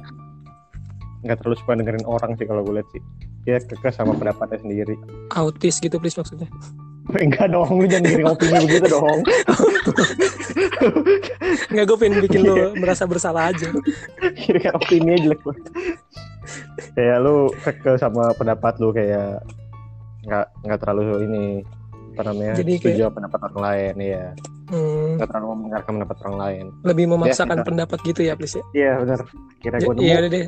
nggak 1.21 1.37
terlalu 1.43 1.55
suka 1.61 1.71
dengerin 1.77 2.05
orang 2.07 2.31
sih 2.39 2.45
kalau 2.47 2.63
gue 2.65 2.79
lihat 2.79 2.89
sih. 2.95 3.01
Dia 3.41 3.57
kekeh 3.57 3.93
sama 3.93 4.13
pendapatnya 4.13 4.61
sendiri. 4.61 4.95
Autis 5.33 5.81
gitu 5.81 5.97
please 5.97 6.17
maksudnya. 6.17 6.49
enggak 7.25 7.49
dong 7.51 7.81
lu 7.81 7.85
jangan 7.89 8.07
giring 8.07 8.29
opini 8.29 8.57
begitu 8.69 8.87
dong. 8.87 9.19
Enggak 11.73 11.85
gue 11.89 11.97
pengen 11.97 12.17
bikin 12.23 12.41
lo 12.47 12.55
merasa 12.77 13.03
bersalah 13.05 13.51
aja. 13.53 13.69
giring 14.39 14.71
opini 14.71 15.13
jelek 15.19 15.41
banget. 15.43 15.65
Kayak 16.97 17.17
lu 17.21 17.35
kekeh 17.61 17.95
sama 18.01 18.33
pendapat 18.37 18.73
lu 18.81 18.89
kayak 18.93 19.43
nggak 20.25 20.45
nggak 20.65 20.79
terlalu 20.79 21.25
ini 21.25 21.43
apa 22.11 22.21
namanya 22.23 22.53
Jadi 22.53 22.71
setuju 22.77 23.01
sama 23.01 23.13
pendapat 23.15 23.39
orang 23.41 23.59
lain 23.61 23.95
ya 23.99 24.25
Hmm, 24.67 25.19
nggak 25.19 25.27
terlalu 25.27 25.47
mendengarkan 25.57 25.91
pendapat 25.93 26.17
orang 26.21 26.37
lain 26.37 26.65
lebih 26.81 27.05
memaksakan 27.05 27.57
Ya, 27.57 27.63
pendapat 27.65 27.97
gitu 28.01 28.21
ya 28.21 28.33
please 28.33 28.55
ya. 28.55 28.63
iya 28.71 28.91
benar 28.97 29.19
kira 29.59 29.75
Ya, 29.75 29.83
gue 29.83 29.93
nemu 29.93 30.01
Iya 30.01 30.17
deh. 30.25 30.45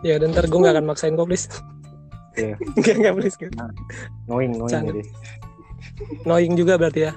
Ya 0.00 0.14
dan 0.16 0.32
ntar 0.32 0.44
gue 0.44 0.56
gak 0.58 0.72
akan 0.72 0.86
maksain 0.86 1.12
kok 1.12 1.24
please. 1.24 1.44
Iya. 2.34 2.56
Enggak 2.76 2.94
enggak 2.96 3.14
please. 3.14 3.36
Nggak. 3.38 3.70
knowing 4.24 4.52
knowing 4.54 4.70
Canda. 4.70 4.88
jadi 4.90 5.02
Knowing 6.24 6.52
juga 6.54 6.74
berarti 6.74 7.00
ya. 7.02 7.12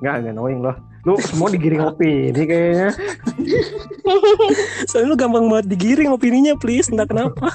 nggak 0.00 0.14
nggak 0.18 0.34
knowing 0.34 0.60
loh 0.60 0.76
lu 1.00 1.16
semua 1.22 1.48
digiring 1.48 1.80
opini 1.90 2.42
kayaknya 2.42 2.92
Soalnya 4.84 5.08
lu 5.08 5.16
gampang 5.16 5.44
banget 5.46 5.66
digiring 5.68 6.08
opininya 6.08 6.56
please. 6.56 6.88
Entah 6.88 7.04
kenapa. 7.04 7.52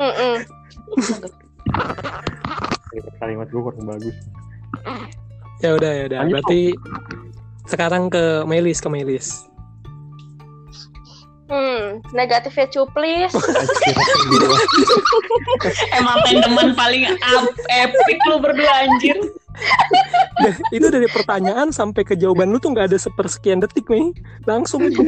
Mm-mm. 1.70 3.18
kalimat 3.20 3.46
gue 3.48 3.60
kurang 3.62 3.86
bagus 3.86 4.16
Ya 5.60 5.76
udah 5.76 5.92
ya 5.92 6.02
udah. 6.08 6.18
Berarti 6.24 6.72
sekarang 7.68 8.08
ke 8.08 8.48
Melis 8.48 8.80
ke 8.80 8.88
Melis. 8.88 9.44
Hmm, 11.50 11.98
negatifnya 12.14 12.70
cuplis. 12.70 13.28
Emang 15.98 16.16
teman 16.24 16.72
paling 16.78 17.10
ap- 17.10 17.58
epic 17.68 18.18
lu 18.30 18.40
berdua 18.40 18.86
anjir. 18.86 19.18
Dan 20.40 20.54
itu 20.76 20.86
dari 20.88 21.10
pertanyaan 21.10 21.74
sampai 21.74 22.06
ke 22.06 22.14
jawaban 22.16 22.54
lu 22.54 22.62
tuh 22.62 22.72
nggak 22.72 22.94
ada 22.94 22.96
sepersekian 22.96 23.60
detik 23.60 23.84
nih. 23.90 24.14
Langsung 24.46 24.86
itu. 24.86 25.02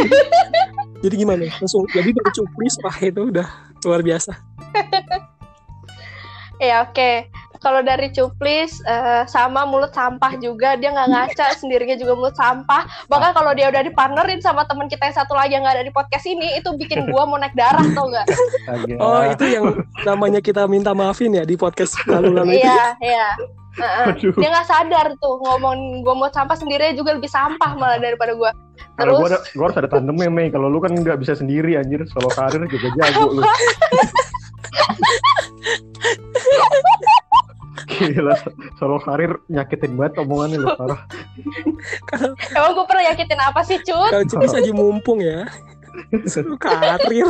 Jadi 1.07 1.15
gimana? 1.15 1.49
Langsung. 1.63 1.87
Jadi 1.95 2.11
dari 2.13 2.31
cuplis 2.35 2.75
wah 2.85 2.97
itu 3.01 3.23
udah 3.33 3.49
luar 3.87 4.03
biasa. 4.05 4.37
Ya 6.63 6.77
oke. 6.87 7.13
Kalau 7.63 7.79
dari 7.79 8.11
cuplis 8.11 8.83
eh, 8.91 9.23
sama 9.31 9.63
mulut 9.63 9.95
sampah 9.95 10.35
juga 10.43 10.75
dia 10.75 10.91
nggak 10.91 11.09
ngaca 11.15 11.47
sendirinya 11.63 11.95
juga 11.95 12.19
mulut 12.19 12.35
sampah. 12.35 12.87
Bahkan 13.07 13.31
kalau 13.39 13.55
dia 13.55 13.71
udah 13.71 13.83
dipartnerin 13.87 14.43
sama 14.43 14.67
teman 14.67 14.91
kita 14.91 15.11
yang 15.11 15.17
satu 15.19 15.35
lagi 15.39 15.55
yang 15.55 15.63
nggak 15.63 15.79
ada 15.79 15.87
di 15.87 15.95
podcast 15.95 16.27
ini 16.27 16.59
itu 16.59 16.75
bikin 16.75 17.07
gua 17.11 17.23
mau 17.27 17.39
naik 17.39 17.55
darah 17.55 17.87
tau 17.95 18.11
nggak? 18.11 18.27
Astaga. 18.27 18.95
Oh 18.99 19.23
itu 19.27 19.45
yang 19.47 19.65
namanya 20.03 20.41
kita 20.43 20.67
minta 20.67 20.91
maafin 20.91 21.35
ya 21.35 21.47
di 21.47 21.55
podcast 21.55 21.95
lalu-lalu. 22.11 22.59
Iya 22.59 22.99
iya. 22.99 23.29
Heeh. 23.73 24.07
Aduh. 24.11 24.35
Dia 24.37 24.49
nggak 24.53 24.69
sadar 24.69 25.07
tuh 25.23 25.39
ngomong 25.39 26.03
gua 26.03 26.15
mau 26.19 26.29
sampah 26.35 26.59
sendiri 26.59 26.99
juga 26.99 27.15
lebih 27.15 27.31
sampah 27.31 27.79
malah 27.79 28.03
daripada 28.03 28.35
gua. 28.35 28.51
Kalau 28.99 29.17
Terus 29.17 29.23
gue 29.25 29.29
ada, 29.33 29.41
gue 29.41 29.65
harus 29.65 29.79
ada 29.81 29.89
tandemnya 29.89 30.29
Mei. 30.29 30.53
Kalau 30.53 30.69
lu 30.69 30.77
kan 30.77 30.93
nggak 30.93 31.17
bisa 31.25 31.33
sendiri 31.33 31.81
anjir. 31.81 32.05
Solo 32.13 32.29
karir 32.29 32.69
juga 32.69 32.93
jago 33.01 33.41
lu. 33.41 33.43
Gila, 37.93 38.35
solo 38.79 38.99
karir 39.03 39.39
nyakitin 39.51 39.95
banget 39.99 40.23
omongannya 40.23 40.59
lu 40.63 40.69
parah. 40.75 41.07
Kalau 42.09 42.35
emang 42.59 42.73
gua 42.79 42.87
pernah 42.87 43.05
yakitin 43.13 43.41
apa 43.43 43.61
sih 43.67 43.79
cut? 43.83 44.11
kalau 44.11 44.27
cuplis 44.27 44.55
lagi 44.55 44.73
mumpung 44.75 45.19
ya. 45.23 45.47
Suruh 46.27 46.59
karir. 46.59 47.29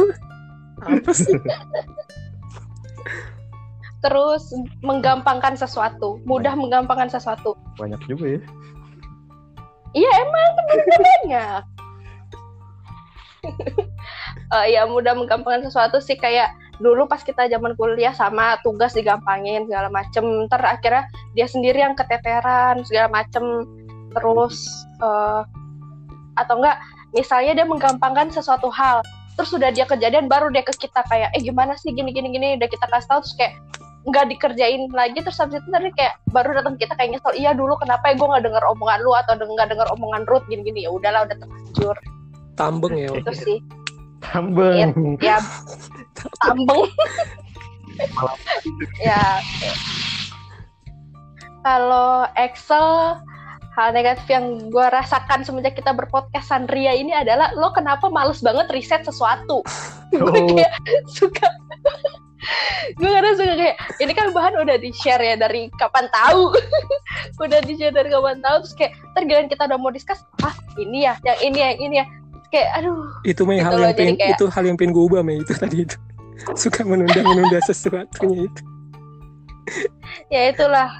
Apa 0.82 1.10
sih? 1.12 1.36
Terus 4.02 4.50
menggampangkan 4.82 5.54
sesuatu, 5.54 6.18
mudah 6.26 6.58
menggampangkan 6.58 7.06
sesuatu. 7.06 7.54
Banyak 7.78 8.02
juga 8.10 8.38
ya. 8.38 8.42
Iya 9.92 10.10
emang 10.24 10.50
banyak. 11.06 11.62
Eh, 14.52 14.76
ya 14.76 14.84
mudah 14.84 15.16
menggampangkan 15.16 15.64
sesuatu 15.64 15.96
sih 15.96 16.12
kayak 16.12 16.52
dulu 16.82 17.06
pas 17.06 17.22
kita 17.22 17.46
zaman 17.46 17.78
kuliah 17.78 18.12
sama 18.12 18.58
tugas 18.66 18.92
digampangin 18.92 19.70
segala 19.70 19.88
macem. 19.88 20.26
Ntar 20.50 20.60
akhirnya 20.66 21.06
dia 21.38 21.46
sendiri 21.46 21.78
yang 21.78 21.94
keteteran 21.94 22.82
segala 22.84 23.08
macem. 23.08 23.64
Terus 24.12 24.66
eh, 25.00 25.42
atau 26.36 26.54
enggak 26.58 26.76
misalnya 27.14 27.62
dia 27.62 27.66
menggampangkan 27.66 28.34
sesuatu 28.34 28.68
hal. 28.68 29.00
Terus 29.38 29.48
sudah 29.48 29.72
dia 29.72 29.88
kejadian 29.88 30.28
baru 30.28 30.52
dia 30.52 30.60
ke 30.60 30.74
kita 30.76 31.00
kayak 31.08 31.32
eh 31.32 31.40
gimana 31.40 31.72
sih 31.80 31.94
gini 31.94 32.12
gini 32.12 32.28
gini 32.34 32.60
udah 32.60 32.68
kita 32.68 32.84
kasih 32.84 33.08
tahu 33.08 33.20
terus 33.24 33.36
kayak 33.40 33.54
nggak 34.02 34.34
dikerjain 34.34 34.90
lagi 34.90 35.22
terus 35.22 35.38
habis 35.38 35.62
itu 35.62 35.68
tadi 35.70 35.94
kayak 35.94 36.18
baru 36.34 36.58
datang 36.58 36.74
kita 36.74 36.98
kayak 36.98 37.16
nyesel 37.16 37.32
iya 37.38 37.54
dulu 37.54 37.78
kenapa 37.78 38.10
ya 38.10 38.14
gue 38.18 38.28
nggak 38.34 38.44
denger 38.50 38.64
omongan 38.74 38.98
lu 38.98 39.14
atau 39.14 39.38
nggak 39.38 39.68
denger 39.70 39.88
omongan 39.94 40.22
Ruth 40.26 40.42
gini 40.50 40.62
gini 40.66 40.80
ya 40.82 40.90
udahlah 40.90 41.22
udah 41.30 41.36
terlanjur 41.38 41.96
Tambeng 42.58 42.98
ya. 42.98 43.14
itu 43.14 43.32
sih 43.32 43.58
Tambeng. 44.22 45.18
ya 45.18 45.38
tambeng. 46.40 46.86
Ya. 48.98 49.20
Kalau 51.60 52.24
Excel 52.34 53.20
hal 53.72 53.88
negatif 53.92 54.24
yang 54.28 54.72
gue 54.72 54.86
rasakan 54.88 55.44
semenjak 55.44 55.76
kita 55.76 55.92
berpodcast 55.92 56.48
Sandria 56.48 56.96
ini 56.96 57.12
adalah 57.12 57.52
lo 57.52 57.68
kenapa 57.70 58.08
males 58.08 58.40
banget 58.40 58.72
riset 58.72 59.04
sesuatu? 59.04 59.60
Gue 60.10 60.24
Oh. 60.24 60.56
kayak 60.56 60.72
suka. 61.08 61.46
Gue 62.98 63.06
kadang 63.06 63.36
suka 63.38 63.54
kayak 63.54 63.76
ini 64.02 64.12
kan 64.12 64.34
bahan 64.34 64.56
udah 64.58 64.76
di 64.76 64.90
share 64.92 65.22
ya 65.22 65.36
dari 65.38 65.70
kapan 65.78 66.08
tahu. 66.10 66.52
Udah 67.44 67.60
di 67.64 67.74
share 67.78 67.94
dari 67.94 68.10
kapan 68.10 68.38
tahu 68.42 68.56
terus 68.66 68.74
kayak 68.74 68.92
tergilan 69.14 69.46
kita 69.46 69.66
udah 69.66 69.78
mau 69.78 69.90
discuss 69.90 70.22
ah 70.42 70.52
ini 70.76 71.06
ya 71.06 71.14
yang 71.22 71.38
ini 71.42 71.58
ya 71.58 71.66
yang 71.74 71.80
ini 71.80 71.94
ya 72.02 72.06
kayak 72.52 72.68
aduh 72.76 73.00
Itu 73.24 73.42
Mei 73.42 73.56
Gitu 73.56 73.64
hal 73.64 73.80
yang 73.80 73.94
pengen 73.94 74.14
kayak- 74.14 74.32
itu 74.32 74.44
hal 74.46 74.62
yang 74.62 74.76
pengen 74.76 74.92
gue 74.92 75.04
ubah 75.04 75.22
Mei 75.22 75.38
itu 75.38 75.52
tadi 75.52 75.76
itu. 75.82 75.96
Suka 76.60 76.82
menunda-menunda 76.82 77.58
sesuatunya 77.62 78.44
itu. 78.44 78.62
ya 80.28 80.50
itulah 80.50 80.90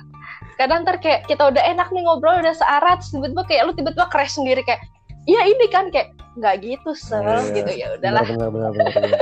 kadang 0.55 0.83
ntar 0.83 0.97
kayak 0.97 1.27
kita 1.27 1.45
udah 1.45 1.61
enak 1.67 1.91
nih 1.91 2.01
ngobrol 2.01 2.39
udah 2.39 2.55
searah 2.55 2.95
terus 2.95 3.11
tiba-tiba 3.11 3.43
kayak 3.45 3.63
lu 3.67 3.73
tiba-tiba 3.73 4.07
crash 4.07 4.39
sendiri 4.39 4.63
kayak 4.63 4.79
iya 5.25 5.45
ini 5.45 5.67
kan 5.67 5.91
kayak 5.91 6.15
nggak 6.33 6.63
gitu 6.63 6.91
sel 6.95 7.21
Iya. 7.21 7.53
gitu 7.53 7.71
ya 7.71 7.87
udahlah 7.93 8.23
Benar 8.25 8.49
benar 8.49 8.71
benar 8.71 8.91
benar. 8.95 9.21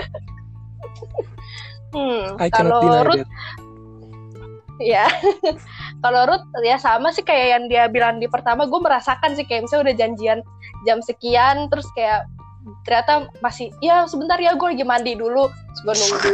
hmm, 1.94 2.22
kalau 2.50 2.80
Ruth 3.04 3.26
ya 4.78 5.08
kalau 6.04 6.20
Ruth 6.26 6.44
ya 6.60 6.76
sama 6.76 7.10
sih 7.10 7.22
kayak 7.22 7.46
yang 7.50 7.64
dia 7.66 7.84
bilang 7.86 8.16
di 8.16 8.26
pertama 8.26 8.64
gue 8.64 8.78
merasakan 8.78 9.32
sih 9.32 9.44
kayak 9.44 9.64
misalnya 9.64 9.84
udah 9.88 9.96
janjian 9.96 10.38
jam 10.88 10.98
sekian 11.04 11.68
terus 11.68 11.86
kayak 11.96 12.24
ternyata 12.84 13.32
masih 13.40 13.72
ya 13.80 14.04
sebentar 14.04 14.36
ya 14.36 14.52
gue 14.56 14.68
lagi 14.68 14.84
mandi 14.84 15.12
dulu. 15.16 15.48
Terus 15.48 15.80
gue 15.84 15.94
nunggu. 15.96 16.32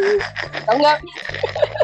Atau 0.64 0.74
enggak? 0.78 0.98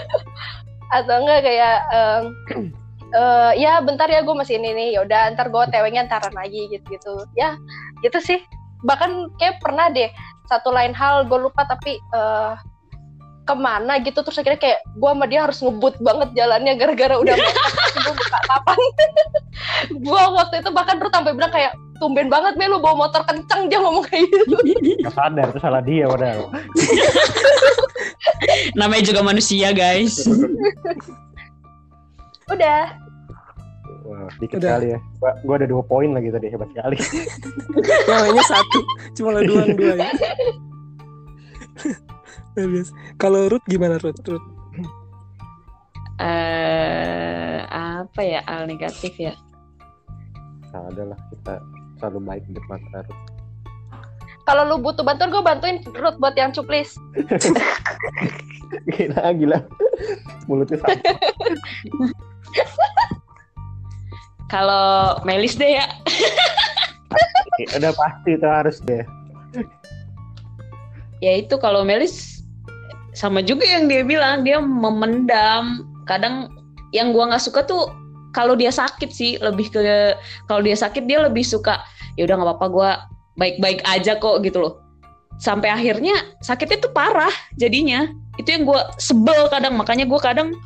Atau 0.96 1.16
enggak 1.24 1.40
kayak 1.46 1.76
em, 1.94 2.24
eh 3.18 3.52
ya 3.60 3.84
bentar 3.84 4.08
ya 4.08 4.24
gue 4.24 4.34
masih 4.34 4.56
ini 4.56 4.72
nih 4.72 4.88
yaudah 4.96 5.36
ntar 5.36 5.52
gue 5.52 5.62
tewenya 5.68 6.08
ntaran 6.08 6.32
lagi 6.32 6.68
gitu 6.72 6.84
gitu 6.90 7.12
ya 7.38 7.54
gitu 8.02 8.18
sih. 8.18 8.40
Bahkan 8.82 9.38
kayak 9.38 9.62
pernah 9.62 9.92
deh 9.92 10.10
satu 10.50 10.74
lain 10.74 10.92
hal 10.92 11.28
gue 11.30 11.38
lupa 11.38 11.64
tapi 11.64 11.96
eh 11.96 12.54
ke 13.42 13.54
mana 13.58 13.98
gitu 13.98 14.22
terus 14.22 14.38
akhirnya 14.38 14.60
kayak 14.62 14.80
gue 14.86 15.10
sama 15.10 15.26
dia 15.26 15.42
harus 15.42 15.58
ngebut 15.58 15.98
banget 15.98 16.30
jalannya 16.38 16.78
gara-gara 16.78 17.14
udah 17.18 17.34
gue 18.06 18.12
buka 18.14 18.38
papan. 18.46 18.78
Gue 20.06 20.22
waktu 20.32 20.62
itu 20.62 20.70
bahkan 20.70 20.96
Ruth 21.02 21.12
sampai 21.12 21.34
bilang 21.34 21.52
kayak 21.52 21.74
tumben 22.02 22.26
banget 22.26 22.58
Mel 22.58 22.74
lu 22.74 22.82
bawa 22.82 23.06
motor 23.06 23.22
kenceng 23.22 23.70
dia 23.70 23.78
ngomong 23.78 24.02
kayak 24.10 24.26
gitu 24.26 24.58
Gak 25.06 25.14
sadar 25.14 25.46
itu 25.54 25.60
salah 25.62 25.82
dia 25.86 26.10
padahal. 26.10 26.50
Namanya 28.78 29.02
juga 29.06 29.22
manusia, 29.22 29.70
guys. 29.70 30.26
udah 32.50 32.98
Wah, 34.02 34.28
dikit 34.42 34.58
Udah. 34.60 34.76
kali 34.76 34.86
ya. 34.92 34.98
Gua, 35.22 35.30
gua 35.46 35.54
ada 35.62 35.66
dua 35.70 35.82
poin 35.86 36.10
lagi 36.12 36.28
tadi 36.28 36.50
hebat 36.52 36.68
sekali. 36.74 36.98
Namanya 38.10 38.44
satu, 38.44 38.80
cuma 39.16 39.38
lo 39.38 39.40
doang 39.46 39.72
dua 39.78 39.94
ya. 39.96 40.10
Kalau 43.22 43.48
Ruth 43.48 43.64
gimana 43.64 43.96
Ruth? 44.02 44.20
Ruth? 44.26 44.46
Eh, 46.20 47.58
apa 47.72 48.20
ya 48.20 48.44
hal 48.44 48.68
negatif 48.68 49.16
ya? 49.16 49.32
Nah, 50.76 50.88
adalah 50.92 51.16
kita 51.32 51.56
selalu 52.02 52.18
baik 52.26 52.42
di 52.50 52.58
depan 52.58 52.82
Ruth. 52.90 53.14
kalau 54.42 54.66
lu 54.66 54.82
butuh 54.82 55.06
bantuan 55.06 55.30
gue 55.30 55.42
bantuin 55.46 55.76
Ruth 55.94 56.18
buat 56.18 56.34
yang 56.34 56.50
cuplis 56.50 56.98
Gila, 58.92 59.36
gila. 59.36 59.58
Mulutnya 60.48 60.80
sama. 60.80 60.96
Kalau 64.48 65.20
Melis 65.24 65.56
deh 65.56 65.80
ya. 65.80 65.86
Udah 67.76 67.92
pasti 67.92 68.36
itu 68.36 68.48
harus 68.48 68.80
deh. 68.84 69.04
Ya 71.22 71.38
itu 71.38 71.54
kalau 71.60 71.84
Melis 71.84 72.44
sama 73.12 73.44
juga 73.44 73.64
yang 73.64 73.88
dia 73.88 74.02
bilang 74.04 74.44
dia 74.44 74.60
memendam. 74.60 75.84
Kadang 76.08 76.50
yang 76.90 77.12
gua 77.12 77.32
nggak 77.32 77.44
suka 77.44 77.64
tuh 77.64 77.88
kalau 78.32 78.56
dia 78.56 78.72
sakit 78.72 79.10
sih 79.12 79.36
lebih 79.38 79.68
ke 79.68 79.80
kalau 80.48 80.64
dia 80.64 80.74
sakit 80.74 81.04
dia 81.04 81.22
lebih 81.22 81.44
suka 81.44 81.84
ya 82.16 82.24
udah 82.28 82.36
nggak 82.40 82.48
apa-apa 82.48 82.66
gua 82.72 82.90
baik-baik 83.36 83.80
aja 83.88 84.16
kok 84.20 84.44
gitu 84.44 84.60
loh. 84.60 84.74
Sampai 85.40 85.72
akhirnya 85.72 86.12
sakitnya 86.44 86.84
tuh 86.84 86.92
parah 86.92 87.32
jadinya. 87.56 88.08
Itu 88.36 88.48
yang 88.52 88.64
gua 88.68 88.92
sebel 89.00 89.48
kadang 89.48 89.76
makanya 89.76 90.04
gua 90.08 90.20
kadang 90.20 90.56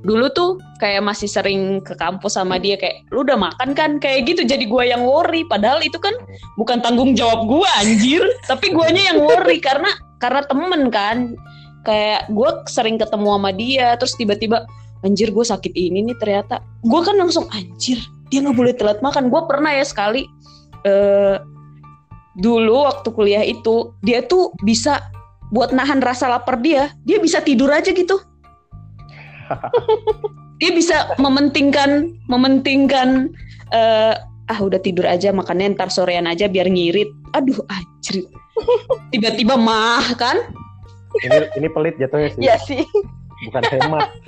dulu 0.00 0.32
tuh 0.32 0.50
kayak 0.80 1.04
masih 1.04 1.28
sering 1.28 1.84
ke 1.84 1.92
kampus 1.92 2.40
sama 2.40 2.56
dia 2.56 2.80
kayak 2.80 3.04
lu 3.12 3.20
udah 3.20 3.36
makan 3.36 3.76
kan 3.76 4.00
kayak 4.00 4.32
gitu 4.32 4.48
jadi 4.48 4.64
gua 4.64 4.88
yang 4.88 5.04
worry 5.04 5.44
padahal 5.44 5.76
itu 5.84 6.00
kan 6.00 6.16
bukan 6.56 6.80
tanggung 6.80 7.12
jawab 7.12 7.44
gua 7.44 7.68
anjir 7.84 8.24
tapi 8.50 8.72
guanya 8.72 9.12
yang 9.12 9.20
worry 9.20 9.60
karena 9.60 9.92
karena 10.16 10.40
temen 10.48 10.88
kan 10.88 11.36
kayak 11.84 12.32
gua 12.32 12.64
sering 12.64 12.96
ketemu 12.96 13.28
sama 13.28 13.50
dia 13.52 13.92
terus 14.00 14.16
tiba-tiba 14.16 14.64
anjir 15.04 15.32
gue 15.32 15.44
sakit 15.44 15.72
ini 15.72 16.04
nih 16.04 16.16
ternyata. 16.20 16.60
Gua 16.84 17.04
kan 17.04 17.16
langsung 17.16 17.48
anjir 17.52 18.00
dia 18.30 18.44
nggak 18.44 18.56
boleh 18.56 18.74
telat 18.76 18.98
makan. 19.00 19.28
Gua 19.32 19.48
pernah 19.48 19.72
ya 19.74 19.84
sekali 19.84 20.28
eh 20.86 21.36
dulu 22.40 22.88
waktu 22.88 23.08
kuliah 23.12 23.44
itu 23.44 23.92
dia 24.00 24.24
tuh 24.24 24.54
bisa 24.64 25.02
buat 25.50 25.74
nahan 25.74 26.00
rasa 26.00 26.30
lapar 26.30 26.62
dia 26.62 26.94
dia 27.04 27.18
bisa 27.20 27.42
tidur 27.42 27.68
aja 27.72 27.90
gitu. 27.90 28.16
Dia 30.60 30.76
bisa 30.76 31.16
mementingkan 31.16 32.12
mementingkan 32.28 33.32
eh, 33.72 34.12
ah 34.20 34.58
udah 34.60 34.76
tidur 34.76 35.08
aja 35.08 35.32
makannya 35.32 35.72
ntar 35.72 35.88
sorean 35.88 36.28
aja 36.28 36.52
biar 36.52 36.68
ngirit. 36.68 37.08
Aduh 37.32 37.64
anjir. 37.72 38.28
Tiba-tiba 39.16 39.56
mah 39.56 40.04
kan? 40.20 40.52
Ini 41.24 41.48
ini 41.56 41.68
pelit 41.72 41.96
jatuhnya 41.96 42.28
sih. 42.36 42.40
ya 42.44 42.54
sih 42.60 42.84
Bukan 43.48 43.62
hemat. 43.64 44.08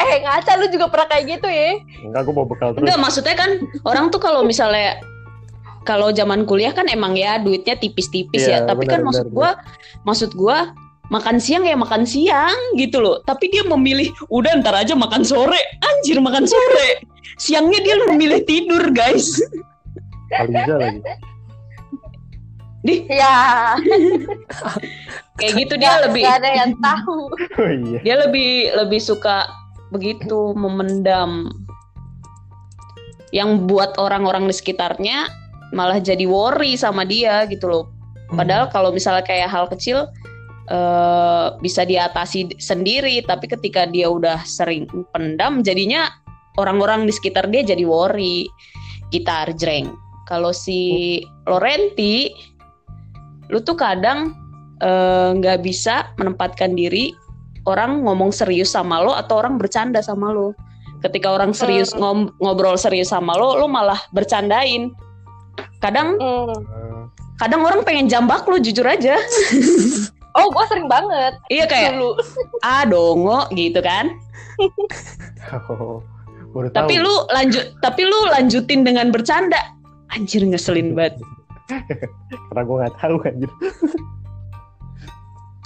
eh 0.00 0.14
ngaca 0.24 0.52
lu 0.56 0.66
juga 0.72 0.86
pernah 0.88 1.08
kayak 1.12 1.24
gitu 1.38 1.48
ya? 1.48 1.76
Enggak, 2.06 2.22
gua 2.28 2.34
bawa 2.40 2.46
bekal 2.48 2.68
terus. 2.72 2.84
enggak 2.88 2.98
maksudnya 2.98 3.36
kan 3.36 3.50
orang 3.84 4.08
tuh 4.08 4.20
kalau 4.22 4.40
misalnya 4.40 4.96
kalau 5.84 6.08
zaman 6.12 6.48
kuliah 6.48 6.72
kan 6.72 6.88
emang 6.88 7.16
ya 7.16 7.40
duitnya 7.40 7.76
tipis-tipis 7.76 8.44
Iya, 8.44 8.64
ya 8.64 8.68
tapi 8.68 8.84
benar, 8.84 8.92
kan 8.96 9.00
maksud 9.04 9.26
benar, 9.28 9.36
gua 9.36 9.50
maksud 10.08 10.30
gua 10.36 10.58
makan 11.10 11.36
siang 11.42 11.66
ya 11.66 11.76
makan 11.76 12.06
siang 12.06 12.56
gitu 12.78 13.02
loh. 13.02 13.20
Tapi 13.26 13.50
dia 13.50 13.66
memilih 13.66 14.08
udah 14.30 14.62
ntar 14.62 14.78
aja 14.78 14.94
makan 14.94 15.26
sore. 15.26 15.58
Anjir 15.82 16.22
makan 16.22 16.46
sore. 16.46 17.02
Siangnya 17.36 17.82
dia 17.82 17.98
memilih 18.08 18.40
tidur 18.46 18.94
guys. 18.94 19.42
Aliza 20.30 20.78
lagi. 20.78 21.02
Di. 22.80 23.04
Ya 23.08 23.76
kayak 25.40 25.52
gitu 25.56 25.74
dia 25.80 26.04
lebih 26.04 26.22
nggak 26.22 26.38
ada 26.44 26.50
yang 26.52 26.72
tahu. 26.78 27.18
Oh 27.32 27.70
iya. 27.72 27.98
dia 28.04 28.16
lebih 28.28 28.76
lebih 28.76 29.00
suka 29.00 29.48
begitu 29.90 30.52
memendam 30.54 31.50
yang 33.32 33.66
buat 33.66 33.96
orang-orang 33.96 34.46
di 34.46 34.54
sekitarnya 34.54 35.30
malah 35.70 36.02
jadi 36.02 36.26
worry 36.26 36.76
sama 36.76 37.06
dia 37.08 37.46
gitu 37.48 37.66
loh. 37.70 37.84
Padahal 38.30 38.70
kalau 38.70 38.94
misalnya 38.94 39.26
kayak 39.26 39.50
hal 39.50 39.66
kecil 39.70 40.06
eh, 40.70 41.46
bisa 41.58 41.82
diatasi 41.82 42.58
sendiri 42.58 43.22
tapi 43.26 43.50
ketika 43.50 43.86
dia 43.86 44.06
udah 44.06 44.42
sering 44.46 44.86
pendam 45.10 45.62
jadinya 45.62 46.10
orang-orang 46.58 47.06
di 47.06 47.12
sekitar 47.14 47.48
dia 47.48 47.64
jadi 47.64 47.82
worry. 47.86 48.46
Gitar 49.10 49.50
jreng. 49.58 49.90
Kalau 50.30 50.54
si 50.54 51.18
Lorenti 51.50 52.30
lu 53.50 53.60
tuh 53.60 53.74
kadang 53.74 54.32
eh, 54.80 55.30
nggak 55.36 55.60
bisa 55.60 56.08
menempatkan 56.16 56.72
diri 56.72 57.12
orang 57.68 58.00
ngomong 58.06 58.32
serius 58.32 58.72
sama 58.72 59.04
lo 59.04 59.12
atau 59.12 59.42
orang 59.42 59.60
bercanda 59.60 60.00
sama 60.00 60.32
lo. 60.32 60.56
Ketika 61.00 61.32
orang 61.32 61.52
serius 61.52 61.92
ngom- 61.92 62.32
ngobrol 62.40 62.76
serius 62.76 63.12
sama 63.12 63.32
lo, 63.36 63.56
lo 63.56 63.66
malah 63.66 64.00
bercandain. 64.12 64.92
Kadang 65.80 66.16
Hmm. 66.16 66.52
Eh, 66.56 67.02
kadang 67.36 67.64
orang 67.64 67.80
pengen 67.82 68.04
jambak 68.06 68.44
lo 68.44 68.56
jujur 68.56 68.84
aja. 68.84 69.16
oh 70.38 70.46
gue 70.46 70.64
sering 70.70 70.86
banget 70.86 71.34
iya 71.50 71.66
kayak 71.66 71.98
dulu 71.98 72.14
ah 72.62 72.86
dongo 72.86 73.50
gitu 73.50 73.82
kan. 73.82 74.12
Oh, 75.66 76.04
baru 76.52 76.68
Tapi 76.70 76.94
tahu. 77.00 77.04
lu 77.04 77.14
lanjut 77.32 77.64
tapi 77.80 78.02
lu 78.06 78.18
lanjutin 78.30 78.84
dengan 78.84 79.08
bercanda. 79.10 79.58
Anjir 80.10 80.42
ngeselin 80.44 80.94
banget. 80.94 81.16
Karena 82.50 82.62
gua 82.66 82.76
nggak 82.84 82.96
tahu 82.98 83.16
anjir. 83.26 83.50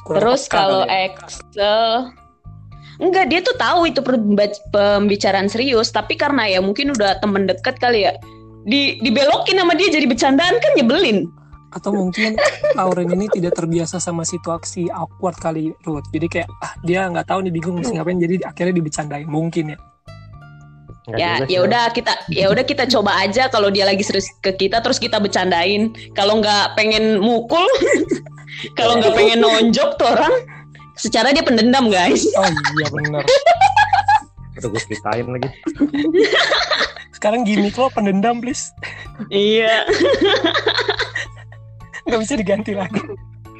Kurang 0.04 0.20
Terus 0.20 0.42
kalau 0.52 0.84
ya. 0.84 1.08
Excel 1.08 2.12
Enggak, 3.02 3.26
dia 3.26 3.42
tuh 3.42 3.58
tahu 3.58 3.90
itu 3.90 3.98
pembicaraan 4.70 5.50
serius, 5.50 5.90
tapi 5.90 6.14
karena 6.14 6.46
ya 6.46 6.62
mungkin 6.62 6.94
udah 6.94 7.18
temen 7.18 7.50
dekat 7.50 7.74
kali 7.82 8.06
ya. 8.06 8.14
Di 8.62 9.02
dibelokin 9.02 9.58
sama 9.58 9.74
dia 9.74 9.90
jadi 9.90 10.06
bercandaan 10.06 10.62
kan 10.62 10.72
nyebelin. 10.78 11.26
atau 11.74 11.90
mungkin 11.90 12.38
Lauren 12.78 13.10
ini 13.10 13.26
tidak 13.34 13.58
terbiasa 13.58 13.98
sama 13.98 14.22
situasi 14.22 14.86
awkward 14.94 15.34
kali 15.42 15.74
Ruth 15.82 16.06
jadi 16.14 16.26
kayak 16.30 16.48
ah 16.62 16.70
dia 16.86 17.10
nggak 17.10 17.26
tahu 17.26 17.42
nih 17.42 17.50
bingung 17.50 17.82
mesti 17.82 17.98
ngapain 17.98 18.22
jadi 18.22 18.46
akhirnya 18.46 18.78
dibecandain 18.78 19.26
mungkin 19.26 19.74
ya 19.74 19.78
Nggak 21.04 21.20
ya 21.20 21.32
ya 21.52 21.58
udah 21.60 21.84
kita 21.92 22.12
ya 22.32 22.46
udah 22.48 22.64
kita 22.64 22.88
coba 22.88 23.12
aja 23.20 23.52
kalau 23.52 23.68
dia 23.68 23.84
lagi 23.84 24.00
serius 24.00 24.24
ke 24.40 24.56
kita 24.56 24.80
terus 24.80 24.96
kita 24.96 25.20
bercandain. 25.20 25.92
Kalau 26.16 26.40
nggak 26.40 26.80
pengen 26.80 27.20
mukul, 27.20 27.60
kalau 28.78 28.96
nggak 28.96 29.12
pengen 29.12 29.44
nonjok 29.44 30.00
tuh 30.00 30.08
orang 30.08 30.32
secara 30.96 31.34
dia 31.34 31.44
pendendam 31.44 31.90
guys. 31.90 32.24
oh 32.38 32.48
iya 32.78 32.86
benar 32.94 33.24
Udah 34.56 34.68
gue 34.72 34.80
ceritain 34.86 35.26
lagi. 35.26 35.50
sekarang 37.14 37.42
gimmick 37.42 37.74
lo 37.80 37.88
pendendam 37.88 38.36
please 38.38 38.68
iya. 39.32 39.88
nggak 42.04 42.20
bisa 42.20 42.34
diganti 42.36 42.76
lagi 42.76 43.00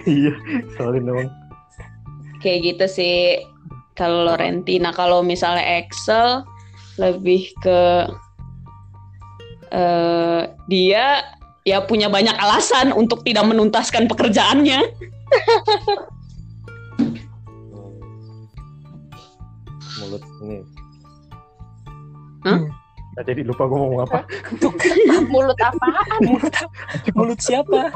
Iya, 0.05 0.37
soalin 0.77 1.09
dong. 1.09 1.29
Kayak 2.45 2.61
gitu 2.77 2.85
sih 3.01 3.17
kalau 3.97 4.29
Lorenti. 4.29 4.77
Nah 4.77 4.93
kalau 4.93 5.25
misalnya 5.25 5.65
Excel 5.81 6.45
lebih 6.99 7.51
ke 7.59 8.07
eh 9.75 10.43
dia 10.71 11.25
ya 11.65 11.81
punya 11.83 12.07
banyak 12.13 12.37
alasan 12.37 12.93
untuk 12.93 13.25
tidak 13.27 13.49
menuntaskan 13.49 14.07
pekerjaannya. 14.07 14.81
Mulut 19.99 20.23
ini. 20.45 20.59
Hah? 22.45 22.84
Nah, 23.15 23.23
jadi 23.23 23.47
lupa 23.47 23.71
gue 23.71 23.79
ngomong 23.79 24.03
apa. 24.11 24.27
Mulut 25.31 25.59
apaan? 25.63 26.19
mulut, 26.27 26.55
mulut 27.15 27.39
siapa? 27.39 27.95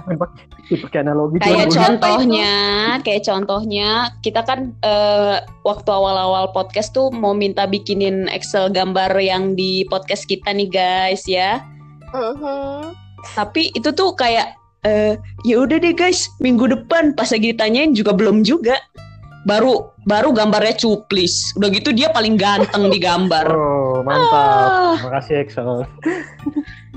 Pakai 0.71 1.03
analogi 1.03 1.43
Kayak 1.43 1.75
contohnya, 1.75 2.55
kayak 3.03 3.23
contohnya 3.27 4.14
kita 4.23 4.47
kan 4.47 4.71
eh, 4.87 5.43
waktu 5.66 5.91
awal-awal 5.91 6.55
podcast 6.55 6.95
tuh 6.95 7.11
mau 7.11 7.35
minta 7.35 7.66
bikinin 7.66 8.31
Excel 8.31 8.71
gambar 8.71 9.11
yang 9.19 9.59
di 9.59 9.83
podcast 9.91 10.23
kita 10.31 10.55
nih 10.55 10.71
guys 10.71 11.27
ya. 11.27 11.66
Mhm. 12.14 12.95
Tapi 13.35 13.75
itu 13.75 13.91
tuh 13.91 14.14
kayak 14.14 14.55
eh 14.87 15.19
ya 15.43 15.57
udah 15.59 15.83
deh 15.83 15.91
guys, 15.91 16.31
minggu 16.39 16.71
depan 16.71 17.11
pas 17.19 17.27
lagi 17.35 17.51
ditanyain 17.51 17.91
juga 17.91 18.14
belum 18.14 18.47
juga. 18.47 18.79
Baru 19.47 19.91
baru 20.07 20.31
gambarnya 20.31 20.79
cuplis. 20.79 21.53
Udah 21.59 21.69
gitu 21.75 21.91
dia 21.91 22.12
paling 22.14 22.39
ganteng 22.39 22.87
di 22.93 22.99
gambar. 23.03 23.47
Oh, 23.49 23.78
mantap. 24.05 24.70
Ah. 24.70 24.94
Makasih 25.03 25.42
Excel. 25.42 25.86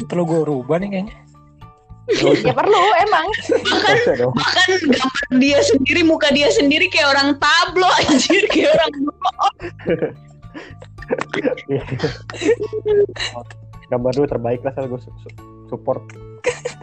Perlu 0.09 0.23
gue 0.25 0.39
rubah 0.47 0.77
nih 0.81 0.89
kayaknya. 0.89 1.15
Ya 2.43 2.51
perlu 2.51 2.81
emang. 3.07 3.27
Dong. 4.19 4.33
Bahkan 4.35 4.69
gambar 4.89 5.25
dia 5.39 5.59
sendiri, 5.63 6.01
muka 6.03 6.27
dia 6.33 6.49
sendiri 6.51 6.91
kayak 6.91 7.13
orang 7.15 7.29
tablo 7.39 7.87
anjir, 8.03 8.43
kayak 8.51 8.73
orang 8.75 8.91
Gambar 13.91 14.11
dulu 14.15 14.27
terbaik 14.27 14.61
lah, 14.63 14.71
saya 14.75 14.87
gue 14.87 14.99
support. 15.71 16.03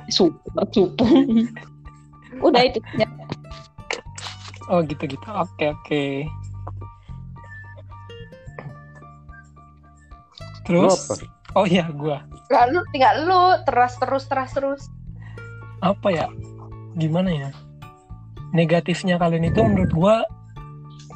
super 0.09 0.65
super. 0.73 1.09
Udah 2.41 2.63
itu. 2.65 2.81
Ya. 2.97 3.09
Oh 4.69 4.81
gitu-gitu. 4.85 5.25
Oke 5.29 5.73
oke. 5.73 6.05
Lu 6.25 6.48
Terus, 10.69 10.95
apa? 11.09 11.15
oh 11.57 11.65
iya 11.65 11.89
gua 11.89 12.21
Lalu 12.53 12.85
tinggal 12.93 13.15
lu 13.25 13.43
teras 13.65 13.97
terus 13.97 14.25
teras 14.29 14.53
terus. 14.53 14.83
apa 15.79 16.09
ya? 16.11 16.27
Gimana 16.99 17.31
ya? 17.31 17.51
Negatifnya 18.53 19.17
kalian 19.17 19.49
itu 19.49 19.61
menurut 19.63 19.93
gua 19.95 20.15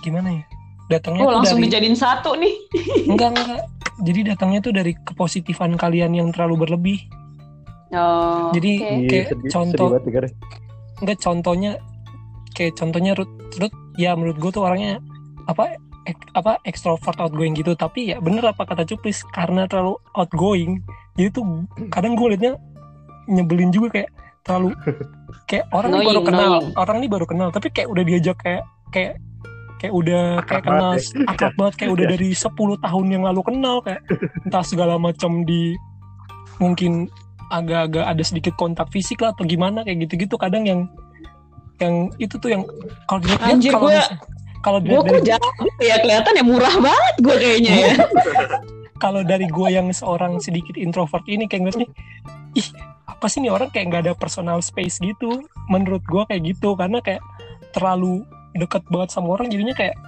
gimana 0.00 0.40
ya? 0.40 0.44
Datangnya 0.92 1.22
Oh 1.24 1.28
tuh 1.28 1.36
langsung 1.40 1.59
dari 1.61 1.66
dijadiin 1.68 1.96
satu 1.96 2.36
nih. 2.36 2.55
enggak 3.12 3.28
enggak. 3.32 3.64
Jadi 4.03 4.20
datangnya 4.32 4.61
tuh 4.64 4.72
dari 4.72 4.92
kepositifan 4.96 5.76
kalian 5.76 6.12
yang 6.16 6.28
terlalu 6.32 6.68
berlebih. 6.68 6.98
Oh. 7.92 8.48
Jadi 8.57 8.72
Oke. 8.80 8.88
Iya, 8.88 9.09
kayak 9.09 9.26
sedih, 9.32 9.50
contoh 9.53 9.88
sedih 9.92 10.12
banget 10.12 10.32
enggak 11.03 11.18
contohnya 11.18 11.72
kayak 12.55 12.72
contohnya 12.78 13.12
Ruth, 13.18 13.34
Ruth 13.59 13.76
ya 13.98 14.14
menurut 14.14 14.38
gue 14.38 14.50
tuh 14.55 14.62
orangnya 14.62 15.03
apa 15.50 15.76
ek- 16.05 16.30
apa 16.32 16.59
ekstrovert 16.62 17.16
outgoing 17.16 17.53
gitu 17.53 17.72
tapi 17.72 18.11
ya 18.11 18.18
bener 18.18 18.42
apa 18.44 18.62
kata 18.62 18.82
Cuplis 18.82 19.22
karena 19.28 19.66
terlalu 19.66 19.94
outgoing 20.12 20.82
jadi 21.14 21.30
tuh 21.30 21.44
kadang 21.88 22.14
gue 22.14 22.26
liatnya 22.30 22.53
nyebelin 23.26 23.70
juga 23.70 23.88
kayak 23.92 24.11
terlalu 24.42 24.74
kayak 25.48 25.66
orang 25.70 25.90
ini 25.94 26.05
baru 26.05 26.20
kenal 26.22 26.50
annoying. 26.59 26.74
orang 26.74 26.96
ini 26.98 27.09
baru 27.09 27.26
kenal 27.26 27.48
tapi 27.48 27.68
kayak 27.70 27.88
udah 27.88 28.03
diajak 28.03 28.36
kayak 28.38 28.62
kayak 28.90 29.12
kayak 29.78 29.92
udah 29.92 30.22
Akrab 30.38 30.46
kayak 30.48 30.64
kenal 30.64 30.80
banget 30.88 31.03
ya. 31.05 31.24
akrab 31.26 31.53
banget 31.59 31.74
kayak 31.76 31.90
udah 31.92 32.07
dari 32.09 32.28
10 32.30 32.50
tahun 32.80 33.07
yang 33.09 33.22
lalu 33.22 33.40
kenal 33.42 33.76
kayak 33.80 34.00
entah 34.42 34.64
segala 34.64 34.94
macam 34.96 35.42
di 35.42 35.74
mungkin 36.59 37.07
agak-agak 37.48 38.05
ada 38.07 38.22
sedikit 38.22 38.55
kontak 38.55 38.88
fisik 38.88 39.20
lah 39.20 39.30
atau 39.30 39.44
gimana 39.44 39.82
kayak 39.82 40.07
gitu-gitu 40.07 40.34
kadang 40.34 40.64
yang 40.64 40.80
yang 41.78 41.94
itu 42.16 42.38
tuh 42.38 42.48
yang 42.48 42.62
kalau 43.05 43.20
dilihat 43.20 43.42
Anjir, 43.44 43.74
misal- 43.74 44.14
kalau 44.63 44.79
Gue 44.79 45.03
kok 45.03 45.11
dari 45.11 45.27
jago 45.27 45.67
ya 45.83 45.99
kelihatan 45.99 46.39
ya 46.39 46.45
murah 46.47 46.75
banget 46.79 47.15
gue 47.19 47.37
kayaknya 47.37 47.73
ya. 47.75 47.95
kalau 49.03 49.27
dari 49.27 49.51
gue 49.51 49.69
yang 49.75 49.91
seorang 49.91 50.39
sedikit 50.39 50.79
introvert 50.79 51.27
ini 51.27 51.51
kayak 51.51 51.67
ngeliatnya 51.67 51.89
ih 52.55 52.69
apa 53.11 53.27
sih 53.27 53.43
nih 53.43 53.51
orang 53.51 53.69
kayak 53.75 53.91
nggak 53.91 54.03
ada 54.07 54.15
personal 54.15 54.63
space 54.63 55.03
gitu? 55.03 55.43
Menurut 55.67 56.07
gue 56.07 56.23
kayak 56.31 56.43
gitu 56.55 56.79
karena 56.79 57.03
kayak 57.03 57.19
terlalu 57.75 58.23
deket 58.55 58.87
banget 58.87 59.11
sama 59.11 59.35
orang 59.35 59.51
jadinya 59.51 59.75
kayak 59.75 59.99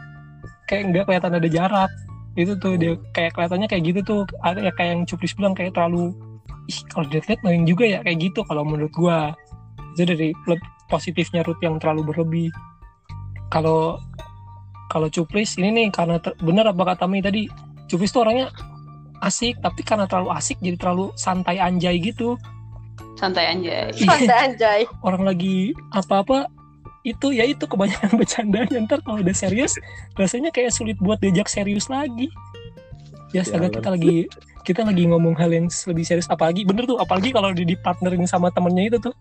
kayak 0.71 0.95
nggak 0.95 1.05
kelihatan 1.11 1.35
ada 1.35 1.49
jarak. 1.51 1.91
Itu 2.39 2.55
tuh 2.59 2.79
dia 2.79 2.95
kayak 3.11 3.35
kelihatannya 3.35 3.67
kayak 3.67 3.83
gitu 3.91 4.01
tuh. 4.07 4.21
Ada 4.47 4.71
ya 4.71 4.73
kayak 4.79 4.91
yang 4.95 5.03
Cuplis 5.11 5.35
bilang 5.35 5.55
kayak 5.59 5.75
terlalu 5.75 6.15
ih 6.71 6.79
kalau 6.95 7.05
dilihat 7.11 7.43
main 7.43 7.67
juga 7.67 7.85
ya 7.85 7.99
kayak 8.01 8.19
gitu 8.31 8.41
kalau 8.47 8.65
menurut 8.65 8.95
gue 8.95 9.19
itu 9.95 10.03
dari 10.07 10.31
positifnya 10.87 11.43
Ruth 11.43 11.61
yang 11.63 11.83
terlalu 11.83 12.15
berlebih. 12.15 12.49
Kalau 13.51 13.99
kalau 14.93 15.09
Cuplis 15.09 15.57
ini 15.61 15.71
nih 15.73 15.87
karena 15.93 16.21
ter- 16.21 16.37
benar 16.41 16.71
apa 16.71 16.95
kata 16.95 17.05
Mi 17.09 17.25
tadi 17.25 17.49
Cuplis 17.89 18.13
tuh 18.13 18.25
orangnya 18.25 18.49
asik 19.25 19.61
tapi 19.65 19.81
karena 19.81 20.05
terlalu 20.05 20.31
asik 20.37 20.61
jadi 20.61 20.77
terlalu 20.77 21.11
santai 21.17 21.57
anjay 21.61 21.97
gitu 22.01 22.37
Santai 23.15 23.47
aja. 23.47 23.95
Santai 23.95 24.39
anjay. 24.51 24.81
orang 25.07 25.23
lagi 25.23 25.71
apa-apa 25.95 26.51
itu 27.07 27.31
ya 27.37 27.45
itu 27.47 27.65
kebanyakan 27.69 28.17
bercandanya 28.21 28.79
ntar 28.89 28.99
kalau 29.05 29.21
udah 29.21 29.37
serius 29.37 29.77
rasanya 30.17 30.49
kayak 30.51 30.73
sulit 30.73 30.97
buat 30.99 31.21
diajak 31.21 31.47
serius 31.47 31.87
lagi 31.93 32.33
ya 33.37 33.45
astaga 33.45 33.69
Sialan. 33.69 33.77
kita 33.77 33.89
lagi 33.93 34.17
kita 34.65 34.81
lagi 34.81 35.05
ngomong 35.13 35.37
hal 35.37 35.53
yang 35.53 35.67
lebih 35.69 36.05
serius 36.09 36.27
apalagi 36.33 36.65
bener 36.65 36.89
tuh 36.89 36.97
apalagi 36.97 37.31
kalau 37.31 37.53
di, 37.53 37.69
di 37.69 37.77
partnerin 37.77 38.25
sama 38.25 38.49
temennya 38.49 38.97
itu 38.97 38.99
tuh 39.11 39.15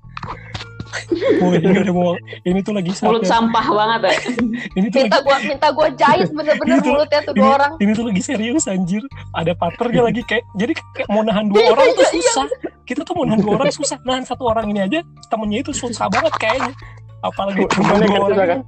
Wah, 1.39 1.53
ini 1.55 1.77
udah 1.79 1.91
mau 1.91 2.13
ini 2.43 2.59
tuh 2.61 2.71
lagi 2.71 2.89
Mulut 3.01 3.21
saatnya- 3.21 3.49
sampah 3.49 3.65
banget 3.65 3.99
ya. 4.03 4.13
ini 4.77 4.85
tuh 4.87 4.97
Minta 4.99 5.11
lagi 5.11 5.23
gua 5.23 5.35
minta 5.41 5.67
gua 5.69 5.87
jahit 5.91 6.27
bener-bener 6.29 6.77
mulutnya 6.79 7.19
tuh 7.21 7.33
dua 7.33 7.49
orang. 7.57 7.71
ini 7.77 7.91
tuh 7.91 8.03
lagi 8.05 8.21
serius 8.21 8.63
anjir. 8.65 9.01
Ada 9.31 9.51
partnernya 9.53 10.01
lagi 10.07 10.21
kayak 10.23 10.43
jadi 10.53 10.71
kayak 10.93 11.07
mau 11.07 11.21
nahan 11.21 11.49
dua 11.49 11.61
orang 11.67 11.85
tuh 11.91 12.07
susah. 12.11 12.45
Kita 12.83 13.01
tuh 13.01 13.13
mau 13.15 13.23
nahan 13.25 13.39
dua 13.39 13.51
orang 13.57 13.69
susah. 13.69 13.97
Nahan 14.03 14.23
satu 14.23 14.43
orang 14.45 14.67
ini 14.67 14.79
aja 14.81 14.99
temennya 15.27 15.61
itu 15.61 15.71
susah 15.71 16.07
banget 16.07 16.31
kayaknya. 16.37 16.71
Apalagi 17.21 17.65
temen 17.65 17.99
dua 17.99 18.19
susah, 18.19 18.39
orang. 18.39 18.61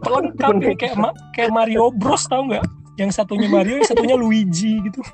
lengkap 0.00 0.50
nih 0.58 0.74
kayak 0.76 0.94
Ma- 0.94 1.16
kayak 1.30 1.50
Mario 1.50 1.90
Bros 1.90 2.24
tau 2.24 2.44
nggak? 2.44 2.62
Yang 2.94 3.10
satunya 3.12 3.48
Mario 3.48 3.76
yang 3.76 3.84
satunya 3.84 4.14
Luigi 4.14 4.80
gitu. 4.80 5.00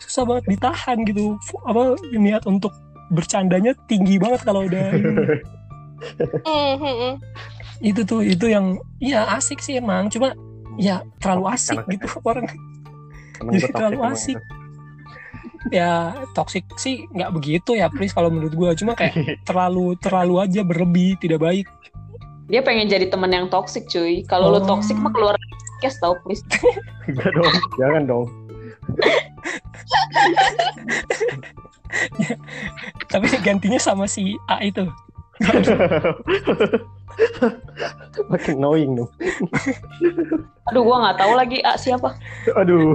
Susah 0.00 0.22
banget 0.24 0.44
ditahan 0.48 0.96
gitu. 1.04 1.36
Apa 1.62 1.94
niat 2.10 2.42
untuk 2.44 2.72
bercandanya 3.10 3.74
tinggi 3.84 4.16
banget 4.16 4.40
kalau 4.40 4.64
udah 4.64 4.84
ini. 4.90 5.12
Mhm. 6.40 7.20
itu 7.80 8.00
tuh 8.04 8.20
itu 8.20 8.46
yang 8.46 8.76
iya 8.98 9.24
asik 9.30 9.58
sih 9.58 9.76
emang 9.76 10.08
cuma 10.08 10.32
ya 10.76 11.00
terlalu 11.16 11.44
asik 11.50 11.76
Karena- 11.78 11.92
gitu 11.92 12.08
orang 12.30 12.46
Jadi 13.40 13.68
terlalu 13.70 13.96
toxic 13.96 14.00
emang. 14.00 14.12
asik. 14.12 14.38
ya 15.70 15.90
toxic 16.32 16.64
sih 16.76 17.04
nggak 17.10 17.30
begitu 17.30 17.74
ya 17.74 17.88
please 17.88 18.10
kalau 18.10 18.28
menurut 18.28 18.50
gue 18.50 18.70
cuma 18.76 18.92
kayak 18.94 19.12
terlalu 19.48 19.92
terlalu 19.98 20.40
aja 20.40 20.60
berlebih 20.62 21.16
tidak 21.18 21.38
baik 21.38 21.66
Dia 22.46 22.60
pengen 22.60 22.86
jadi 22.86 23.06
teman 23.06 23.30
yang 23.30 23.46
toksik 23.46 23.86
cuy. 23.86 24.26
Kalau 24.26 24.50
lu 24.50 24.58
Oh. 24.58 24.66
toksik 24.66 24.98
mah 24.98 25.14
keluar 25.14 25.38
podcast 25.38 25.96
tau 25.98 26.18
please. 26.20 26.42
Enggak 27.06 27.30
dong, 27.30 27.54
jangan 27.78 28.02
dong. 28.04 28.26
tapi 33.12 33.26
gantinya 33.42 33.80
sama 33.80 34.06
si 34.06 34.36
A 34.46 34.62
itu 34.62 34.86
Makin 38.28 38.60
knowing 38.60 38.92
dong. 38.92 39.08
Aduh 40.68 40.84
gua 40.84 41.00
nggak 41.00 41.16
tahu 41.16 41.32
lagi 41.32 41.64
ah, 41.64 41.80
siapa. 41.80 42.12
Aduh. 42.52 42.92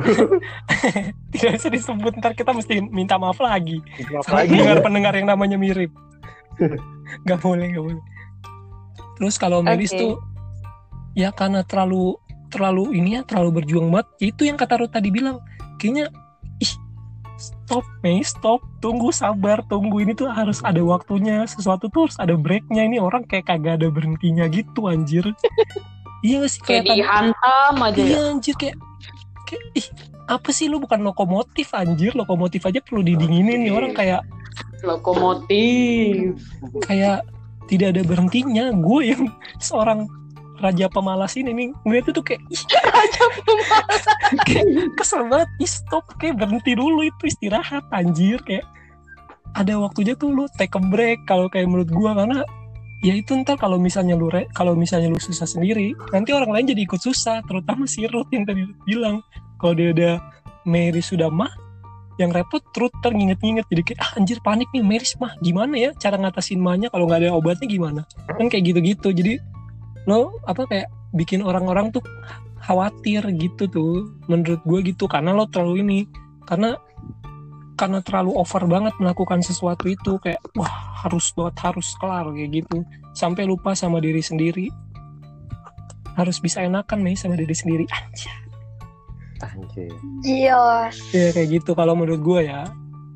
tidak 1.35 1.51
bisa 1.59 1.67
disebut 1.67 2.13
ntar 2.21 2.31
kita 2.31 2.55
mesti 2.55 2.79
minta 2.79 3.19
maaf 3.19 3.37
lagi 3.43 3.83
Apa 4.13 4.23
sama 4.23 4.35
lagi? 4.45 4.55
pendengar-pendengar 4.55 5.13
yang 5.19 5.27
namanya 5.27 5.57
mirip 5.59 5.91
nggak 7.27 7.39
boleh 7.43 7.67
nggak 7.75 7.83
boleh 7.83 8.03
terus 9.19 9.35
kalau 9.35 9.59
Melis 9.59 9.91
Oke. 9.91 9.99
tuh 9.99 10.13
ya 11.15 11.31
karena 11.35 11.63
terlalu 11.67 12.15
terlalu 12.51 12.95
ini 12.95 13.19
ya 13.19 13.21
terlalu 13.27 13.61
berjuang 13.61 13.91
banget 13.91 14.07
itu 14.31 14.47
yang 14.47 14.55
kata 14.55 14.79
Ruth 14.79 14.95
tadi 14.95 15.11
bilang 15.11 15.43
kayaknya 15.79 16.07
stop 17.65 17.85
Mei 18.05 18.21
stop. 18.21 18.61
Tunggu 18.77 19.09
sabar. 19.09 19.65
Tunggu 19.65 20.05
ini 20.05 20.13
tuh 20.13 20.29
harus 20.29 20.61
ada 20.61 20.79
waktunya. 20.85 21.49
Sesuatu 21.49 21.89
tuh 21.89 22.05
harus 22.07 22.17
ada 22.21 22.37
breaknya. 22.37 22.85
Ini 22.85 23.01
orang 23.01 23.25
kayak 23.25 23.49
kagak 23.49 23.81
ada 23.81 23.89
berhentinya 23.89 24.45
gitu 24.47 24.87
anjir. 24.87 25.25
Iya 26.25 26.41
gak 26.41 26.51
sih? 26.57 26.61
Kayak 26.65 26.83
dihantam 26.89 27.75
aja 27.85 28.01
ya. 28.01 28.07
Iya 28.09 28.19
anjir 28.33 28.55
kayak 28.57 28.81
kayak 29.45 29.63
ih 29.77 29.87
apa 30.25 30.49
sih 30.49 30.65
lu? 30.65 30.81
Bukan 30.81 31.05
lokomotif 31.05 31.69
anjir. 31.77 32.17
Lokomotif 32.17 32.65
aja 32.65 32.81
perlu 32.81 33.05
didinginin 33.05 33.61
nih 33.61 33.69
orang 33.69 33.93
kayak 33.93 34.25
Lokomotif. 34.81 36.33
kayak 36.81 37.21
tidak 37.69 37.93
ada 37.93 38.01
berhentinya. 38.01 38.73
Gue 38.73 39.13
yang 39.13 39.29
seorang 39.61 40.09
raja 40.63 40.87
pemalas 40.87 41.35
ini 41.35 41.51
nih 41.51 41.67
ngeliatnya 41.83 42.13
tuh 42.15 42.25
kayak 42.25 42.41
ih 42.47 42.63
kayak 44.47 44.65
kesel 44.97 45.27
banget 45.27 45.49
ih 45.61 45.69
stop. 45.69 46.05
Kayak 46.17 46.45
berhenti 46.45 46.73
dulu 46.73 47.05
itu 47.05 47.23
istirahat 47.29 47.85
anjir. 47.93 48.39
Kayak 48.43 48.65
ada 49.55 49.79
waktunya 49.79 50.13
tuh 50.17 50.35
lu 50.35 50.45
take 50.59 50.75
a 50.75 50.81
break 50.81 51.23
kalau 51.29 51.47
kayak 51.47 51.69
menurut 51.69 51.89
gua 51.91 52.11
karena 52.17 52.43
ya 53.05 53.13
itu 53.15 53.31
ntar 53.45 53.55
kalau 53.55 53.79
misalnya 53.79 54.17
lu 54.17 54.27
kalau 54.51 54.75
misalnya 54.75 55.13
lu 55.13 55.19
susah 55.21 55.47
sendiri 55.47 55.93
nanti 56.11 56.33
orang 56.35 56.51
lain 56.51 56.65
jadi 56.75 56.81
ikut 56.83 56.99
susah 56.99 57.45
terutama 57.45 57.85
si 57.87 58.03
Ruth 58.09 58.29
yang 58.33 58.43
tadi 58.47 58.65
bilang. 58.83 59.23
Kalau 59.55 59.71
dia 59.71 59.95
udah 59.95 60.13
Mary 60.67 60.99
sudah 60.99 61.31
mah 61.31 61.49
yang 62.15 62.31
repot 62.31 62.63
terus 62.71 62.91
teringet-inget 63.03 63.67
jadi 63.67 63.81
kayak 63.91 63.99
ah, 63.99 64.11
anjir 64.15 64.39
panik 64.39 64.71
nih 64.71 64.83
Mary 64.83 65.03
mah 65.19 65.35
gimana 65.39 65.75
ya 65.75 65.89
cara 65.95 66.19
ngatasin 66.19 66.59
mahnya? 66.59 66.87
Kalau 66.91 67.07
nggak 67.07 67.23
ada 67.23 67.29
obatnya 67.31 67.67
gimana? 67.67 68.01
Kan 68.35 68.51
kayak 68.51 68.75
gitu-gitu 68.75 69.15
jadi 69.15 69.33
lo 70.05 70.37
apa 70.45 70.65
kayak 70.69 70.87
bikin 71.13 71.41
orang-orang 71.41 71.89
tuh 71.89 72.01
khawatir 72.61 73.21
gitu 73.37 73.69
tuh 73.69 73.93
menurut 74.25 74.61
gue 74.65 74.79
gitu. 74.93 75.05
Karena 75.05 75.33
lo 75.33 75.45
terlalu 75.49 75.85
ini 75.85 75.99
karena 76.45 76.77
karena 77.75 77.99
terlalu 77.99 78.31
over 78.39 78.63
banget 78.65 78.93
melakukan 78.97 79.41
sesuatu 79.45 79.85
itu. 79.89 80.17
Kayak 80.21 80.41
wah 80.57 81.05
harus 81.05 81.29
banget 81.33 81.55
harus 81.61 81.87
kelar 82.01 82.25
kayak 82.33 82.63
gitu. 82.63 82.81
Sampai 83.13 83.45
lupa 83.45 83.77
sama 83.77 84.01
diri 84.01 84.21
sendiri. 84.21 84.69
Harus 86.15 86.39
bisa 86.39 86.63
enakan 86.63 87.03
nih 87.03 87.15
sama 87.19 87.35
diri 87.35 87.53
sendiri. 87.53 87.85
Aja 87.91 88.45
Anjir. 89.43 89.91
Jios. 90.23 90.95
ya 91.11 91.35
kayak 91.35 91.59
gitu 91.59 91.75
kalau 91.75 91.93
menurut 91.93 92.21
gue 92.23 92.41
ya. 92.47 92.63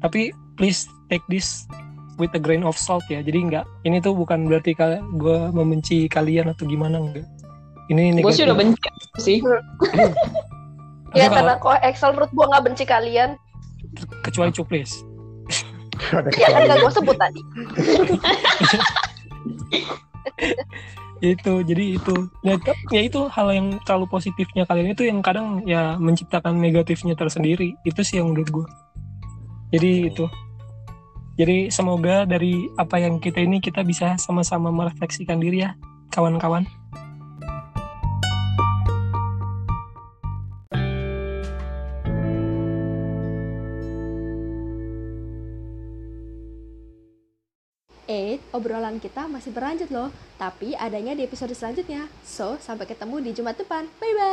Tapi 0.04 0.36
please 0.60 0.88
take 1.08 1.24
this 1.32 1.68
with 2.20 2.36
a 2.36 2.42
grain 2.42 2.62
of 2.68 2.76
salt 2.76 3.02
ya. 3.08 3.24
Jadi 3.24 3.50
nggak 3.50 3.66
ini 3.88 3.98
tuh 4.04 4.14
bukan 4.14 4.46
berarti 4.46 4.76
gue 5.18 5.38
membenci 5.56 6.06
kalian 6.12 6.52
atau 6.52 6.68
gimana 6.68 7.00
enggak 7.00 7.26
ini 7.90 8.22
Gue 8.22 8.36
sih 8.36 8.46
udah 8.46 8.58
benci 8.60 8.78
sih. 9.18 9.40
Ya 11.18 11.26
kalau- 11.26 11.42
karena 11.42 11.54
kok 11.58 11.82
Excel 11.82 12.14
menurut 12.14 12.30
gue 12.30 12.46
nggak 12.46 12.64
benci 12.70 12.86
kalian. 12.86 13.34
kecuali 14.22 14.54
cuplis. 14.54 15.02
Ada 16.14 16.30
Ya 16.38 16.48
kan 16.54 16.62
gak 16.70 16.78
gue 16.86 16.92
sebut 16.94 17.18
tadi. 17.18 17.42
itu 21.34 21.54
jadi 21.66 21.84
itu. 21.98 22.16
Ya, 22.46 22.62
ya 22.94 23.02
itu 23.02 23.26
hal 23.26 23.50
yang 23.50 23.82
terlalu 23.90 24.06
positifnya 24.14 24.70
kalian. 24.70 24.94
Itu 24.94 25.02
yang 25.02 25.26
kadang 25.26 25.66
ya 25.66 25.98
menciptakan 25.98 26.62
negatifnya 26.62 27.18
tersendiri. 27.18 27.74
Itu 27.82 28.06
sih 28.06 28.22
yang 28.22 28.30
menurut 28.30 28.54
gue 28.54 28.68
jadi 29.70 30.10
itu 30.10 30.26
jadi 31.40 31.72
semoga 31.72 32.28
dari 32.28 32.68
apa 32.76 33.00
yang 33.00 33.24
kita 33.24 33.40
ini 33.40 33.64
kita 33.64 33.80
bisa 33.88 34.20
sama-sama 34.20 34.68
merefleksikan 34.76 35.40
diri 35.40 35.64
ya 35.64 35.72
kawan-kawan 36.12 36.68
Eh, 48.10 48.42
obrolan 48.58 48.98
kita 48.98 49.30
masih 49.30 49.54
berlanjut 49.54 49.94
loh, 49.94 50.10
tapi 50.42 50.74
adanya 50.74 51.14
di 51.14 51.22
episode 51.22 51.54
selanjutnya. 51.54 52.10
So, 52.26 52.58
sampai 52.58 52.90
ketemu 52.90 53.22
di 53.22 53.38
Jumat 53.38 53.62
depan. 53.62 53.86
Bye-bye! 54.02 54.30